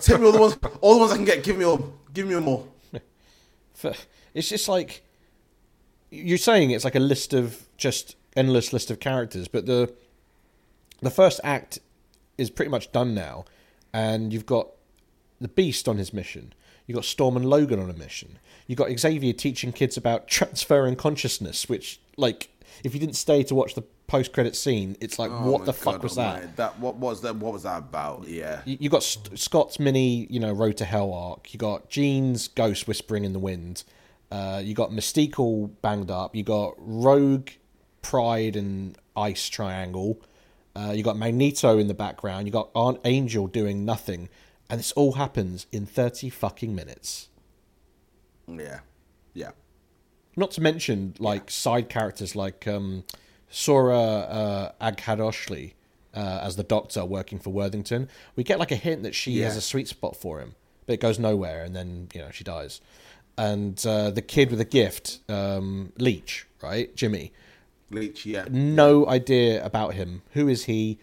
[0.00, 1.44] Take me all the ones, all the ones I can get.
[1.44, 2.66] Give me all, give me all more.
[4.34, 5.02] It's just like
[6.10, 9.94] you're saying it's like a list of just endless list of characters, but the
[11.00, 11.78] the first act
[12.38, 13.44] is pretty much done now,
[13.92, 14.68] and you've got
[15.40, 16.52] the Beast on his mission.
[16.86, 18.38] You've got Storm and Logan on a mission.
[18.66, 22.48] You've got Xavier teaching kids about transferring consciousness, which, like,
[22.84, 25.72] if you didn't stay to watch the post credit scene, it's like, Oh what the
[25.72, 26.56] fuck God was that?
[26.56, 27.36] That what was that?
[27.36, 28.28] What was that about?
[28.28, 28.60] Yeah.
[28.64, 31.52] You you got St- Scott's mini, you know, Road to Hell arc.
[31.52, 33.84] You got Jean's ghost whispering in the wind.
[34.30, 36.34] Uh, you got Mystique all banged up.
[36.34, 37.50] You got Rogue,
[38.02, 40.20] Pryde, and Ice Triangle.
[40.76, 42.46] Uh, you got Magneto in the background.
[42.46, 44.28] You got Aunt Angel doing nothing,
[44.68, 47.28] and this all happens in thirty fucking minutes.
[48.46, 48.80] Yeah.
[49.32, 49.52] Yeah.
[50.36, 53.04] Not to mention like side characters like um,
[53.48, 55.72] Sora uh, Aghadoshli
[56.14, 58.08] uh, as the Doctor working for Worthington.
[58.34, 61.00] We get like a hint that she has a sweet spot for him, but it
[61.00, 62.82] goes nowhere, and then you know she dies.
[63.38, 67.32] And uh, the kid with a gift, um, Leech, right, Jimmy.
[67.90, 68.26] Leech.
[68.26, 68.46] Yeah.
[68.50, 70.22] No idea about him.
[70.32, 70.98] Who is he?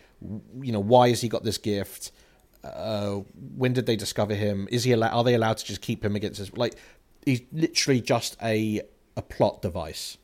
[0.61, 2.11] You know, why has he got this gift?
[2.63, 3.21] Uh,
[3.57, 4.67] when did they discover him?
[4.71, 5.11] Is he allowed?
[5.11, 6.75] Are they allowed to just keep him against his like?
[7.25, 8.81] He's literally just a
[9.15, 10.17] a plot device.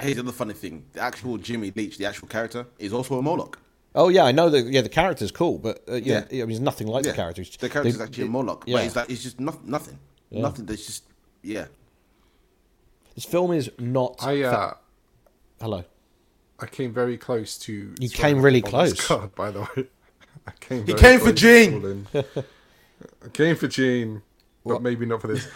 [0.00, 3.22] Here's the other funny thing: the actual Jimmy Leech, the actual character, is also a
[3.22, 3.58] Morlock.
[3.94, 4.66] Oh yeah, I know that.
[4.66, 6.42] Yeah, the character's cool, but uh, yeah, Yeah.
[6.42, 7.12] I mean, he's nothing like Yeah.
[7.12, 7.42] the character.
[7.42, 9.58] He's- The character's they- actually a they- Morlock, Yeah, but he's like, it's just no,
[9.64, 9.98] nothing.
[10.30, 10.42] Yeah.
[10.42, 10.66] Nothing.
[10.66, 11.04] There's just
[11.42, 11.66] yeah.
[13.14, 14.16] this film is not.
[14.20, 14.74] I uh,
[15.60, 15.84] Hello.
[16.58, 17.94] I came very close to.
[17.98, 19.06] You came really close.
[19.06, 19.86] card, by the way.
[20.46, 20.86] I came.
[20.86, 22.06] He came for close to Jean.
[22.14, 24.22] I came for Jean,
[24.64, 25.48] but maybe not for this.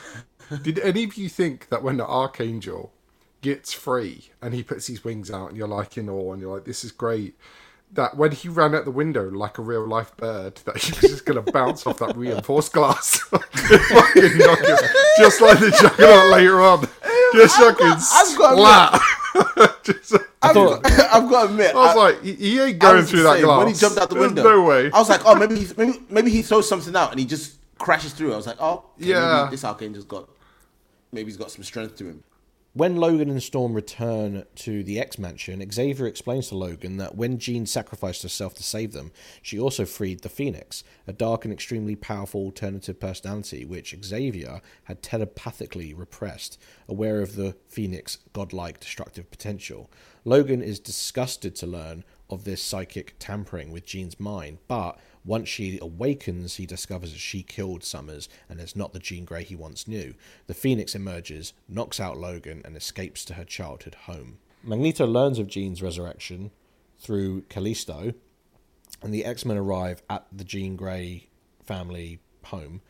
[0.63, 2.93] Did any of you think that when the Archangel
[3.41, 6.55] gets free and he puts his wings out and you're like in awe and you're
[6.57, 7.37] like, this is great,
[7.93, 11.01] that when he ran out the window like a real life bird, that he was
[11.13, 13.19] just going to bounce off that reinforced glass?
[13.31, 14.77] Fucking knock him,
[15.19, 16.81] just like the Juggernaut later on.
[17.33, 19.80] Just I've fucking got- I've got splat.
[19.93, 23.23] Just- I've, got, I've got to admit, I was I- like, he, ain't going through
[23.25, 23.59] that glass.
[23.59, 24.43] when he jumped out the There's window.
[24.43, 24.91] No way.
[24.91, 27.59] I was like, oh, maybe he maybe maybe he throws something out and he just
[27.79, 28.33] crashes through.
[28.33, 29.43] I was like, oh, okay, Yeah.
[29.45, 30.29] Maybe this Archangel's got
[31.13, 32.23] maybe he's got some strength to him.
[32.73, 37.39] When Logan and Storm return to the X Mansion, Xavier explains to Logan that when
[37.39, 39.11] Jean sacrificed herself to save them,
[39.43, 45.03] she also freed the Phoenix, a dark and extremely powerful alternative personality which Xavier had
[45.03, 49.91] telepathically repressed, aware of the Phoenix godlike destructive potential.
[50.25, 55.79] Logan is disgusted to learn of this psychic tampering with Jean's mind, but once she
[55.81, 59.87] awakens, he discovers that she killed Summers and is not the Jean Grey he once
[59.87, 60.15] knew.
[60.47, 64.39] The Phoenix emerges, knocks out Logan, and escapes to her childhood home.
[64.63, 66.51] Magneto learns of Jean's resurrection
[66.99, 68.15] through Callisto,
[69.03, 71.29] and the X Men arrive at the Jean Grey
[71.65, 72.81] family home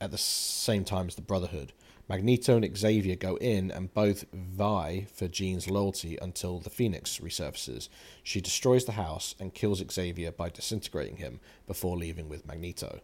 [0.00, 1.72] at the same time as the Brotherhood.
[2.08, 7.88] Magneto and Xavier go in and both vie for Jean's loyalty until the Phoenix resurfaces.
[8.22, 13.00] She destroys the house and kills Xavier by disintegrating him before leaving with Magneto.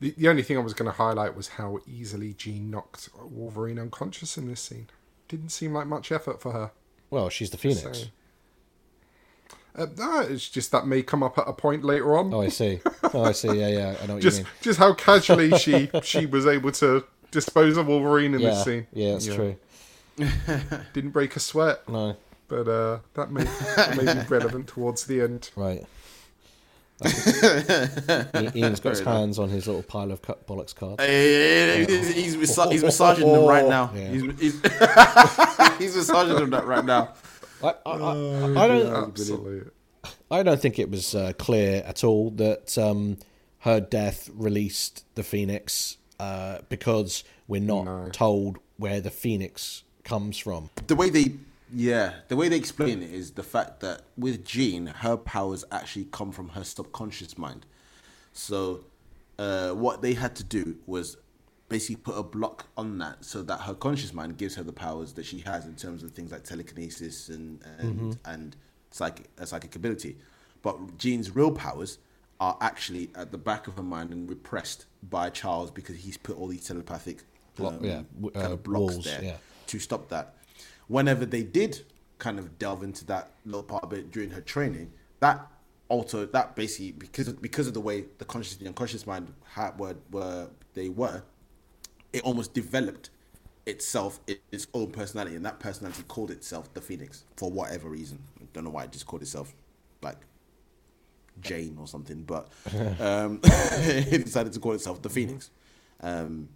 [0.00, 3.78] The, the only thing I was going to highlight was how easily Jean knocked Wolverine
[3.78, 4.88] unconscious in this scene.
[5.28, 6.70] Didn't seem like much effort for her.
[7.08, 7.98] Well, she's the Phoenix.
[8.00, 8.04] So-
[9.74, 12.32] Uh, no, it's just that may come up at a point later on.
[12.34, 12.80] Oh, I see.
[13.14, 13.48] Oh, I see.
[13.58, 13.96] Yeah, yeah.
[14.02, 14.52] I know what just you mean.
[14.60, 18.86] just how casually she she was able to dispose of Wolverine in Yeah, this scene.
[18.92, 19.56] yeah, that's true.
[20.92, 21.88] Didn't break a sweat.
[21.88, 22.16] No.
[22.46, 23.44] But uh, that may
[23.76, 25.50] that may be relevant towards the end.
[25.56, 25.84] Right.
[27.04, 31.02] Ian- Ian's got his hands on his little pile of cut bollocks cards.
[31.02, 32.34] Hey, he's, he's,
[32.70, 33.90] he's massaging them right now.
[33.94, 34.08] Yeah.
[34.08, 34.60] He's, he's,
[35.78, 37.14] he's massaging them right now.
[37.64, 39.08] I, I, I, I don't.
[39.08, 39.70] Absolutely.
[40.30, 43.18] I don't think it was uh, clear at all that um,
[43.60, 50.70] her death released the Phoenix uh, because we're not told where the Phoenix comes from.
[50.86, 51.26] The way they,
[51.74, 56.06] yeah, the way they explain it is the fact that with Jean, her powers actually
[56.12, 57.66] come from her subconscious mind.
[58.32, 58.84] So,
[59.38, 61.16] uh, what they had to do was
[61.68, 65.14] basically put a block on that so that her conscious mind gives her the powers
[65.14, 68.18] that she has in terms of things like telekinesis and and Mhm.
[68.32, 68.56] and
[68.90, 70.18] psychic uh, psychic ability.
[70.62, 71.98] But Jean's real powers
[72.38, 76.36] are actually at the back of her mind and repressed by Charles because he's put
[76.36, 77.18] all these telepathic
[77.56, 78.02] Block- um, yeah,
[78.34, 79.36] kind uh, of blocks walls, there yeah.
[79.66, 80.34] to stop that.
[80.88, 81.82] Whenever they did
[82.18, 85.46] kind of delve into that little part of it during her training, that
[85.88, 89.78] also that basically because of, because of the way the conscious and unconscious mind had,
[89.78, 91.22] were were they were,
[92.12, 93.10] it almost developed
[93.66, 94.18] itself
[94.50, 98.18] its own personality, and that personality called itself the Phoenix for whatever reason.
[98.40, 99.54] I don't know why it just called itself
[100.00, 100.18] like
[101.40, 102.48] Jane or something, but
[103.00, 105.50] um, it decided to call itself the Phoenix.
[106.00, 106.48] Um,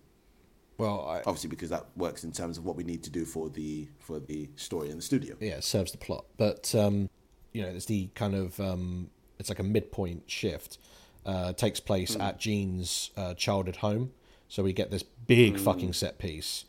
[0.78, 3.48] well, I, obviously because that works in terms of what we need to do for
[3.48, 5.36] the for the story in the studio.
[5.40, 7.08] Yeah, it serves the plot, but um,
[7.52, 9.08] you know, it's the kind of um,
[9.38, 10.78] it's like a midpoint shift.
[11.24, 12.22] Uh, takes place Mm.
[12.22, 14.12] at Jean's uh, childhood home,
[14.48, 15.60] so we get this big Mm.
[15.60, 16.66] fucking set piece.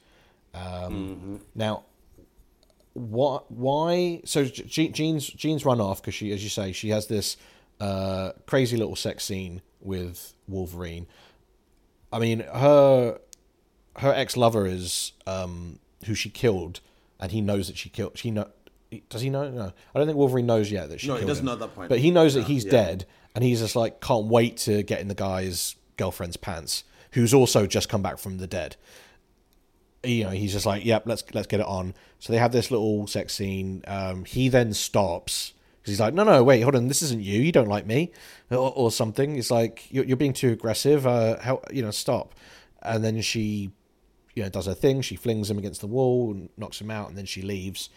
[0.55, 1.39] Um, Mhm.
[1.53, 1.83] Now,
[2.93, 3.51] what?
[3.51, 4.21] Why?
[4.25, 7.37] So Jean's Jean's run off because she, as you say, she has this
[7.79, 11.07] uh, crazy little sex scene with Wolverine.
[12.11, 13.19] I mean, her
[13.97, 16.79] her ex lover is um, who she killed,
[17.19, 18.17] and he knows that she killed.
[18.17, 18.49] She know.
[19.09, 19.49] Does he know?
[19.49, 21.07] No, I don't think Wolverine knows yet that she.
[21.07, 21.47] No, he doesn't him.
[21.47, 21.89] know at that point.
[21.89, 22.71] But he knows that he's yeah.
[22.71, 23.05] dead,
[23.35, 27.67] and he's just like can't wait to get in the guy's girlfriend's pants, who's also
[27.67, 28.77] just come back from the dead.
[30.03, 32.71] You know, he's just like, "Yep, let's let's get it on." So they have this
[32.71, 33.83] little sex scene.
[33.87, 35.53] Um, he then stops
[35.87, 37.39] because he's like, "No, no, wait, hold on, this isn't you.
[37.41, 38.11] You don't like me,
[38.51, 41.07] or, or something." It's like you're, you're being too aggressive.
[41.07, 42.35] Uh, how you know, stop.
[42.81, 43.71] And then she,
[44.35, 45.01] you know, does her thing.
[45.01, 47.89] She flings him against the wall and knocks him out, and then she leaves.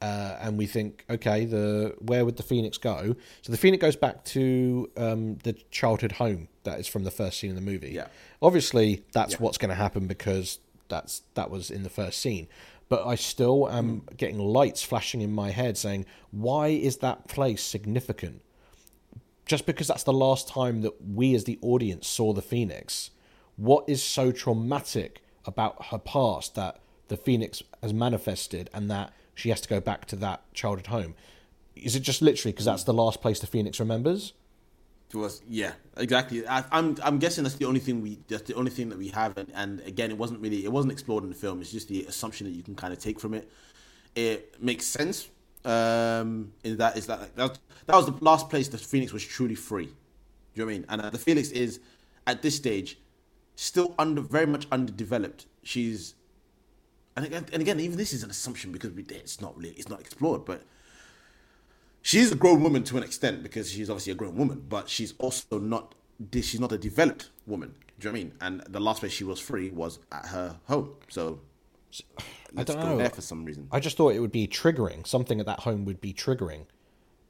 [0.00, 3.14] Uh, and we think, okay, the where would the phoenix go?
[3.42, 7.38] So the phoenix goes back to um, the childhood home that is from the first
[7.40, 7.90] scene in the movie.
[7.90, 8.06] Yeah.
[8.40, 9.38] Obviously, that's Yeah.
[9.40, 12.46] what's going to happen because that's that was in the first scene.
[12.88, 14.14] But I still am hmm.
[14.16, 18.42] getting lights flashing in my head saying, why is that place significant?
[19.46, 23.10] Just because that's the last time that we as the audience saw the phoenix.
[23.56, 29.48] What is so traumatic about her past that the phoenix has manifested and that she
[29.48, 31.14] has to go back to that childhood home?
[31.74, 34.32] Is it just literally because that's the last place the phoenix remembers?
[35.10, 36.46] To us, yeah, exactly.
[36.46, 39.08] I, I'm I'm guessing that's the only thing we that's the only thing that we
[39.08, 41.62] have, and, and again, it wasn't really it wasn't explored in the film.
[41.62, 43.50] It's just the assumption that you can kind of take from it.
[44.14, 45.28] It makes sense.
[45.64, 49.54] Um, in that is that that that was the last place the Phoenix was truly
[49.54, 49.86] free.
[49.86, 49.92] Do
[50.54, 50.86] you know what I mean?
[50.90, 51.80] And uh, the Phoenix is
[52.26, 52.98] at this stage
[53.56, 55.46] still under very much underdeveloped.
[55.62, 56.14] She's
[57.16, 59.88] and again, and again, even this is an assumption because we, it's not really it's
[59.88, 60.62] not explored, but
[62.02, 65.14] she's a grown woman to an extent because she's obviously a grown woman, but she's
[65.18, 65.94] also not
[66.34, 67.74] she's not a developed woman.
[67.98, 68.32] Do you know what I mean?
[68.40, 70.94] And the last place she was free was at her home.
[71.08, 71.40] So
[72.18, 72.22] I
[72.54, 72.98] Let's don't go know.
[72.98, 73.68] there for some reason.
[73.70, 75.06] I just thought it would be triggering.
[75.06, 76.66] Something at that home would be triggering.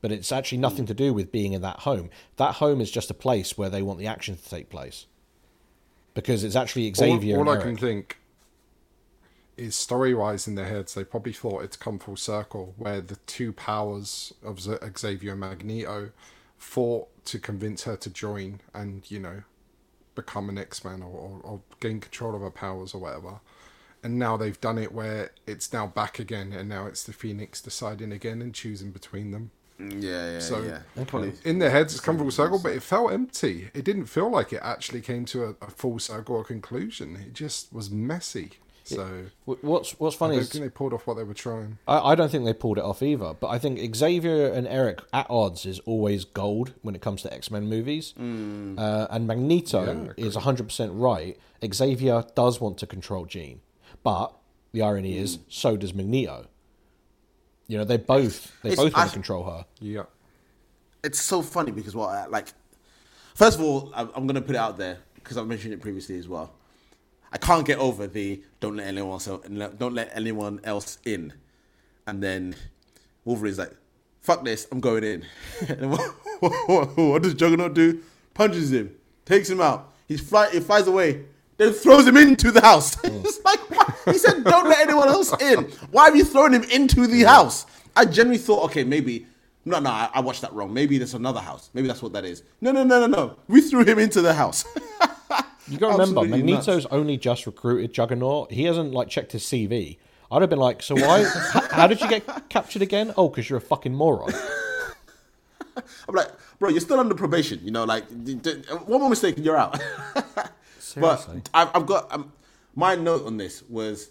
[0.01, 0.89] But it's actually nothing mm.
[0.89, 2.09] to do with being in that home.
[2.37, 5.07] That home is just a place where they want the action to take place.
[6.15, 8.19] Because it's actually Xavier all, all I and can think
[9.59, 13.17] is story wise in their heads, they probably thought it's come full circle, where the
[13.27, 16.11] two powers of Z- Xavier and Magneto
[16.57, 19.43] fought to convince her to join and, you know,
[20.15, 23.41] become an X Man or, or, or gain control of her powers or whatever.
[24.03, 27.61] And now they've done it where it's now back again, and now it's the Phoenix
[27.61, 29.51] deciding again and choosing between them.
[29.81, 30.81] Mm, yeah, yeah, So yeah.
[31.07, 31.33] Probably.
[31.45, 33.71] in their heads, it's come full circle, but it felt empty.
[33.75, 37.17] It didn't feel like it actually came to a, a full circle or conclusion.
[37.17, 38.53] It just was messy.
[38.89, 41.35] So Wh- What's what's I funny don't is think they pulled off what they were
[41.35, 41.79] trying.
[41.87, 43.35] I, I don't think they pulled it off either.
[43.35, 47.33] But I think Xavier and Erik at odds is always gold when it comes to
[47.33, 48.15] X Men movies.
[48.17, 51.37] Uh, and Magneto is 100% right.
[51.75, 53.61] Xavier does want to control Jean.
[54.03, 54.33] But
[54.73, 56.47] the irony is, so does Magneto.
[57.67, 59.67] You know, they both they It's- both want I- to control her.
[59.81, 60.05] Yeah.
[61.05, 62.49] it's so funny because what like
[63.35, 66.19] first of all I'm, I'm gonna put it out there because I've mentioned it previously
[66.19, 66.51] as well.
[67.33, 71.33] I can't get over the don't let anyone else don't let anyone else in,
[72.07, 72.57] and then
[73.25, 73.75] Wolverine's like,
[74.21, 75.25] "Fuck this, I'm going in."
[75.69, 78.01] and what, what, what does Juggernaut do?
[78.35, 78.95] Punches him,
[79.25, 79.93] takes him out.
[80.07, 81.25] He's fly, he flies away,
[81.59, 82.95] then throws him into the house.
[83.05, 83.45] it's mm.
[83.45, 84.15] like what?
[84.15, 87.67] he said, "Don't let anyone else in." Why have you thrown him into the house?
[87.95, 89.27] I genuinely thought, okay, maybe.
[89.65, 90.73] No, no, I, I watched that wrong.
[90.73, 91.69] Maybe there's another house.
[91.75, 92.43] Maybe that's what that is.
[92.61, 93.37] No, no, no, no, no.
[93.49, 94.65] We threw him into the house.
[95.71, 96.67] You got to remember, Absolutely nuts.
[96.67, 98.53] Magneto's only just recruited Juggernaut.
[98.53, 99.99] He hasn't like checked his CV.
[100.31, 101.25] I'd have been like, so why?
[101.71, 103.15] how did you get captured again?
[103.17, 104.33] Oh, because you're a fucking moron.
[105.77, 106.29] I'm like,
[106.59, 107.61] bro, you're still under probation.
[107.63, 108.05] You know, like
[108.87, 109.81] one more mistake and you're out.
[110.79, 111.43] Seriously.
[111.45, 112.33] but I've, I've got um,
[112.75, 114.11] my note on this was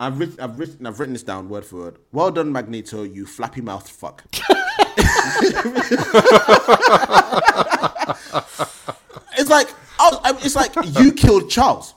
[0.00, 1.98] I've written, I've written, I've written this down word for word.
[2.12, 4.24] Well done, Magneto, you flappy mouthed fuck.
[9.38, 9.68] it's like,
[10.24, 11.94] I I- it's like you killed Charles.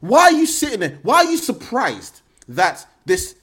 [0.00, 0.98] Why are you sitting there?
[1.02, 3.34] Why are you surprised that this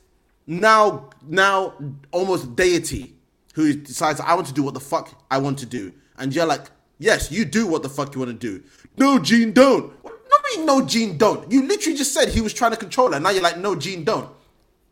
[0.48, 1.74] now now
[2.12, 3.16] almost deity
[3.54, 6.46] who decides I want to do what the fuck I want to do, and you're
[6.46, 6.66] like,
[7.00, 8.64] yes, you do what the fuck you want to do.
[8.98, 9.94] No, Jean, don't.
[10.04, 11.52] Not mean no, Jean, don't.
[11.52, 13.20] You literally just said he was trying to control her.
[13.20, 14.30] Now you're like, no, Jean, don't.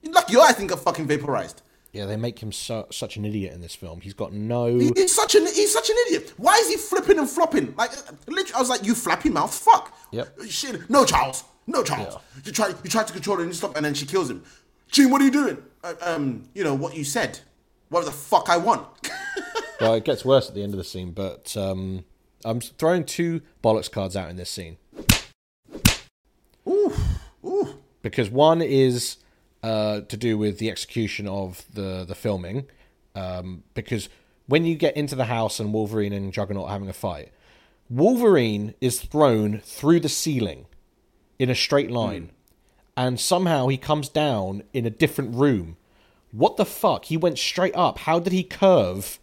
[0.03, 1.61] Like your eyes think are fucking vaporized.
[1.95, 4.01] Yeah, they make him so, such an idiot in this film.
[4.01, 4.65] He's got no.
[4.77, 6.33] He- He's such an he's such an idiot.
[6.37, 7.73] Why is he flipping and flopping?
[7.77, 7.91] Like
[8.27, 9.97] literally, I was like, you flappy mouth, fuck.
[10.11, 10.39] Yep.
[10.49, 10.89] Shit.
[10.89, 11.43] No, Charles.
[11.67, 12.17] No, Charles.
[12.43, 14.43] You try you tried to control her and you stop, and then she kills him.
[14.91, 15.57] Jean, what are you doing?
[15.83, 17.39] Uh, um, you know what you said.
[17.89, 18.85] What the fuck I want?
[19.81, 22.05] Well, it gets worse at the end of the scene, but um,
[22.45, 24.77] I'm throwing two bollocks cards out in this scene.
[26.65, 26.93] Ooh,
[27.43, 27.75] ooh.
[28.01, 29.17] Because one is
[29.65, 32.67] uh, to do with the execution of the the filming.
[33.15, 34.09] Um, because
[34.45, 37.31] when you get into the house and Wolverine and Juggernaut are having a fight,
[37.89, 40.67] Wolverine is thrown through the ceiling
[41.39, 42.31] in a straight line,
[42.95, 45.77] and somehow he comes down in a different room.
[46.31, 47.05] What the fuck?
[47.05, 47.99] He went straight up.
[47.99, 49.19] How did he curve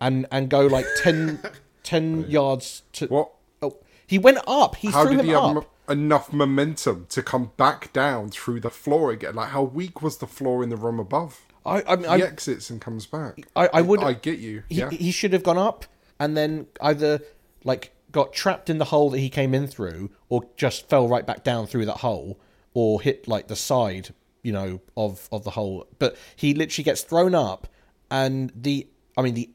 [0.00, 1.40] and and go like 10,
[1.82, 3.32] 10 yards to What?
[3.62, 4.76] Oh, he went up.
[4.76, 5.71] He How threw him up.
[5.88, 9.34] Enough momentum to come back down through the floor again?
[9.34, 11.40] Like, how weak was the floor in the room above?
[11.64, 13.46] I, I, mean, he I, exits and comes back.
[13.54, 14.02] I, I would.
[14.02, 14.64] I get you.
[14.68, 14.90] He, yeah.
[14.90, 15.86] he should have gone up
[16.18, 17.20] and then either
[17.64, 21.26] like got trapped in the hole that he came in through, or just fell right
[21.26, 22.38] back down through that hole,
[22.74, 25.86] or hit like the side, you know, of of the hole.
[25.98, 27.68] But he literally gets thrown up,
[28.10, 28.86] and the
[29.16, 29.50] I mean the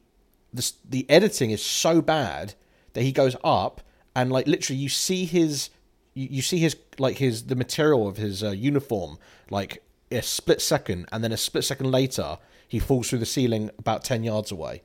[0.52, 2.54] the the editing is so bad
[2.94, 3.80] that he goes up
[4.16, 5.70] and like literally you see his
[6.18, 9.18] you, you see his like his the material of his uh, uniform
[9.50, 13.70] like a split second and then a split second later he falls through the ceiling
[13.78, 14.82] about 10 yards away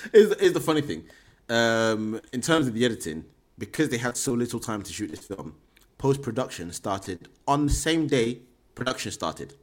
[0.12, 1.04] is here's the funny thing.
[1.48, 3.24] Um, in terms of the editing,
[3.58, 5.56] because they had so little time to shoot this film,
[5.98, 8.40] post production started on the same day
[8.74, 9.54] production started.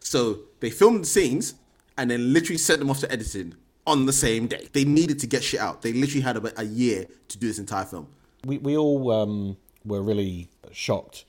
[0.00, 1.54] So they filmed the scenes
[1.96, 3.54] and then literally sent them off to editing
[3.86, 4.68] on the same day.
[4.72, 5.82] They needed to get shit out.
[5.82, 8.08] They literally had about a year to do this entire film.
[8.44, 11.24] We, we all um, were really shocked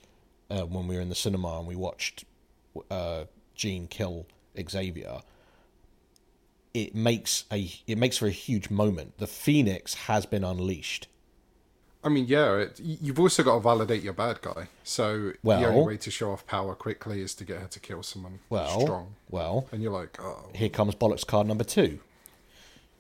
[0.50, 2.26] uh, when we were in the cinema and we watched
[2.90, 3.26] uh,
[3.56, 4.26] Jean kill
[4.70, 5.20] Xavier.
[6.74, 9.20] It makes a it makes for a huge moment.
[9.20, 11.08] The Phoenix has been unleashed.
[12.06, 14.68] I mean, yeah, it, you've also got to validate your bad guy.
[14.84, 18.04] So the only way to show off power quickly is to get her to kill
[18.04, 19.16] someone Well, strong.
[19.30, 22.00] well, And you're like, oh, here comes bollocks card number two.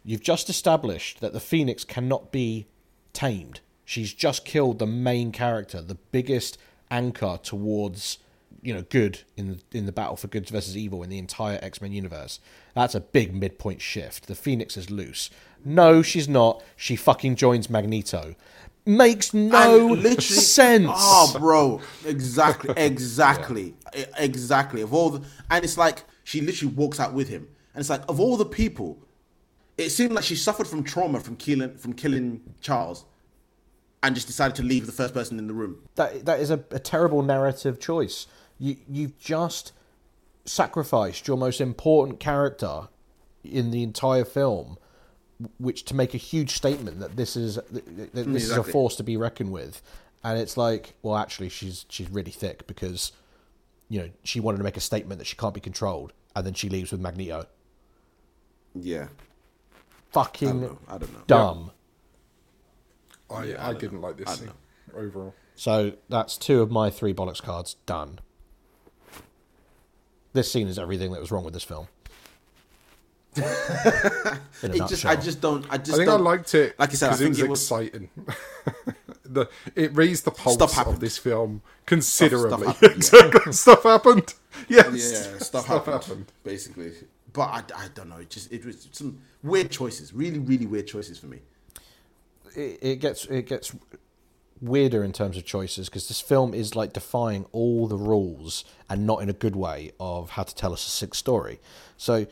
[0.06, 2.68] You've just established that the Phoenix cannot be
[3.11, 3.60] tamed.
[3.85, 6.57] She's just killed the main character, the biggest
[6.91, 8.19] anchor towards
[8.61, 11.81] you know good in in the battle for good versus evil in the entire X
[11.81, 12.39] Men universe.
[12.76, 14.27] That's a big midpoint shift.
[14.27, 15.30] The Phoenix is loose.
[15.65, 16.64] No, she's not.
[16.76, 18.35] She fucking joins Magneto.
[18.85, 20.89] Makes no sense.
[20.93, 24.81] Oh, bro, exactly, exactly, E- exactly.
[24.81, 28.01] Of all the, and it's like she literally walks out with him, and it's like
[28.10, 28.97] of all the people,
[29.77, 33.05] it seemed like she suffered from trauma from killing from killing Charles,
[34.03, 35.81] and just decided to leave the first person in the room.
[35.95, 38.27] that that is a, a terrible narrative choice.
[38.59, 39.71] You you've just
[40.45, 42.89] sacrificed your most important character
[43.43, 44.77] in the entire film,
[45.57, 49.03] which to make a huge statement that this is that this is a force to
[49.03, 49.81] be reckoned with,
[50.23, 53.13] and it's like, well, actually, she's she's really thick because,
[53.89, 56.53] you know, she wanted to make a statement that she can't be controlled, and then
[56.53, 57.47] she leaves with Magneto.
[58.75, 59.07] Yeah,
[60.11, 60.77] Fucking know.
[60.88, 61.19] I don't know.
[61.27, 61.71] dumb.
[63.34, 65.34] I, I, didn't like this scene don't overall.
[65.55, 68.19] So that's two of my three bollocks cards done.
[70.34, 71.88] This scene is everything that was wrong with this film.
[73.38, 75.65] In a it just I just don't.
[75.69, 77.39] I just I think I don't, liked it Like I said, I because it was
[77.39, 78.10] it was exciting.
[79.26, 82.68] the it raised the pulse Stuff of this film considerably.
[82.68, 83.39] happened, yeah.
[83.51, 84.34] stuff happened.
[84.69, 86.91] Yes, yeah, stuff, happened, basically.
[87.31, 88.18] But I, I don't know.
[88.18, 90.14] It just it was some weird choices.
[90.14, 91.39] Really, really weird choices for me.
[92.55, 93.75] It, gets it gets
[94.61, 99.05] weirder in terms of choices because this film is like defying all the rules and
[99.05, 101.59] not in a good way of how to tell us a sick story.
[101.97, 102.25] So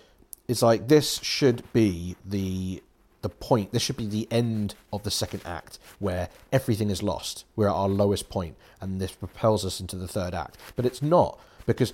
[0.48, 2.81] it's like this should be the
[3.22, 3.72] the point.
[3.72, 7.45] This should be the end of the second act where everything is lost.
[7.56, 10.57] We're at our lowest point, and this propels us into the third act.
[10.76, 11.93] But it's not because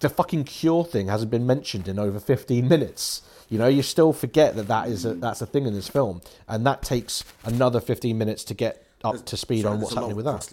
[0.00, 3.22] the fucking cure thing hasn't been mentioned in over 15 minutes.
[3.48, 6.20] You know, you still forget that that is a, that's a thing in this film,
[6.48, 10.16] and that takes another 15 minutes to get up to speed sorry, on what's happening
[10.16, 10.52] with that.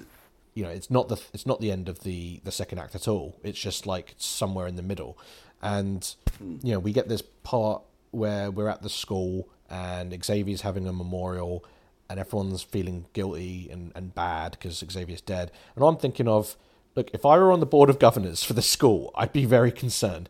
[0.54, 3.08] You know, it's not the it's not the end of the the second act at
[3.08, 3.40] all.
[3.44, 5.18] It's just like somewhere in the middle,
[5.62, 10.88] and you know, we get this part where we're at the school and Xavier's having
[10.88, 11.66] a memorial,
[12.08, 16.56] and everyone's feeling guilty and, and bad because Xavier's dead, and I'm thinking of.
[16.96, 19.72] Look, if I were on the board of governors for the school, I'd be very
[19.72, 20.30] concerned.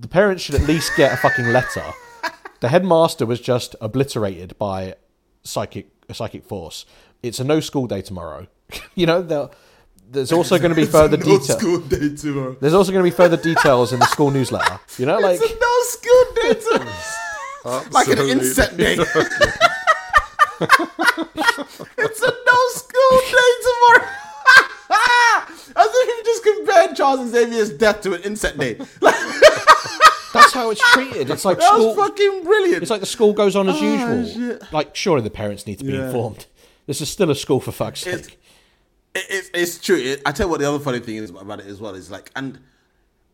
[0.00, 1.84] The parents should at least get a fucking letter.
[2.60, 4.94] The headmaster was just obliterated by
[5.42, 6.86] psychic a psychic force.
[7.22, 8.46] It's a no school day tomorrow.
[8.94, 9.50] you know,
[10.10, 11.58] there's also going to be further no detail.
[11.58, 12.56] school day tomorrow.
[12.60, 14.78] There's also going to be further details in the school newsletter.
[14.98, 16.54] You know, like It's a no school day
[17.64, 17.84] tomorrow.
[17.90, 18.30] like an Absolutely.
[18.30, 18.96] inset day.
[21.98, 24.08] it's a no school day tomorrow.
[24.90, 25.46] Ah!
[25.48, 28.76] As if you just compared Charles Xavier's death to an inset day.
[29.00, 29.14] Like,
[30.32, 31.30] that's how it's treated.
[31.30, 31.88] It's like that school.
[31.94, 32.82] was fucking brilliant.
[32.82, 33.82] It's like the school goes on as Oh,
[34.20, 34.58] usual.
[34.58, 34.72] shit.
[34.72, 36.06] Like, surely the parents need to be Yeah.
[36.06, 36.46] informed.
[36.86, 38.40] This is still a school for fuck's It's- sake.
[39.14, 39.96] It, it's, it's true.
[39.96, 42.10] It, I tell you what, the other funny thing is about it as well is
[42.10, 42.58] like, and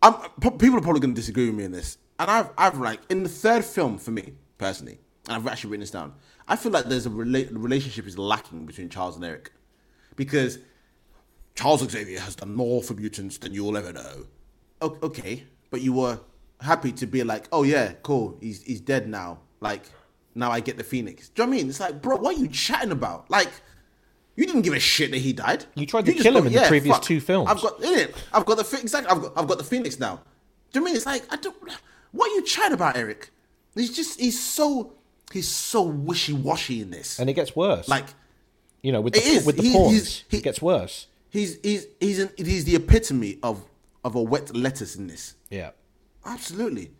[0.02, 1.98] I'm, people are probably going to disagree with me in this.
[2.18, 4.98] And I've, I've like in the third film for me personally,
[5.28, 6.14] and I've actually written this down.
[6.47, 9.51] I feel like there's a rela- relationship is lacking between Charles and Eric,
[10.14, 10.59] because
[11.55, 14.26] Charles Xavier has done more for mutants than you'll ever know.
[14.81, 16.18] O- okay, but you were
[16.60, 19.39] happy to be like, oh yeah, cool, he's he's dead now.
[19.60, 19.82] Like
[20.35, 21.28] now I get the Phoenix.
[21.28, 21.68] Do you know what I mean?
[21.70, 23.31] It's like, bro, what are you chatting about?
[23.31, 23.51] Like.
[24.36, 25.64] You didn't give a shit that he died.
[25.76, 27.48] You tried to just kill go, him in the previous two films.
[27.48, 28.16] I've got in it.
[28.32, 29.09] I've got the exactly.
[29.09, 30.16] I've got I've got the Phoenix now.
[30.72, 31.55] Do you know what I mean it's like I don't?
[32.10, 33.31] What are you chatting about, Erik?
[33.76, 34.94] He's just he's so
[35.32, 37.20] he's so wishy washy in this.
[37.20, 37.86] And it gets worse.
[37.86, 38.06] like
[38.82, 39.47] you know, with the It is.
[39.47, 41.06] with the He- pawns, he- it gets worse.
[41.35, 43.65] He's he's he's an, he's the epitome of
[44.02, 45.35] of a wet lettuce in this.
[45.51, 45.70] Yeah.
[46.24, 46.93] Absolutely.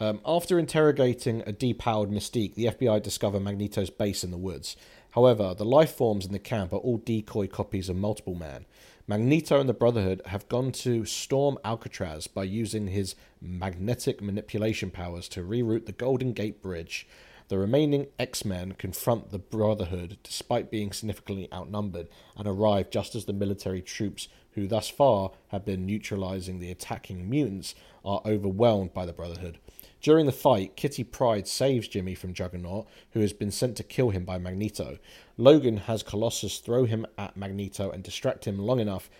[0.00, 4.76] Um, after interrogating a depowered Mystique, the FBI discover Magneto's base in the woods.
[5.10, 8.64] However, the life forms in the camp are all decoy copies of Multiple Man.
[9.06, 15.28] Magneto and the Brotherhood have gone to storm Alcatraz by using his magnetic manipulation powers
[15.28, 17.06] to reroute the Golden Gate Bridge.
[17.48, 23.26] The remaining X Men confront the Brotherhood despite being significantly outnumbered and arrive just as
[23.26, 29.04] the military troops, who thus far have been neutralizing the attacking mutants, are overwhelmed by
[29.04, 29.58] the Brotherhood.
[30.00, 34.10] During the fight, Kitty Pryde saves Jimmy from Juggernaut, who has been sent to kill
[34.10, 34.98] him by Magneto.
[35.36, 39.10] Logan has Colossus throw him at Magneto and distract him long enough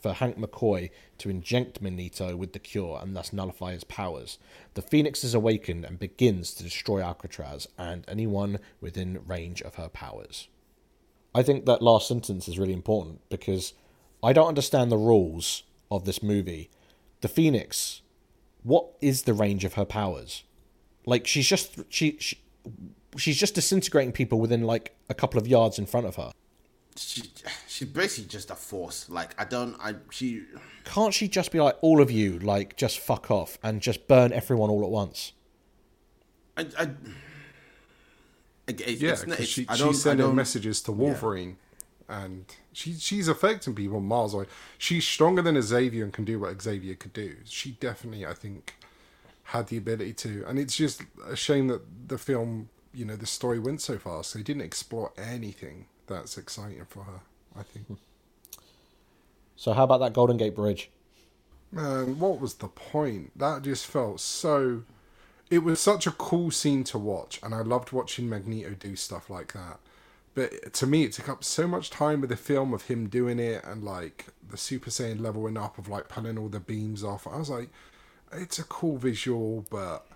[0.00, 4.38] for Hank McCoy to inject Magneto with the cure and thus nullify his powers.
[4.74, 9.88] The Phoenix is awakened and begins to destroy Alcatraz and anyone within range of her
[9.88, 10.48] powers.
[11.34, 13.72] I think that last sentence is really important because
[14.22, 16.70] I don't understand the rules of this movie.
[17.20, 18.02] The Phoenix,
[18.62, 20.44] what is the range of her powers?
[21.06, 22.38] Like she's just she, she
[23.16, 26.32] she's just disintegrating people within like a couple of yards in front of her.
[26.96, 27.22] She
[27.66, 29.08] she's basically just a force.
[29.08, 30.44] Like I don't I she
[30.84, 34.32] Can't she just be like, all of you, like, just fuck off and just burn
[34.32, 35.32] everyone all at once?
[36.56, 36.90] I, I
[38.66, 41.56] it's, Yeah, it's, because it's, she, I don't, she's sending I don't, messages to Wolverine,
[42.08, 44.46] and she she's affecting people miles away.
[44.78, 47.36] She's stronger than Xavier and can do what Xavier could do.
[47.44, 48.74] She definitely, I think,
[49.44, 50.44] had the ability to.
[50.46, 54.34] And it's just a shame that the film, you know, the story went so fast.
[54.34, 57.20] They didn't explore anything that's exciting for her.
[57.58, 57.86] I think.
[57.86, 57.94] Hmm.
[59.56, 60.90] So how about that Golden Gate Bridge?
[61.70, 63.38] Man, what was the point?
[63.38, 64.82] That just felt so.
[65.50, 69.28] It was such a cool scene to watch, and I loved watching Magneto do stuff
[69.28, 69.78] like that.
[70.34, 73.38] But to me, it took up so much time with the film of him doing
[73.38, 77.26] it and like the Super Saiyan leveling up of like pulling all the beams off.
[77.26, 77.68] I was like,
[78.32, 80.06] it's a cool visual, but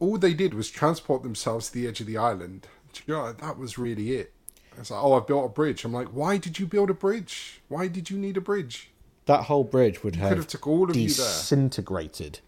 [0.00, 2.66] all they did was transport themselves to the edge of the island.
[2.92, 4.32] Do you know, that was really it.
[4.78, 5.84] It's like, oh, I've built a bridge.
[5.84, 7.60] I'm like, why did you build a bridge?
[7.68, 8.90] Why did you need a bridge?
[9.26, 11.26] That whole bridge would could have, have took all of you there.
[11.26, 12.40] disintegrated.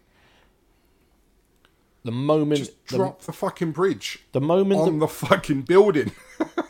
[2.03, 6.11] The moment Just the, drop the fucking bridge the moment on the fucking building.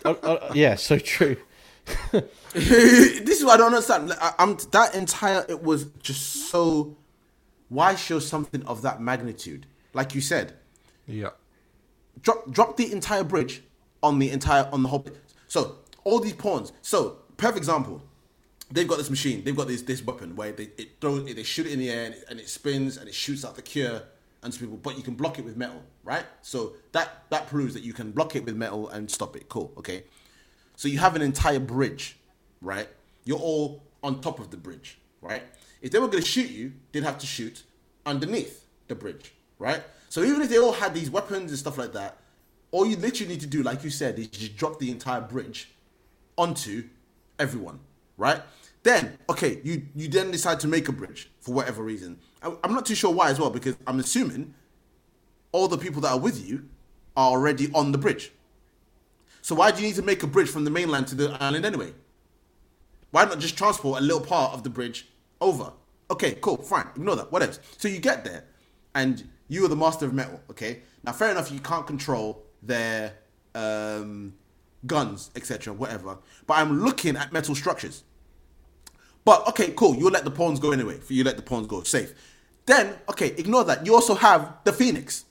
[0.04, 1.38] uh, uh, yeah, so true.
[2.12, 4.10] this is what I don't understand.
[4.10, 5.46] Like, I, I'm that entire.
[5.48, 6.98] It was just so.
[7.70, 9.66] Why show something of that magnitude?
[9.94, 10.54] Like you said,
[11.08, 11.30] yeah.
[12.22, 13.64] drop drop the entire bridge
[14.04, 15.06] on the entire on the whole.
[15.52, 16.72] So all these pawns.
[16.82, 18.02] So perfect example.
[18.72, 19.44] They've got this machine.
[19.44, 21.90] They've got this this weapon where they it throws it, they shoot it in the
[21.90, 24.02] air and it, and it spins and it shoots out the cure
[24.44, 24.78] and people.
[24.78, 26.24] But you can block it with metal, right?
[26.42, 29.50] So that that proves that you can block it with metal and stop it.
[29.50, 29.74] Cool.
[29.78, 30.06] Okay.
[30.78, 32.18] So you have an entire bridge,
[32.62, 32.88] right?
[33.26, 35.44] You're all on top of the bridge, right?
[35.82, 37.64] If they were going to shoot you, they'd have to shoot
[38.06, 39.84] underneath the bridge, right?
[40.08, 42.21] So even if they all had these weapons and stuff like that,
[42.72, 45.70] all you literally need to do, like you said, is just drop the entire bridge
[46.38, 46.86] onto
[47.38, 47.80] everyone,
[48.18, 48.42] right?
[48.84, 52.20] Then, okay, you you then decide to make a bridge for whatever reason.
[52.42, 54.54] I, I'm not too sure why as well because I'm assuming
[55.52, 56.68] all the people that are with you
[57.16, 58.32] are already on the bridge.
[59.42, 61.66] So why do you need to make a bridge from the mainland to the island
[61.66, 61.94] anyway?
[63.12, 65.08] Why not just transport a little part of the bridge
[65.42, 65.74] over?
[66.10, 67.54] Okay, cool, fine, ignore that, whatever.
[67.78, 68.46] So you get there,
[68.96, 70.42] and you are the master of metal.
[70.50, 73.14] Okay, now fair enough, you can't control their
[73.56, 74.34] um,
[74.86, 76.18] guns, etc., whatever.
[76.48, 78.04] But I'm looking at metal structures.
[79.24, 81.00] But okay, cool, you let the pawns go anyway.
[81.08, 82.14] You let the pawns go, safe.
[82.66, 83.86] Then okay, ignore that.
[83.86, 85.26] You also have the phoenix.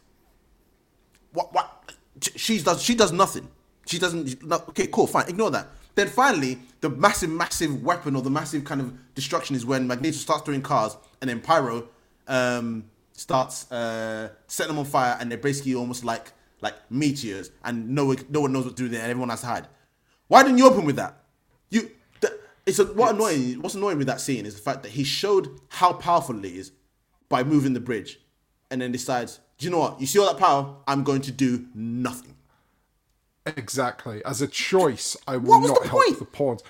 [1.32, 1.52] What?
[1.52, 1.92] What?
[2.36, 2.82] She does.
[2.82, 3.48] She does nothing.
[3.86, 4.42] She doesn't.
[4.44, 5.28] No, okay, cool, fine.
[5.28, 5.68] Ignore that.
[5.94, 10.16] Then finally, the massive, massive weapon or the massive kind of destruction is when Magneto
[10.16, 11.88] starts throwing cars, and then Pyro
[12.28, 17.90] um, starts uh, setting them on fire, and they're basically almost like like meteors, and
[17.90, 19.66] no one, no one knows what to do there, and everyone has to hide.
[20.28, 21.22] Why didn't you open with that?
[21.70, 21.90] You.
[22.20, 23.60] The, it's a, what annoying.
[23.62, 26.72] What's annoying with that scene is the fact that he showed how powerful he is
[27.28, 28.20] by moving the bridge,
[28.70, 30.00] and then decides, do you know what?
[30.00, 30.76] You see all that power?
[30.86, 32.36] I'm going to do nothing.
[33.46, 34.22] Exactly.
[34.24, 36.18] As a choice, I will not the help point?
[36.18, 36.62] the pawns.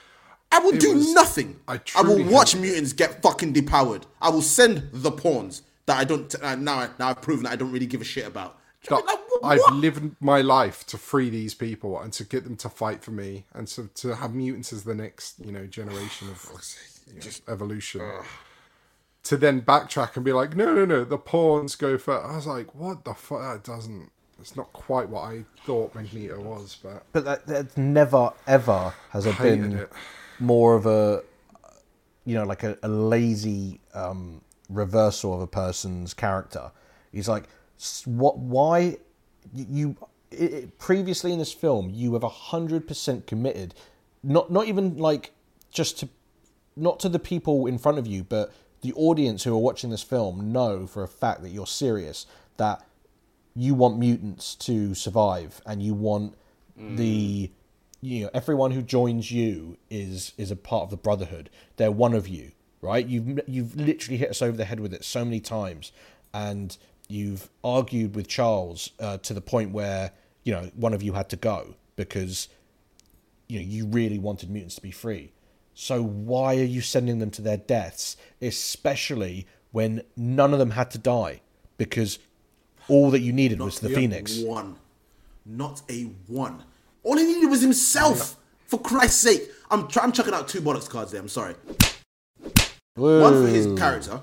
[0.53, 1.61] I will It do was- nothing.
[1.69, 2.61] I I, will watch it.
[2.61, 4.05] mutants get fucking depowered.
[4.21, 6.33] I will send the pawns that I don't.
[6.43, 8.59] Uh, now, now I've proven that I don't really give a shit about.
[8.89, 12.57] That Like, wh- I've lived my life to free these people and to get them
[12.57, 16.29] to fight for me and to, to have mutants as the next, you know, generation
[16.29, 16.63] of, of
[17.15, 18.01] you know, evolution.
[19.25, 22.25] To then backtrack and be like, no, no, no, the pawns go first.
[22.27, 23.41] I was like, what the fuck?
[23.41, 24.11] That doesn't.
[24.41, 29.27] It's not quite what I thought Magneto was, but But that, that never ever has
[29.27, 29.93] it been it.
[30.39, 31.23] more of a,
[32.25, 34.41] you know, like a, a lazy um,
[34.71, 36.73] reversal of a person's character.
[37.13, 37.51] He's like, s-
[38.05, 38.39] what?
[38.39, 38.99] Why?
[39.55, 39.97] You
[40.31, 43.75] it, it- previously in this film, you have hundred percent committed,
[44.23, 45.33] not not even like
[45.71, 46.09] just to,
[46.77, 48.53] not to the people in front of you, but
[48.83, 52.27] the audience who are watching this film know for a fact that you're serious.
[52.57, 52.85] That
[53.55, 56.35] you want mutants to survive and you want
[56.77, 57.51] the mm.
[58.01, 62.15] you know everyone who joins you is is a part of the brotherhood they're one
[62.15, 65.41] of you right you've you've literally hit us over the head with it so many
[65.41, 65.93] times
[66.33, 66.79] and
[67.11, 70.13] you've argued with Charles uh, to the point where
[70.45, 72.49] you know one of you had to go because
[73.49, 75.33] you know you really wanted mutants to be free
[75.75, 80.91] so why are you sending them to their deaths especially when none of them had
[80.91, 81.41] to die
[81.79, 82.19] because
[82.89, 84.77] all that you needed was the Not phoenix One,
[85.47, 86.65] not a one.
[87.03, 88.37] All he needed was himself.
[88.67, 91.21] For Christ's sake, I'm try- I'm chucking out two bollocks cards there.
[91.21, 91.55] I'm sorry.
[92.97, 94.21] One for his character.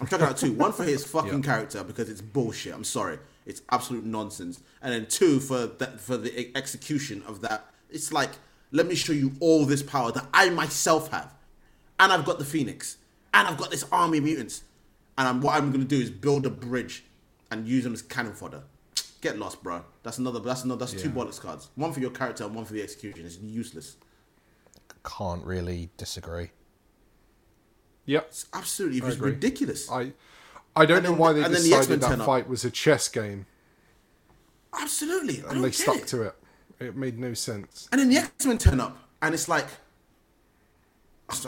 [0.00, 0.52] I'm chucking out two.
[0.52, 2.74] One for his fucking character because it's bullshit.
[2.74, 4.60] I'm sorry, it's absolute nonsense.
[4.82, 7.66] And then two for that for the execution of that.
[7.90, 8.30] It's like
[8.72, 11.32] Let me show you all this power that I myself have,
[11.98, 12.98] and I've got the Phoenix,
[13.32, 14.62] and I've got this army of mutants,
[15.16, 17.04] and I'm, what I'm gonna do is build a bridge
[17.50, 18.62] and use them as cannon fodder.
[19.22, 19.82] Get lost, bro.
[20.02, 20.40] That's another.
[20.40, 20.80] That's another.
[20.84, 21.70] That's two bullets cards.
[21.74, 23.24] One for your character and one for the execution.
[23.24, 23.96] It's useless.
[25.04, 26.50] Can't really disagree.
[28.06, 28.26] Yep.
[28.28, 29.90] It's absolutely I ridiculous.
[29.90, 30.12] I
[30.74, 32.26] I don't And know then- why they then the decided that turn up.
[32.26, 33.46] fight was a chess game
[34.78, 36.06] Absolutely, I and don't they stuck it.
[36.08, 36.34] to it.
[36.78, 37.88] It made no sense.
[37.92, 39.66] And then the X Men turn up, and it's like,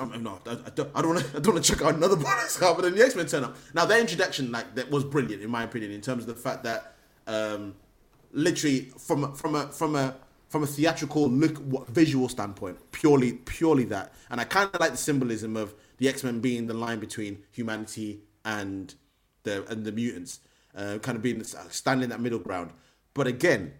[0.00, 2.16] I'm, no, I, don't, I don't want to, I don't want to check out another
[2.26, 2.76] bonus card.
[2.76, 3.56] But then the X Men turn up.
[3.74, 6.64] Now their introduction, like that, was brilliant in my opinion, in terms of the fact
[6.64, 6.94] that,
[7.26, 7.74] um,
[8.32, 10.16] literally from a- from a from a
[10.48, 14.14] from a theatrical look, visual standpoint, purely purely that.
[14.30, 17.42] And I kind of like the symbolism of the X Men being the line between
[17.52, 18.94] humanity and
[19.42, 20.40] the and the mutants,
[20.76, 22.70] uh, kind of being standing in that middle ground.
[23.14, 23.72] But again,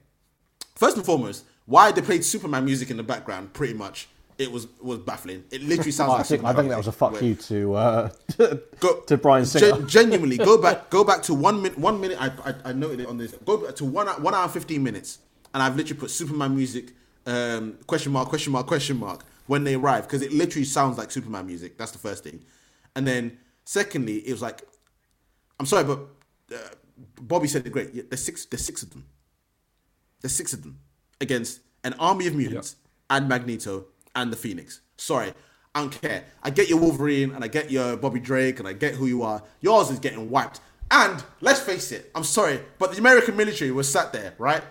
[0.74, 4.08] First and foremost, why they played Superman music in the background, pretty much,
[4.38, 5.42] it was was baffling.
[5.50, 7.74] It literally sounds I like think, I think that was a fuck where- you to
[7.74, 8.10] uh,
[8.78, 9.72] Go, to Bryan Singer.
[9.78, 11.76] Gen- genuinely, go back, go back to one minute.
[11.78, 13.32] One minute, I, I, I noted it on this.
[13.44, 15.18] Go back to one hour- one hour fifteen minutes,
[15.52, 16.92] and I've literally put Superman music,
[17.26, 21.10] um, question mark, question mark, question mark when they arrive because it literally sounds like
[21.10, 21.76] Superman music.
[21.76, 22.44] That's the first thing,
[22.94, 24.62] and then secondly, it was like,
[25.58, 25.98] I'm sorry, but
[26.54, 26.56] uh,
[27.20, 27.92] Bobby said it great.
[27.92, 28.46] Yeah, There's six.
[28.46, 29.06] There's six of them.
[30.20, 30.78] There's six of them
[31.20, 32.76] against an army of mutants
[33.10, 34.80] and Magneto and the Phoenix.
[34.96, 35.32] Sorry,
[35.74, 36.24] I don't care.
[36.42, 39.22] I get your Wolverine and I get your Bobby Drake and I get who you
[39.22, 39.42] are.
[39.60, 40.60] Yours is getting wiped.
[40.90, 44.62] And let's face it, I'm sorry, but the American military was sat there, right?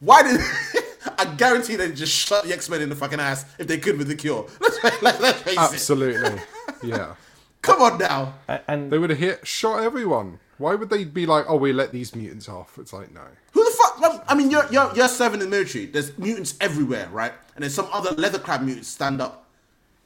[0.00, 0.40] Why did
[1.18, 3.98] I guarantee they'd just shut the X Men in the fucking ass if they could
[3.98, 4.46] with the cure?
[4.60, 5.58] Let's, fa- let's, let's face it.
[5.58, 6.40] Absolutely.
[6.82, 7.14] Yeah.
[7.62, 8.34] Come on now.
[8.68, 10.38] And They would have hit shot everyone.
[10.58, 12.78] Why would they be like, oh, we let these mutants off?
[12.78, 13.22] It's like no.
[13.52, 14.24] Who the fuck?
[14.28, 15.86] I mean, you're, you're, you're serving in the military.
[15.86, 17.32] There's mutants everywhere, right?
[17.54, 19.46] And then some other leather crab mutants stand up.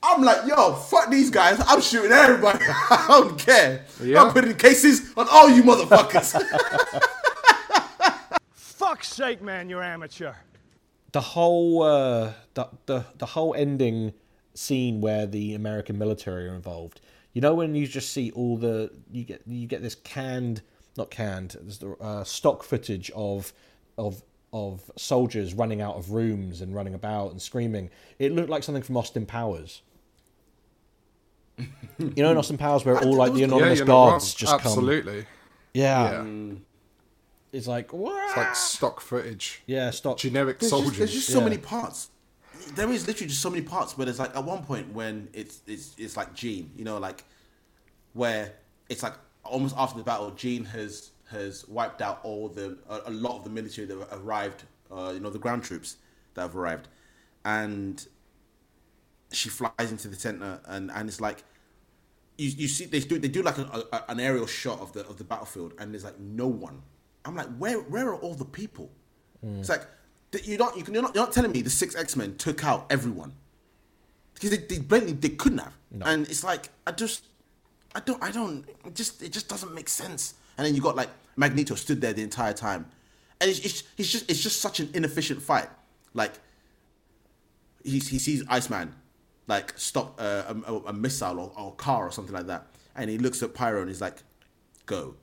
[0.02, 1.62] I'm like, yo, fuck these guys.
[1.66, 2.64] I'm shooting everybody.
[2.68, 3.84] I don't care.
[4.02, 4.22] Yeah.
[4.22, 6.40] I'm putting cases on all you motherfuckers.
[8.54, 10.32] Fuck's sake, man, you're amateur.
[11.12, 14.12] The whole uh, the, the the whole ending
[14.54, 17.00] scene where the American military are involved.
[17.32, 20.62] You know when you just see all the you get you get this canned
[20.96, 23.52] not canned the uh, stock footage of
[23.96, 24.22] of
[24.52, 27.90] of soldiers running out of rooms and running about and screaming.
[28.18, 29.82] It looked like something from Austin Powers.
[31.58, 31.66] you
[32.16, 34.34] know in Austin Powers where all like the anonymous you're guards wrong.
[34.36, 34.60] just come.
[34.60, 35.26] Absolutely.
[35.74, 36.24] Yeah.
[36.24, 36.54] Yeah.
[37.52, 38.28] It's like what?
[38.28, 39.62] It's like stock footage.
[39.66, 40.18] Yeah, stock.
[40.18, 40.90] Generic there's soldiers.
[40.90, 41.44] just, there's just so Yeah.
[41.44, 42.10] many parts.
[42.74, 45.60] There is literally just so many parts where there's like at one point when it's
[45.66, 47.24] it's it's like Jean, you know, like
[48.12, 48.52] where
[48.88, 49.14] it's like
[49.44, 53.44] almost after the battle, Jean has has wiped out all the a, a lot of
[53.44, 55.96] the military that arrived, uh, you know, the ground troops
[56.34, 56.86] that have arrived,
[57.44, 58.06] and
[59.32, 61.42] she flies into the center, and and it's like
[62.38, 65.06] you, you see they do they do like a, a, an aerial shot of the
[65.08, 66.82] of the battlefield, and there's like no one.
[67.24, 68.90] I'm like, where where are all the people?
[69.60, 69.82] It's like
[70.44, 72.64] you don't you can you're not, you're not telling me the six X Men took
[72.64, 73.32] out everyone
[74.34, 77.24] because they, they blatantly they couldn't have, and it's like I just
[77.94, 80.34] I don't I don't it just it just doesn't make sense.
[80.56, 82.86] And then you got like Magneto stood there the entire time,
[83.40, 85.68] and it's, it's, it's just it's just such an inefficient fight.
[86.12, 86.32] Like
[87.82, 88.94] he, he sees Iceman
[89.46, 93.08] like stop uh, a, a, a missile or, or car or something like that, and
[93.10, 94.22] he looks at Pyro and he's like,
[94.86, 95.14] "Go."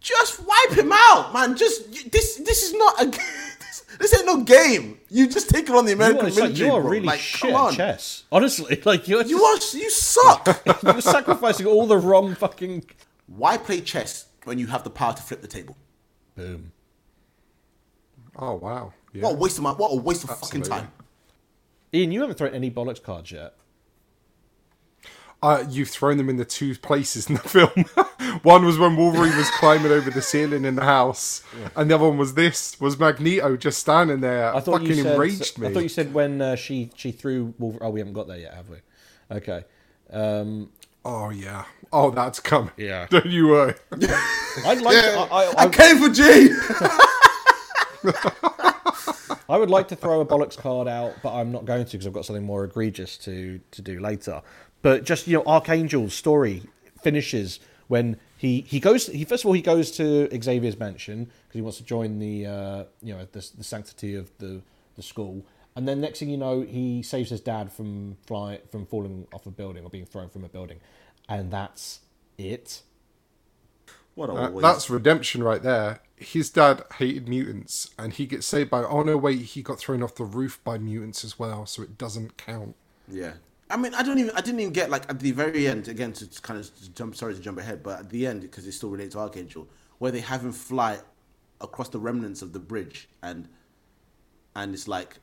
[0.00, 1.56] Just wipe him out, man.
[1.56, 2.36] Just this.
[2.36, 3.18] This is not a.
[3.68, 4.98] This, this ain't no game.
[5.10, 6.68] You just take it on the You American are, it's like, military.
[6.68, 6.90] you are bro.
[6.90, 7.72] really like, shit come at on.
[7.74, 8.24] chess.
[8.32, 9.56] Honestly, like you're You are.
[9.56, 10.64] You suck.
[10.82, 12.84] you're sacrificing all the wrong fucking.
[13.26, 15.76] Why play chess when you have the power to flip the table?
[16.34, 16.72] Boom.
[18.36, 18.94] Oh wow.
[19.12, 19.24] Yeah.
[19.24, 19.72] What a waste of my.
[19.72, 20.90] What a waste of fucking time.
[21.92, 23.54] Ian, you haven't thrown any bollocks cards yet.
[25.40, 27.84] Uh, you've thrown them in the two places in the film.
[28.42, 31.42] one was when Wolverine was climbing over the ceiling in the house,
[31.76, 34.54] and the other one was this was Magneto just standing there.
[34.54, 35.14] I thought fucking you said.
[35.14, 35.68] enraged me.
[35.68, 37.54] I thought you said when uh, she she threw.
[37.58, 38.78] Wolver- oh, we haven't got there yet, have we?
[39.30, 39.64] Okay.
[40.10, 40.70] Um,
[41.04, 41.64] Oh yeah.
[41.92, 42.72] Oh, that's coming.
[42.76, 43.06] Yeah.
[43.10, 43.74] Don't you worry.
[43.92, 45.02] I'd like.
[45.02, 46.50] To, I, I, I I, came for G.
[49.50, 52.06] I would like to throw a bollocks card out, but I'm not going to because
[52.06, 54.42] I've got something more egregious to to do later.
[54.82, 56.62] But just you know, Archangel's story
[57.02, 59.06] finishes when he he goes.
[59.06, 62.46] He first of all he goes to Xavier's mansion because he wants to join the
[62.46, 64.62] uh, you know the, the sanctity of the
[64.96, 65.44] the school.
[65.76, 69.46] And then next thing you know, he saves his dad from fly from falling off
[69.46, 70.80] a building or being thrown from a building,
[71.28, 72.00] and that's
[72.36, 72.82] it.
[74.14, 74.62] What a That- waste.
[74.62, 76.00] that's redemption right there.
[76.16, 78.82] his dad hated mutants, and he gets saved by.
[78.82, 81.96] Oh no, wait, he got thrown off the roof by mutants as well, so it
[81.96, 82.74] doesn't count.
[83.06, 83.34] Yeah.
[83.70, 84.34] I mean, I don't even.
[84.34, 87.14] I didn't even get like at the very end again to kind of jump.
[87.16, 89.68] Sorry to jump ahead, but at the end because it's still related to Archangel,
[89.98, 90.98] where they have him fly
[91.60, 93.48] across the remnants of the bridge, and
[94.56, 95.18] and it's like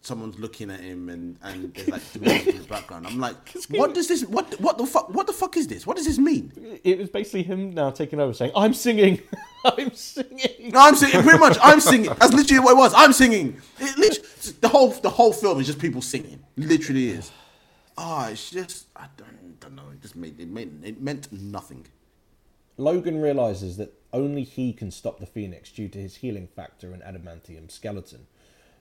[0.00, 3.06] someone's looking at him, and and there's like music in the background.
[3.06, 3.36] I'm like,
[3.70, 4.24] what does this?
[4.24, 5.08] What what the fuck?
[5.08, 5.86] What the fuck is this?
[5.86, 6.52] What does this mean?
[6.84, 9.20] It was basically him now taking over, saying, "I'm singing,
[9.64, 11.22] I'm singing." I'm singing.
[11.22, 12.12] Pretty much, I'm singing.
[12.18, 12.92] That's literally what it was.
[12.94, 13.60] I'm singing.
[13.78, 16.40] It the whole the whole film is just people singing.
[16.56, 17.30] Literally is.
[18.00, 19.90] Ah, it's just I don't, don't know.
[19.92, 21.86] It just made it made it meant nothing.
[22.76, 27.02] Logan realizes that only he can stop the Phoenix due to his healing factor and
[27.02, 28.28] adamantium skeleton.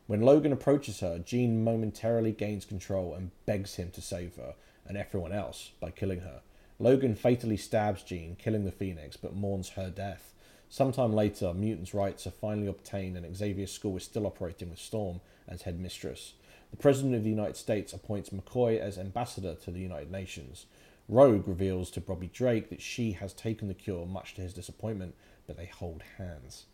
[0.06, 4.53] When Logan approaches her, Jean momentarily gains control and begs him to save her
[4.85, 6.41] and everyone else by killing her.
[6.77, 10.35] Logan fatally stabs Jean, killing the Phoenix, but mourns her death.
[10.69, 15.22] Sometime later, mutants' rights are finally obtained and Xavier's school is still operating with Storm
[15.48, 16.34] as headmistress.
[16.72, 20.65] The President of the United States appoints McCoy as ambassador to the United Nations.
[21.10, 25.15] Rogue reveals to Bobby Drake that she has taken the cure, much to his disappointment,
[25.48, 26.65] but they hold hands.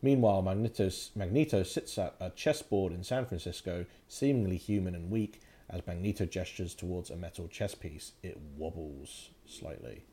[0.00, 5.40] Meanwhile, Magneto, sits at a chessboard in San Francisco, seemingly human and weak.
[5.68, 10.04] As Magneto gestures towards a metal chess piece, it wobbles slightly.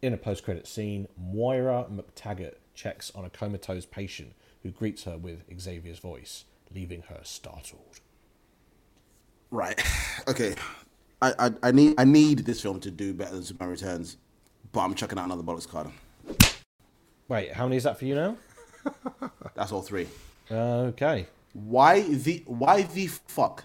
[0.00, 4.32] In a post credit scene, Moira McTaggart checks on a comatose patient
[4.62, 6.44] who greets her with Xavier's voice,
[6.74, 8.00] leaving her startled.
[9.52, 9.80] Right.
[10.28, 10.54] Okay.
[11.20, 14.18] I, I I need I need this film to do better than Superman Returns,
[14.70, 15.88] but I'm chucking out another bollocks card.
[17.26, 18.36] Wait, how many is that for you now?
[19.56, 20.06] That's all three.
[20.48, 21.26] Okay.
[21.54, 23.64] Why the why the fuck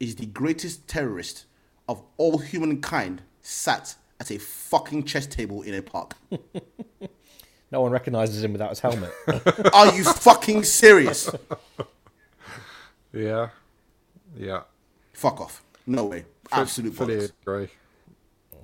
[0.00, 1.44] is the greatest terrorist
[1.88, 6.16] of all humankind sat at a fucking chess table in a park?
[7.70, 9.10] No one recognizes him without his helmet.
[9.72, 11.30] Are you fucking serious?
[13.14, 13.48] Yeah,
[14.36, 14.64] yeah.
[15.22, 15.62] Fuck off.
[15.86, 16.24] No way.
[16.50, 17.32] Absolute fully bollocks.
[17.42, 17.68] agree.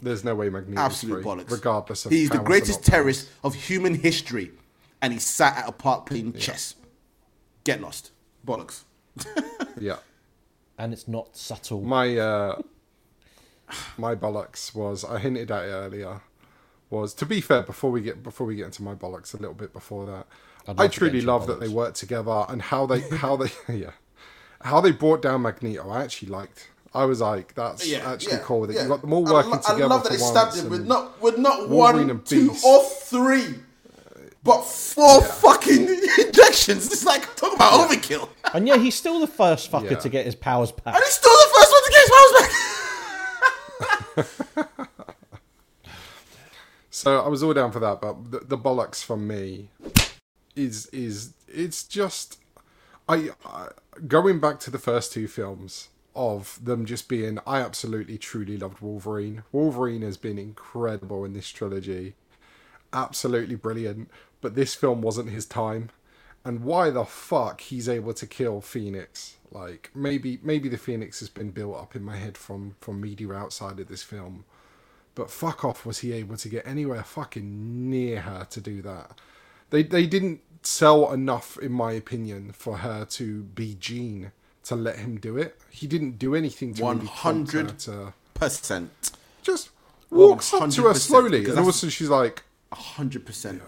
[0.03, 0.81] There's no way Magneto.
[0.81, 1.53] Absolute bollocks.
[1.53, 2.11] regardless of.
[2.11, 4.51] He's the greatest not terrorist of human history,
[5.01, 6.75] and he sat at a park playing chess.
[7.63, 8.11] Get lost.
[8.45, 8.83] Bollocks.
[9.81, 9.99] Yeah.
[10.77, 11.81] and it's not subtle.
[11.83, 12.61] My uh,
[13.97, 16.23] my bollocks was I hinted at it earlier.
[16.91, 19.55] Was to be fair before we get before we get into my bollocks a little
[19.55, 20.27] bit before that.
[20.67, 23.37] I'd love I to get truly love that they work together and how they how
[23.37, 23.93] they yeah
[24.63, 25.89] how they brought down Magneto.
[25.91, 26.69] I actually liked.
[26.95, 28.83] I was like, that's Yeah, actually yeah, cool that yeah.
[28.83, 29.85] you got them all I working lo- together.
[29.85, 32.25] I love that for they stabbed him with and not with not Wolverine one, and
[32.27, 33.57] two, or three,
[34.43, 35.87] but four fucking
[36.19, 36.87] injections.
[36.91, 38.29] It's like talk about overkill.
[38.55, 39.99] And yeah, he's still the first fucker Yeah.
[39.99, 40.95] to get his powers back.
[40.95, 42.33] And he's still the first one to get his powers
[44.17, 44.79] back.
[46.91, 49.69] So I was all down for that, but the, the bollocks from me
[50.57, 52.39] is is it's just
[53.09, 53.69] I, I
[54.07, 58.81] going back to the first two films of them just being I absolutely truly loved
[58.81, 59.45] Wolverine.
[59.53, 62.15] Wolverine has been incredible in this trilogy.
[62.93, 64.11] Absolutely brilliant,
[64.41, 65.91] but this film wasn't his time.
[66.45, 69.37] And why the fuck he's able to kill Phoenix?
[69.51, 73.33] Like maybe maybe the Phoenix has been built up in my head from from media
[73.33, 74.45] outside of this film.
[75.15, 79.19] But fuck off was he able to get anywhere fucking near her to do that.
[79.71, 84.33] They they didn't sell enough, in my opinion, for her to be Jean
[84.65, 85.57] to let him do it.
[85.71, 89.11] He didn't do anything to One really prompt her hundred to percent.
[89.43, 89.71] just
[90.11, 93.63] walks up to her 100%, slowly, because and that's- also she's like, hundred percent.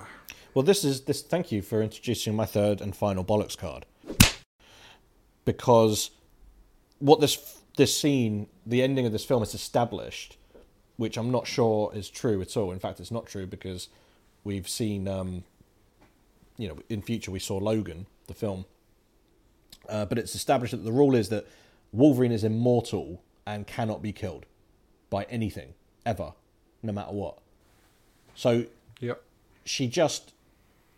[0.53, 1.23] Well, this is this.
[1.23, 3.87] Thank you for introducing my third and final bollocks card.
[5.45, 6.11] Because
[6.99, 10.37] what this this scene, the ending of this film, is established,
[10.97, 12.73] which I'm not sure is true at all.
[12.73, 13.89] In fact, it's not true because
[14.45, 15.45] we've seen, um,
[16.61, 18.65] you know, in future we saw Logan, the film,
[19.89, 21.47] uh, but it's established that the rule is that
[21.93, 24.47] Wolverine is immortal and cannot be killed
[25.09, 25.75] by anything
[26.07, 26.33] ever,
[26.83, 27.39] no matter what.
[28.35, 28.67] So
[29.01, 29.23] Yep.
[29.65, 30.33] she just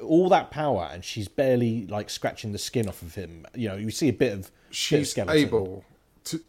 [0.01, 3.47] all that power and she's barely like scratching the skin off of him.
[3.55, 5.85] You know, you see a bit of bit of she's able
[6.25, 6.41] to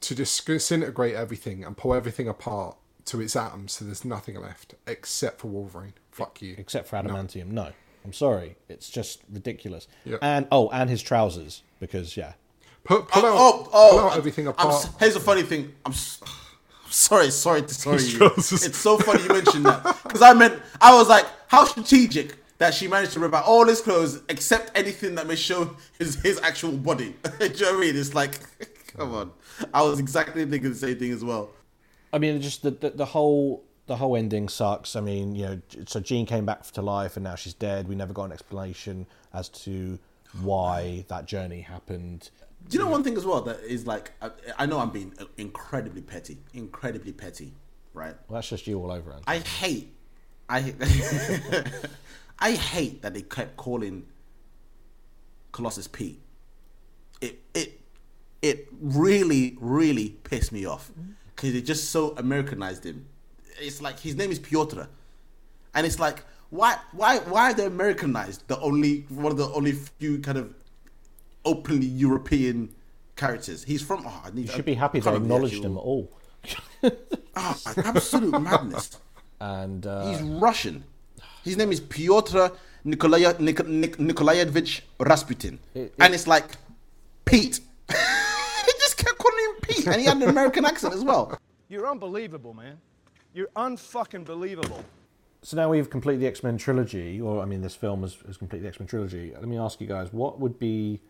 [0.00, 2.76] to disintegrate everything and pull everything apart
[3.06, 5.94] to its atoms, so there's nothing left except for Wolverine.
[6.12, 6.54] Fuck you.
[6.56, 7.48] except for adamantium.
[7.48, 7.72] No.
[8.04, 9.86] I'm sorry, it's just ridiculous.
[10.04, 10.16] Yeah.
[10.22, 12.32] And oh, and his trousers because yeah,
[12.84, 15.42] Put, oh, oh, pull out, Oh, oh, pull out I'm- everything I'm here's a funny
[15.42, 15.72] thing.
[15.86, 17.96] I'm, s- I'm sorry, sorry, to sorry.
[17.98, 18.18] His You.
[18.18, 18.64] trousers.
[18.66, 22.74] It's so funny you mentioned that because I meant I was like, how strategic that
[22.74, 26.38] she managed to rip out all his clothes except anything that may show his his
[26.40, 27.14] actual body.
[27.38, 27.96] Do you know what I mean?
[27.96, 28.38] It's like,
[28.96, 29.32] come on.
[29.72, 31.50] I was exactly thinking the same thing as well.
[32.12, 34.96] I mean, just the, the the whole the whole ending sucks.
[34.96, 37.88] I mean, you know, so Jean came back to life and now she's dead.
[37.88, 39.98] We never got an explanation as to
[40.40, 42.30] why that journey happened.
[42.68, 45.12] Do you know one thing as well that is like I, I know I'm being
[45.36, 47.54] incredibly petty, incredibly petty,
[47.92, 48.14] right?
[48.28, 49.12] Well, that's just you all over.
[49.12, 49.24] Anthony.
[49.26, 49.94] I hate,
[50.48, 50.74] I,
[52.38, 54.04] I hate that they kept calling
[55.50, 56.20] Colossus Pete.
[57.20, 57.80] It it
[58.42, 60.92] it really really pissed me off
[61.34, 63.06] because it just so Americanized him.
[63.60, 64.82] It's like his name is Piotr,
[65.74, 68.46] and it's like why why why are they Americanized?
[68.48, 70.54] The only one of the only few kind of
[71.44, 72.74] openly European
[73.16, 73.64] characters.
[73.64, 74.04] He's from.
[74.06, 76.12] Oh, I need, you should be happy they acknowledged them all.
[77.36, 78.98] oh, absolute madness.
[79.40, 80.84] And uh, he's Russian.
[81.42, 82.48] His name is Piotr
[82.84, 86.56] Nikolay, Nik, Nik, Nikolayevich Rasputin, it, it, and it's like
[87.24, 87.60] Pete.
[87.88, 91.38] he just kept calling him Pete, and he had an American accent as well.
[91.68, 92.78] You're unbelievable, man.
[93.34, 94.84] You're unfucking believable.
[95.42, 98.36] So now we've completed the X Men trilogy, or I mean, this film has, has
[98.36, 99.32] completed the X Men trilogy.
[99.32, 101.00] Let me ask you guys, what would be,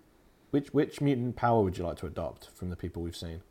[0.50, 3.42] which which mutant power would you like to adopt from the people we've seen?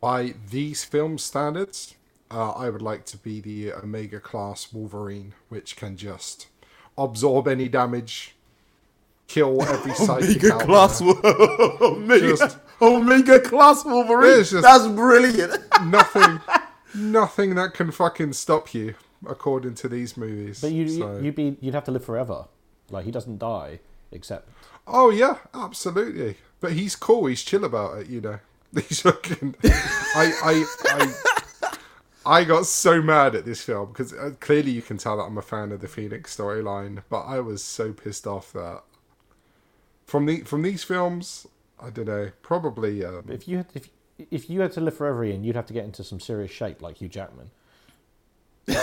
[0.00, 1.94] By these film standards,
[2.30, 6.46] uh, I would like to be the Omega class Wolverine, which can just
[6.96, 8.34] absorb any damage,
[9.30, 14.44] kill every psychic Omega class, Omega, just, Omega class Wolverine.
[14.60, 15.62] That's brilliant.
[15.84, 16.40] nothing
[16.94, 18.94] nothing that can fucking stop you,
[19.26, 20.60] according to these movies.
[20.60, 21.18] But you, so.
[21.18, 22.46] you'd be you'd have to live forever.
[22.90, 23.78] Like he doesn't die,
[24.10, 24.48] except.
[24.86, 26.36] Oh yeah, absolutely.
[26.58, 27.26] But he's cool.
[27.26, 28.08] He's chill about it.
[28.08, 28.38] You know.
[28.74, 29.56] He's fucking.
[29.64, 31.14] I I I.
[32.26, 35.38] I got so mad at this film because uh, clearly you can tell that I'm
[35.38, 38.82] a fan of the Phoenix storyline, but I was so pissed off that
[40.10, 41.46] from the from these films,
[41.78, 43.04] I don't know, probably.
[43.04, 43.88] Um, if you had, if
[44.18, 46.82] if you had to live forever, Ian, you'd have to get into some serious shape
[46.82, 47.50] like Hugh Jackman.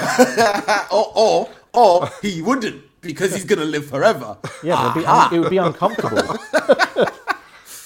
[0.91, 4.37] or, or, or he wouldn't because he's going to live forever.
[4.63, 6.15] Yeah, it would, un- it would be uncomfortable.
[6.51, 7.13] that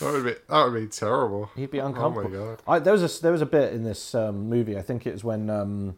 [0.02, 1.50] would be that would be terrible.
[1.56, 2.36] He'd be uncomfortable.
[2.36, 2.62] Oh my god!
[2.68, 4.78] I, there was a there was a bit in this um, movie.
[4.78, 5.96] I think it was when, um,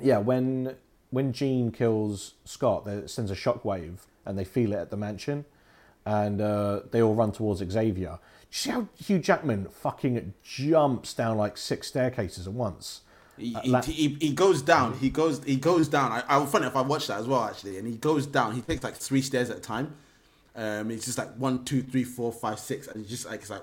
[0.00, 0.74] yeah, when
[1.10, 5.44] when Jean kills Scott, it sends a shockwave, and they feel it at the mansion,
[6.06, 8.18] and uh, they all run towards Xavier
[8.54, 13.00] see how Hugh Jackman fucking jumps down like six staircases at once?
[13.36, 14.96] He, uh, he, he, goes down.
[14.98, 16.12] He goes he goes down.
[16.12, 18.54] I, I funny if I watched that as well actually, and he goes down.
[18.54, 19.96] He takes like three stairs at a time.
[20.56, 23.50] Um, it's just like one, two, three, four, five, six, and it's just like it's
[23.50, 23.62] like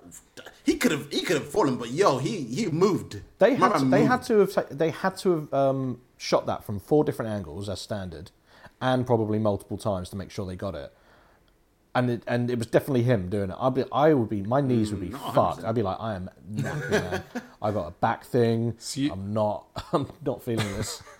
[0.65, 3.21] he could have he could have fallen, but yo, he he moved.
[3.39, 6.81] They had to, they had to have they had to have um, shot that from
[6.81, 8.31] four different angles as standard,
[8.81, 10.93] and probably multiple times to make sure they got it
[11.93, 13.55] and it, and it was definitely him doing it.
[13.59, 15.63] I'd be, I would be, my knees would be mm, fucked.
[15.63, 17.23] I'd be like, I am knackered, man.
[17.61, 18.75] I got a back thing.
[18.77, 19.11] So you...
[19.11, 21.03] I'm not, I'm not feeling this.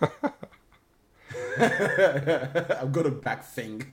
[1.58, 3.92] I've got a back thing.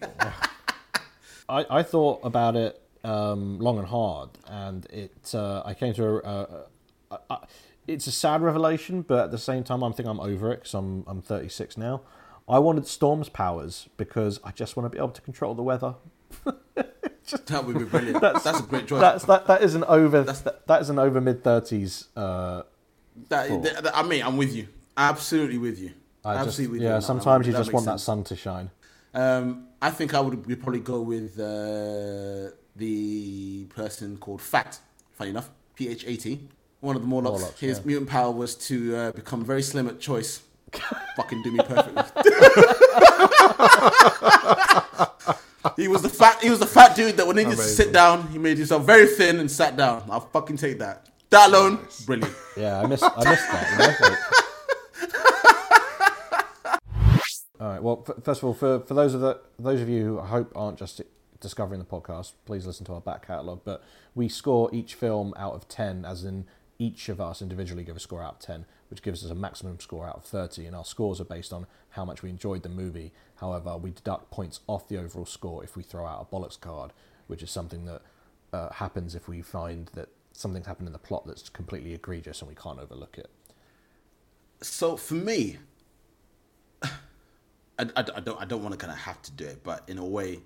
[1.49, 5.33] I, I thought about it um, long and hard, and it.
[5.33, 6.65] Uh, I came to a, a,
[7.11, 7.47] a, a,
[7.87, 10.73] It's a sad revelation, but at the same time, I'm thinking I'm over it because
[10.73, 12.01] I'm I'm 36 now.
[12.47, 15.95] I wanted Storm's powers because I just want to be able to control the weather
[17.25, 18.21] just, that would be brilliant.
[18.21, 19.01] That's, that's a great choice.
[19.01, 22.07] That's, that, that is an over That's, that, that is an over mid thirties.
[22.15, 22.63] Uh,
[23.29, 24.67] that, that, I mean, I'm with you.
[24.97, 25.91] Absolutely with you.
[26.23, 26.95] I Absolutely just, yeah.
[26.95, 28.01] You sometimes you just want sense.
[28.01, 28.69] that sun to shine.
[29.13, 34.79] Um, I think I would probably go with uh, the person called Fat.
[35.13, 36.49] Funny enough, P H A T.
[36.81, 37.39] One of the Morlocks.
[37.39, 37.85] Morlocks His yeah.
[37.85, 40.41] mutant power was to uh, become very slim at choice.
[41.15, 42.03] Fucking do me perfectly.
[45.75, 46.41] He was the fat.
[46.41, 48.85] He was the fat dude that when he needed to sit down, he made himself
[48.85, 50.03] very thin and sat down.
[50.09, 51.09] I'll fucking take that.
[51.29, 52.05] That alone, nice.
[52.05, 52.33] brilliant.
[52.57, 53.03] Yeah, I miss.
[53.03, 54.19] I missed that.
[57.59, 57.83] All right.
[57.83, 60.27] Well, f- first of all, for, for those of the those of you who I
[60.27, 61.01] hope aren't just
[61.41, 63.61] discovering the podcast, please listen to our back catalogue.
[63.65, 63.83] But
[64.15, 66.45] we score each film out of ten, as in
[66.79, 69.79] each of us individually give a score out of ten, which gives us a maximum
[69.81, 70.65] score out of thirty.
[70.65, 74.31] And our scores are based on how much we enjoyed the movie However, we deduct
[74.31, 76.91] points off the overall score if we throw out a bollocks card,
[77.27, 78.01] which is something that
[78.51, 82.49] uh, happens if we find that something's happened in the plot that's completely egregious and
[82.49, 83.29] we can't overlook it.
[84.61, 85.57] So for me,
[86.83, 86.89] I,
[87.79, 89.97] I, I don't I don't want to kind of have to do it, but in
[89.97, 90.39] a way,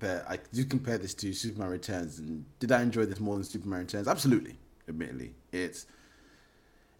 [0.00, 3.44] that I do compare this to Superman Returns, and did I enjoy this more than
[3.44, 4.08] Superman Returns?
[4.08, 4.58] Absolutely,
[4.88, 5.86] admittedly, it's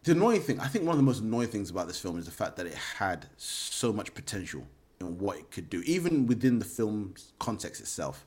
[0.04, 0.58] the annoying thing.
[0.60, 2.66] I think one of the most annoying things about this film is the fact that
[2.66, 4.66] it had so much potential
[5.00, 8.26] in what it could do, even within the film's context itself.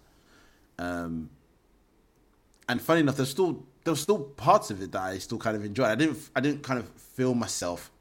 [0.80, 1.30] Um,
[2.68, 5.56] and funny enough, there's still there were still parts of it that I still kind
[5.56, 5.88] of enjoyed.
[5.88, 7.92] I didn't I didn't kind of feel myself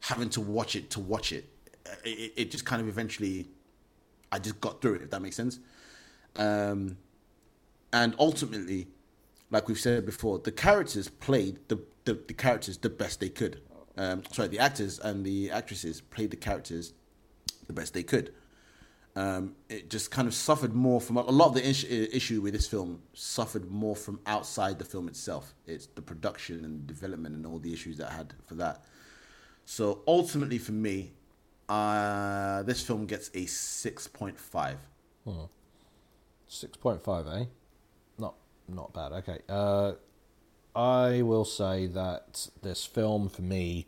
[0.00, 1.48] having to watch it to watch it.
[2.04, 3.46] It, it just kind of eventually,
[4.30, 5.02] I just got through it.
[5.02, 5.58] If that makes sense.
[6.36, 6.96] Um,
[7.92, 8.88] and ultimately,
[9.52, 13.60] like we've said before, the characters played the the, the characters the best they could.
[13.96, 16.94] Um, sorry, the actors and the actresses played the characters
[17.68, 18.34] the best they could.
[19.14, 22.66] Um, it just kind of suffered more from a lot of the issue, with this
[22.66, 25.54] film suffered more from outside the film itself.
[25.66, 28.84] It's the production and development and all the issues that I had for that.
[29.66, 31.12] So ultimately, for me,
[31.68, 34.78] uh, this film gets a six point five.
[35.24, 35.44] Hmm.
[36.48, 37.44] Six point five, eh?
[38.74, 39.12] Not bad.
[39.12, 39.38] Okay.
[39.48, 39.92] Uh,
[40.74, 43.86] I will say that this film for me,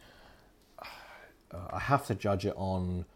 [0.79, 3.07] uh, I have to judge it on.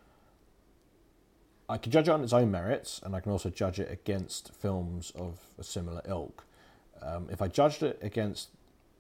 [1.69, 4.55] I can judge it on its own merits, and I can also judge it against
[4.55, 6.45] films of a similar ilk.
[7.03, 8.49] Um, if I judged it against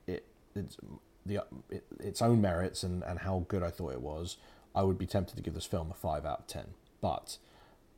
[0.06, 0.76] it, its
[1.24, 4.36] the it, its own merits and, and how good I thought it was,
[4.74, 6.74] I would be tempted to give this film a five out of ten.
[7.00, 7.38] But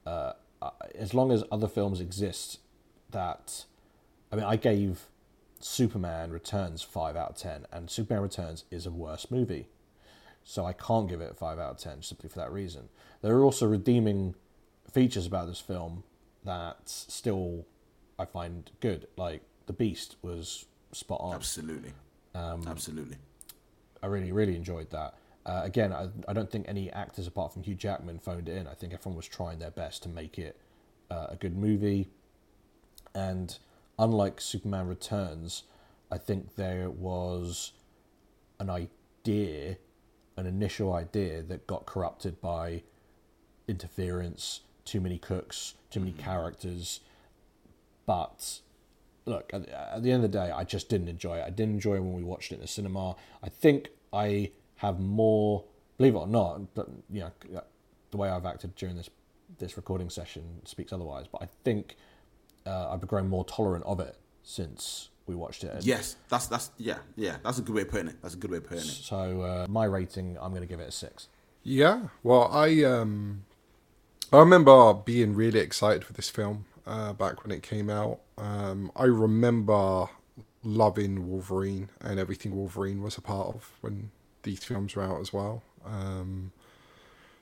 [0.06, 0.34] uh,
[0.94, 2.60] as long as other films exist
[3.10, 3.64] that,
[4.32, 5.06] I mean, I gave
[5.60, 9.66] Superman Returns 5 out of 10, and Superman Returns is a worse movie.
[10.42, 12.88] So I can't give it a 5 out of 10 simply for that reason.
[13.22, 14.34] There are also redeeming
[14.90, 16.04] features about this film
[16.44, 17.66] that still
[18.18, 19.06] I find good.
[19.16, 21.34] Like, The Beast was spot on.
[21.34, 21.92] Absolutely.
[22.34, 23.16] Um, Absolutely.
[24.02, 25.14] I really, really enjoyed that.
[25.44, 28.66] Uh, again, I, I don't think any actors apart from Hugh Jackman phoned it in.
[28.66, 30.58] I think everyone was trying their best to make it
[31.10, 32.08] uh, a good movie.
[33.14, 33.56] And
[34.00, 35.64] unlike Superman Returns,
[36.10, 37.72] I think there was
[38.58, 39.76] an idea,
[40.36, 42.82] an initial idea that got corrupted by
[43.68, 46.22] interference, too many cooks, too many mm-hmm.
[46.22, 47.00] characters.
[48.06, 48.60] But
[49.26, 51.44] look, at, at the end of the day, I just didn't enjoy it.
[51.46, 53.16] I didn't enjoy it when we watched it in the cinema.
[53.42, 55.64] I think I have more,
[55.98, 57.62] believe it or not, but you know,
[58.10, 59.10] the way I've acted during this
[59.58, 61.26] this recording session speaks otherwise.
[61.30, 61.96] But I think
[62.66, 65.84] uh, I've grown more tolerant of it since we watched it.
[65.84, 68.16] Yes, that's that's yeah yeah that's a good way of putting it.
[68.22, 68.90] That's a good way of putting it.
[68.90, 71.28] So uh, my rating, I'm going to give it a six.
[71.62, 73.44] Yeah, well, I um,
[74.32, 78.20] I remember being really excited for this film uh, back when it came out.
[78.38, 80.06] Um, I remember
[80.62, 84.10] loving Wolverine and everything Wolverine was a part of when
[84.42, 85.62] these films were out as well.
[85.84, 86.52] Um,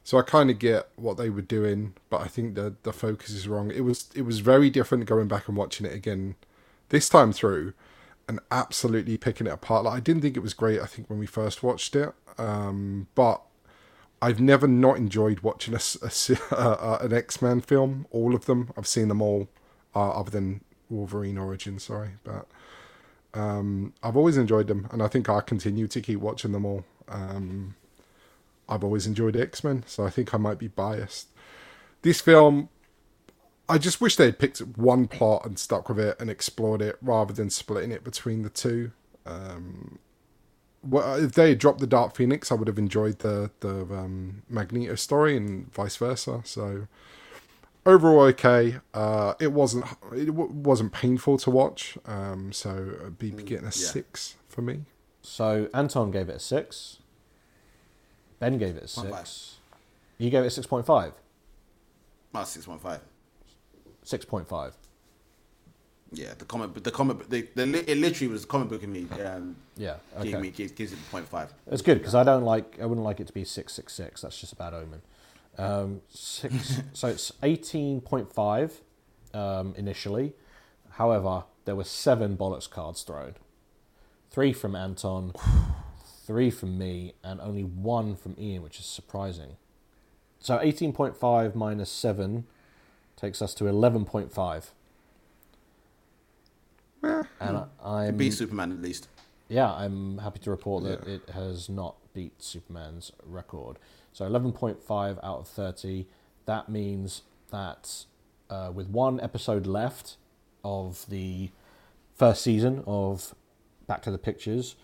[0.08, 3.28] so I kind of get what they were doing, but I think the the focus
[3.28, 3.70] is wrong.
[3.70, 6.36] It was it was very different going back and watching it again
[6.88, 7.74] this time through,
[8.26, 9.84] and absolutely picking it apart.
[9.84, 10.80] Like I didn't think it was great.
[10.80, 13.42] I think when we first watched it, um, but
[14.22, 18.06] I've never not enjoyed watching a, a, uh, an X Men film.
[18.10, 19.46] All of them, I've seen them all,
[19.94, 21.78] uh, other than Wolverine Origin.
[21.78, 22.46] Sorry, but
[23.34, 26.86] um, I've always enjoyed them, and I think I continue to keep watching them all.
[27.08, 27.74] Um,
[28.68, 31.28] I've always enjoyed X Men, so I think I might be biased.
[32.02, 32.68] This film,
[33.68, 36.96] I just wish they had picked one plot and stuck with it and explored it
[37.00, 38.92] rather than splitting it between the two.
[39.26, 39.98] Um,
[40.82, 44.42] well, if they had dropped the Dark Phoenix, I would have enjoyed the the um,
[44.48, 46.42] Magneto story and vice versa.
[46.44, 46.86] So
[47.84, 48.76] overall, okay.
[48.94, 51.98] Uh, it wasn't it w- wasn't painful to watch.
[52.06, 53.70] Um, so be getting a yeah.
[53.70, 54.84] six for me.
[55.22, 56.98] So Anton gave it a six.
[58.38, 59.56] Ben gave it a six.
[60.18, 61.12] You gave it a six point five.
[62.34, 63.00] Ah, six point five.
[64.02, 64.74] Six point five.
[66.12, 69.06] Yeah, the comic, the comic, the, the, it literally was comic book in me.
[69.22, 70.30] Um, yeah, okay.
[70.30, 71.52] Gave me gives, gives it point five.
[71.66, 72.78] It's good because I don't like.
[72.80, 74.22] I wouldn't like it to be six six six.
[74.22, 75.02] That's just a bad omen.
[75.58, 78.80] Um, six, so it's eighteen point five
[79.34, 80.32] um, initially.
[80.92, 83.34] However, there were seven bollocks cards thrown.
[84.30, 85.32] Three from Anton,
[86.28, 89.56] three from me, and only one from Ian, which is surprising.
[90.38, 92.44] So 18.5 minus 7
[93.16, 94.66] takes us to 11.5.
[97.02, 99.08] Eh, and I, beat Superman at least.
[99.48, 101.14] Yeah, I'm happy to report that yeah.
[101.14, 103.78] it has not beat Superman's record.
[104.12, 106.06] So 11.5 out of 30.
[106.44, 108.04] That means that
[108.50, 110.18] uh, with one episode left
[110.62, 111.48] of the
[112.14, 113.34] first season of
[113.86, 114.76] Back to the Pictures,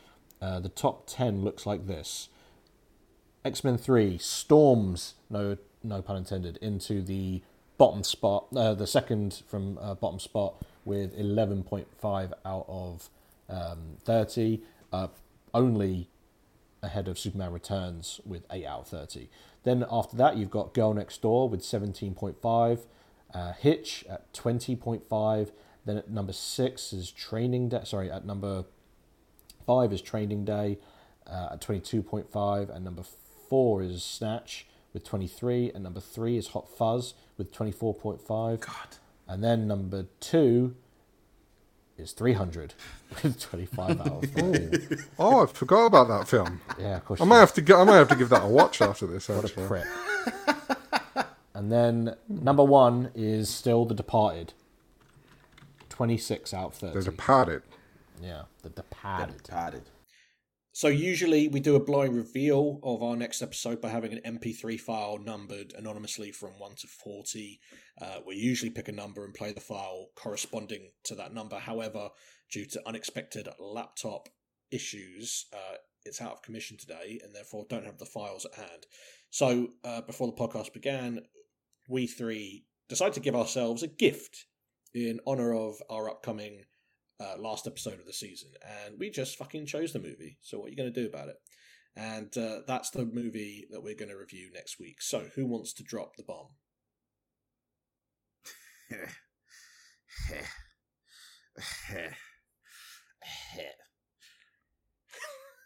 [0.44, 2.28] uh, the top 10 looks like this
[3.46, 7.40] X Men 3 storms, no, no pun intended, into the
[7.78, 10.54] bottom spot, uh, the second from uh, bottom spot
[10.84, 13.08] with 11.5 out of
[13.48, 14.60] um, 30,
[14.92, 15.08] uh,
[15.54, 16.08] only
[16.82, 19.28] ahead of Superman Returns with 8 out of 30.
[19.62, 22.80] Then after that, you've got Girl Next Door with 17.5,
[23.32, 25.52] uh, Hitch at 20.5,
[25.86, 27.80] Then at number six is Training Day.
[27.84, 28.64] Sorry, at number
[29.66, 30.78] five is Training Day
[31.26, 32.74] uh, at 22.5.
[32.74, 33.02] And number
[33.48, 35.72] four is Snatch with 23.
[35.74, 38.60] And number three is Hot Fuzz with 24.5.
[38.60, 38.68] God.
[39.26, 40.76] And then number two
[41.96, 42.74] is 300
[43.22, 44.96] with 25 out of 30.
[45.18, 46.60] Oh, I forgot about that film.
[46.78, 47.20] Yeah, of course.
[47.20, 49.06] I you might have to go, I might have to give that a watch after
[49.06, 49.28] this.
[49.28, 51.26] What a Actually, prick.
[51.54, 54.52] and then number one is still The Departed.
[55.90, 56.92] 26 out of 30.
[56.92, 57.62] there's a padded.
[58.24, 59.42] Yeah, The Departed.
[59.42, 59.82] Departed.
[60.72, 64.80] So usually we do a blind reveal of our next episode by having an MP3
[64.80, 67.60] file numbered anonymously from 1 to 40.
[68.00, 71.58] Uh, we usually pick a number and play the file corresponding to that number.
[71.58, 72.08] However,
[72.50, 74.30] due to unexpected laptop
[74.72, 78.86] issues, uh, it's out of commission today and therefore don't have the files at hand.
[79.30, 81.20] So uh, before the podcast began,
[81.88, 84.46] we three decided to give ourselves a gift
[84.94, 86.62] in honor of our upcoming
[87.20, 88.50] uh, last episode of the season,
[88.86, 90.38] and we just fucking chose the movie.
[90.42, 91.36] So what are you going to do about it?
[91.96, 95.00] And uh, that's the movie that we're going to review next week.
[95.00, 96.48] So who wants to drop the bomb?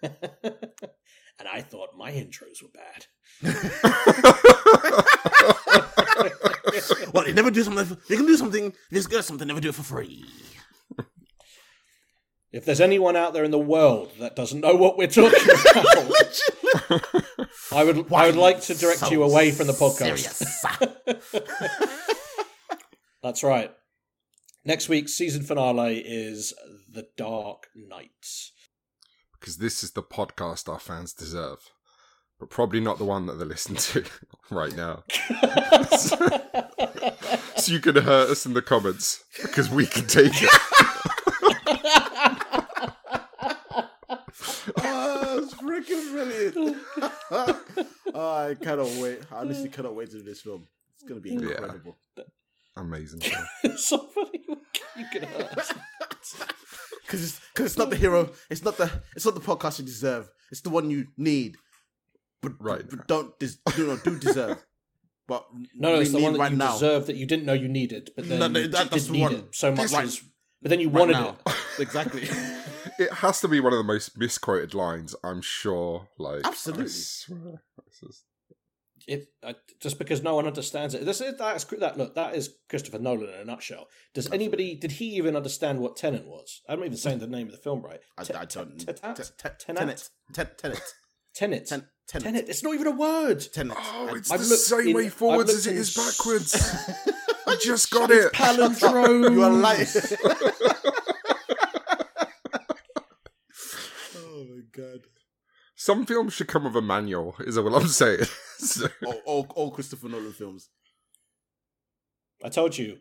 [0.02, 3.06] and I thought my intros were bad.
[7.12, 7.96] well, they never do something.
[8.08, 8.74] They can do something.
[8.90, 9.48] This good something.
[9.48, 10.24] Never do it for free.
[12.50, 15.38] If there's anyone out there in the world that doesn't know what we're talking
[15.70, 16.40] about,
[17.72, 20.42] I would I would like to direct So you away from the podcast.
[23.22, 23.72] That's right.
[24.64, 26.54] Next week's season finale is
[26.90, 28.10] The Dark Knight.
[29.38, 31.58] because this is the podcast our fans deserve,
[32.40, 34.04] but probably not the one that they listen to
[34.50, 35.04] right now.
[35.96, 40.50] so you can hurt us in the comments because we can take it.
[45.90, 47.86] It's freaking brilliant.
[48.14, 49.20] oh, I cannot wait.
[49.32, 50.66] I honestly cannot wait to do this film.
[50.94, 51.50] It's going to be Yeah.
[51.52, 51.96] incredible.
[52.76, 53.22] Amazing.
[53.76, 54.44] So funny.
[54.96, 55.54] You can hurt.
[55.54, 58.30] Because it's, cause it's not the hero.
[58.50, 58.90] It's not the.
[59.16, 60.28] It's not the podcast you deserve.
[60.50, 61.56] It's the one you need.
[62.42, 62.88] But Right.
[62.88, 64.64] But don't des- do not do deserve.
[65.26, 66.72] But No, no, it's the one that right you now.
[66.72, 69.06] deserve that you didn't know you needed, but then No, no, you that- did that's
[69.06, 69.34] the need one.
[69.34, 69.92] it so much.
[69.92, 70.20] Right.
[70.62, 71.36] but then you Right wanted now.
[71.46, 71.54] it.
[71.80, 72.28] exactly.
[72.98, 76.08] It has to be one of the most misquoted lines, I'm sure.
[76.18, 76.88] Like I Absolutely.
[76.88, 77.62] swear.
[77.86, 78.24] This is-
[79.06, 81.04] It uh, just because no one understands it.
[81.06, 81.96] This is that's that.
[81.96, 83.86] Look, that is Christopher Nolan in a nutshell.
[84.14, 84.74] Does anybody?
[84.74, 86.60] Did he even understand what Tenant was?
[86.68, 88.00] I'm not even saying the name of the film right.
[88.18, 88.78] I, Te- I don't.
[88.78, 89.14] te- tetat?
[89.16, 90.08] te- te- Tenet?
[90.34, 90.58] Tenet.
[90.58, 90.82] Tenet.
[91.34, 91.66] Tenet.
[91.68, 92.24] Ten- Tenet.
[92.24, 92.48] Tenet.
[92.48, 93.40] It's not even a word.
[93.52, 93.76] Tenet.
[93.78, 96.54] Oh, it's I've the same in- way I've forwards as it in is s- backwards.
[97.46, 98.32] I just got it.
[98.32, 99.30] Palindrome.
[99.32, 99.86] You are lying.
[104.16, 105.00] oh my god.
[105.76, 108.24] Some films should come with a manual, is all I'm saying.
[108.58, 110.70] So- All, all, all Christopher Nolan films.
[112.44, 112.98] I told you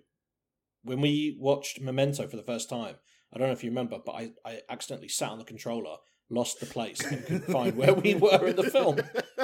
[0.83, 2.95] when we watched Memento for the first time.
[3.33, 5.97] I don't know if you remember, but I, I accidentally sat on the controller,
[6.29, 8.99] lost the place, and couldn't find where we were in the film.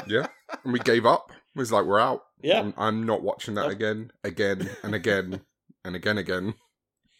[0.08, 0.28] yeah.
[0.64, 1.32] And we gave up.
[1.56, 2.22] It was like, we're out.
[2.42, 2.62] Yeah.
[2.62, 3.72] I'm, I'm not watching that Yep.
[3.74, 5.42] again, again, and again,
[5.84, 6.54] and again, again.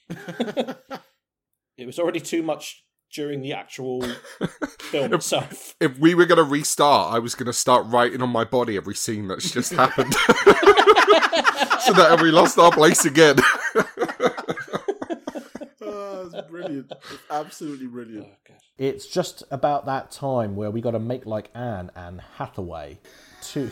[1.76, 4.02] It was already too much during the actual
[4.80, 5.76] film itself.
[5.80, 8.76] If we were going to restart, I was going to start writing on my body
[8.76, 10.14] every scene that's just happened.
[11.84, 13.38] so that we lost our place again.
[15.82, 16.92] Oh, it's brilliant.
[16.92, 18.28] It's absolutely brilliant.
[18.28, 23.00] Oh, it's just about that time where we got to make like Anne and Hathaway.
[23.52, 23.70] To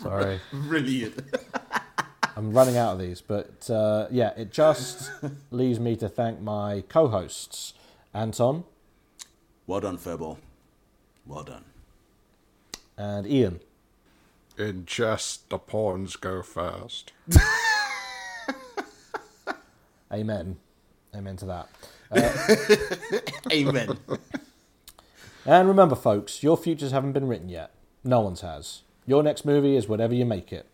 [0.00, 1.20] sorry, Brilliant.
[2.40, 5.10] I'm running out of these, but uh, yeah, it just
[5.50, 7.74] leaves me to thank my co-hosts,
[8.14, 8.64] Anton
[9.66, 10.38] Well done, Furball.
[11.26, 11.64] Well done.
[12.96, 13.60] and Ian.
[14.56, 17.12] In chess, the pawns go first.
[20.10, 20.56] Amen.
[21.14, 21.68] Amen to that.
[23.52, 23.98] Amen.
[25.44, 27.72] And remember, folks, your futures haven't been written yet.
[28.02, 28.80] No one's has.
[29.06, 30.69] Your next movie is whatever you make it.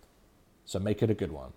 [0.66, 1.52] So make it a good one.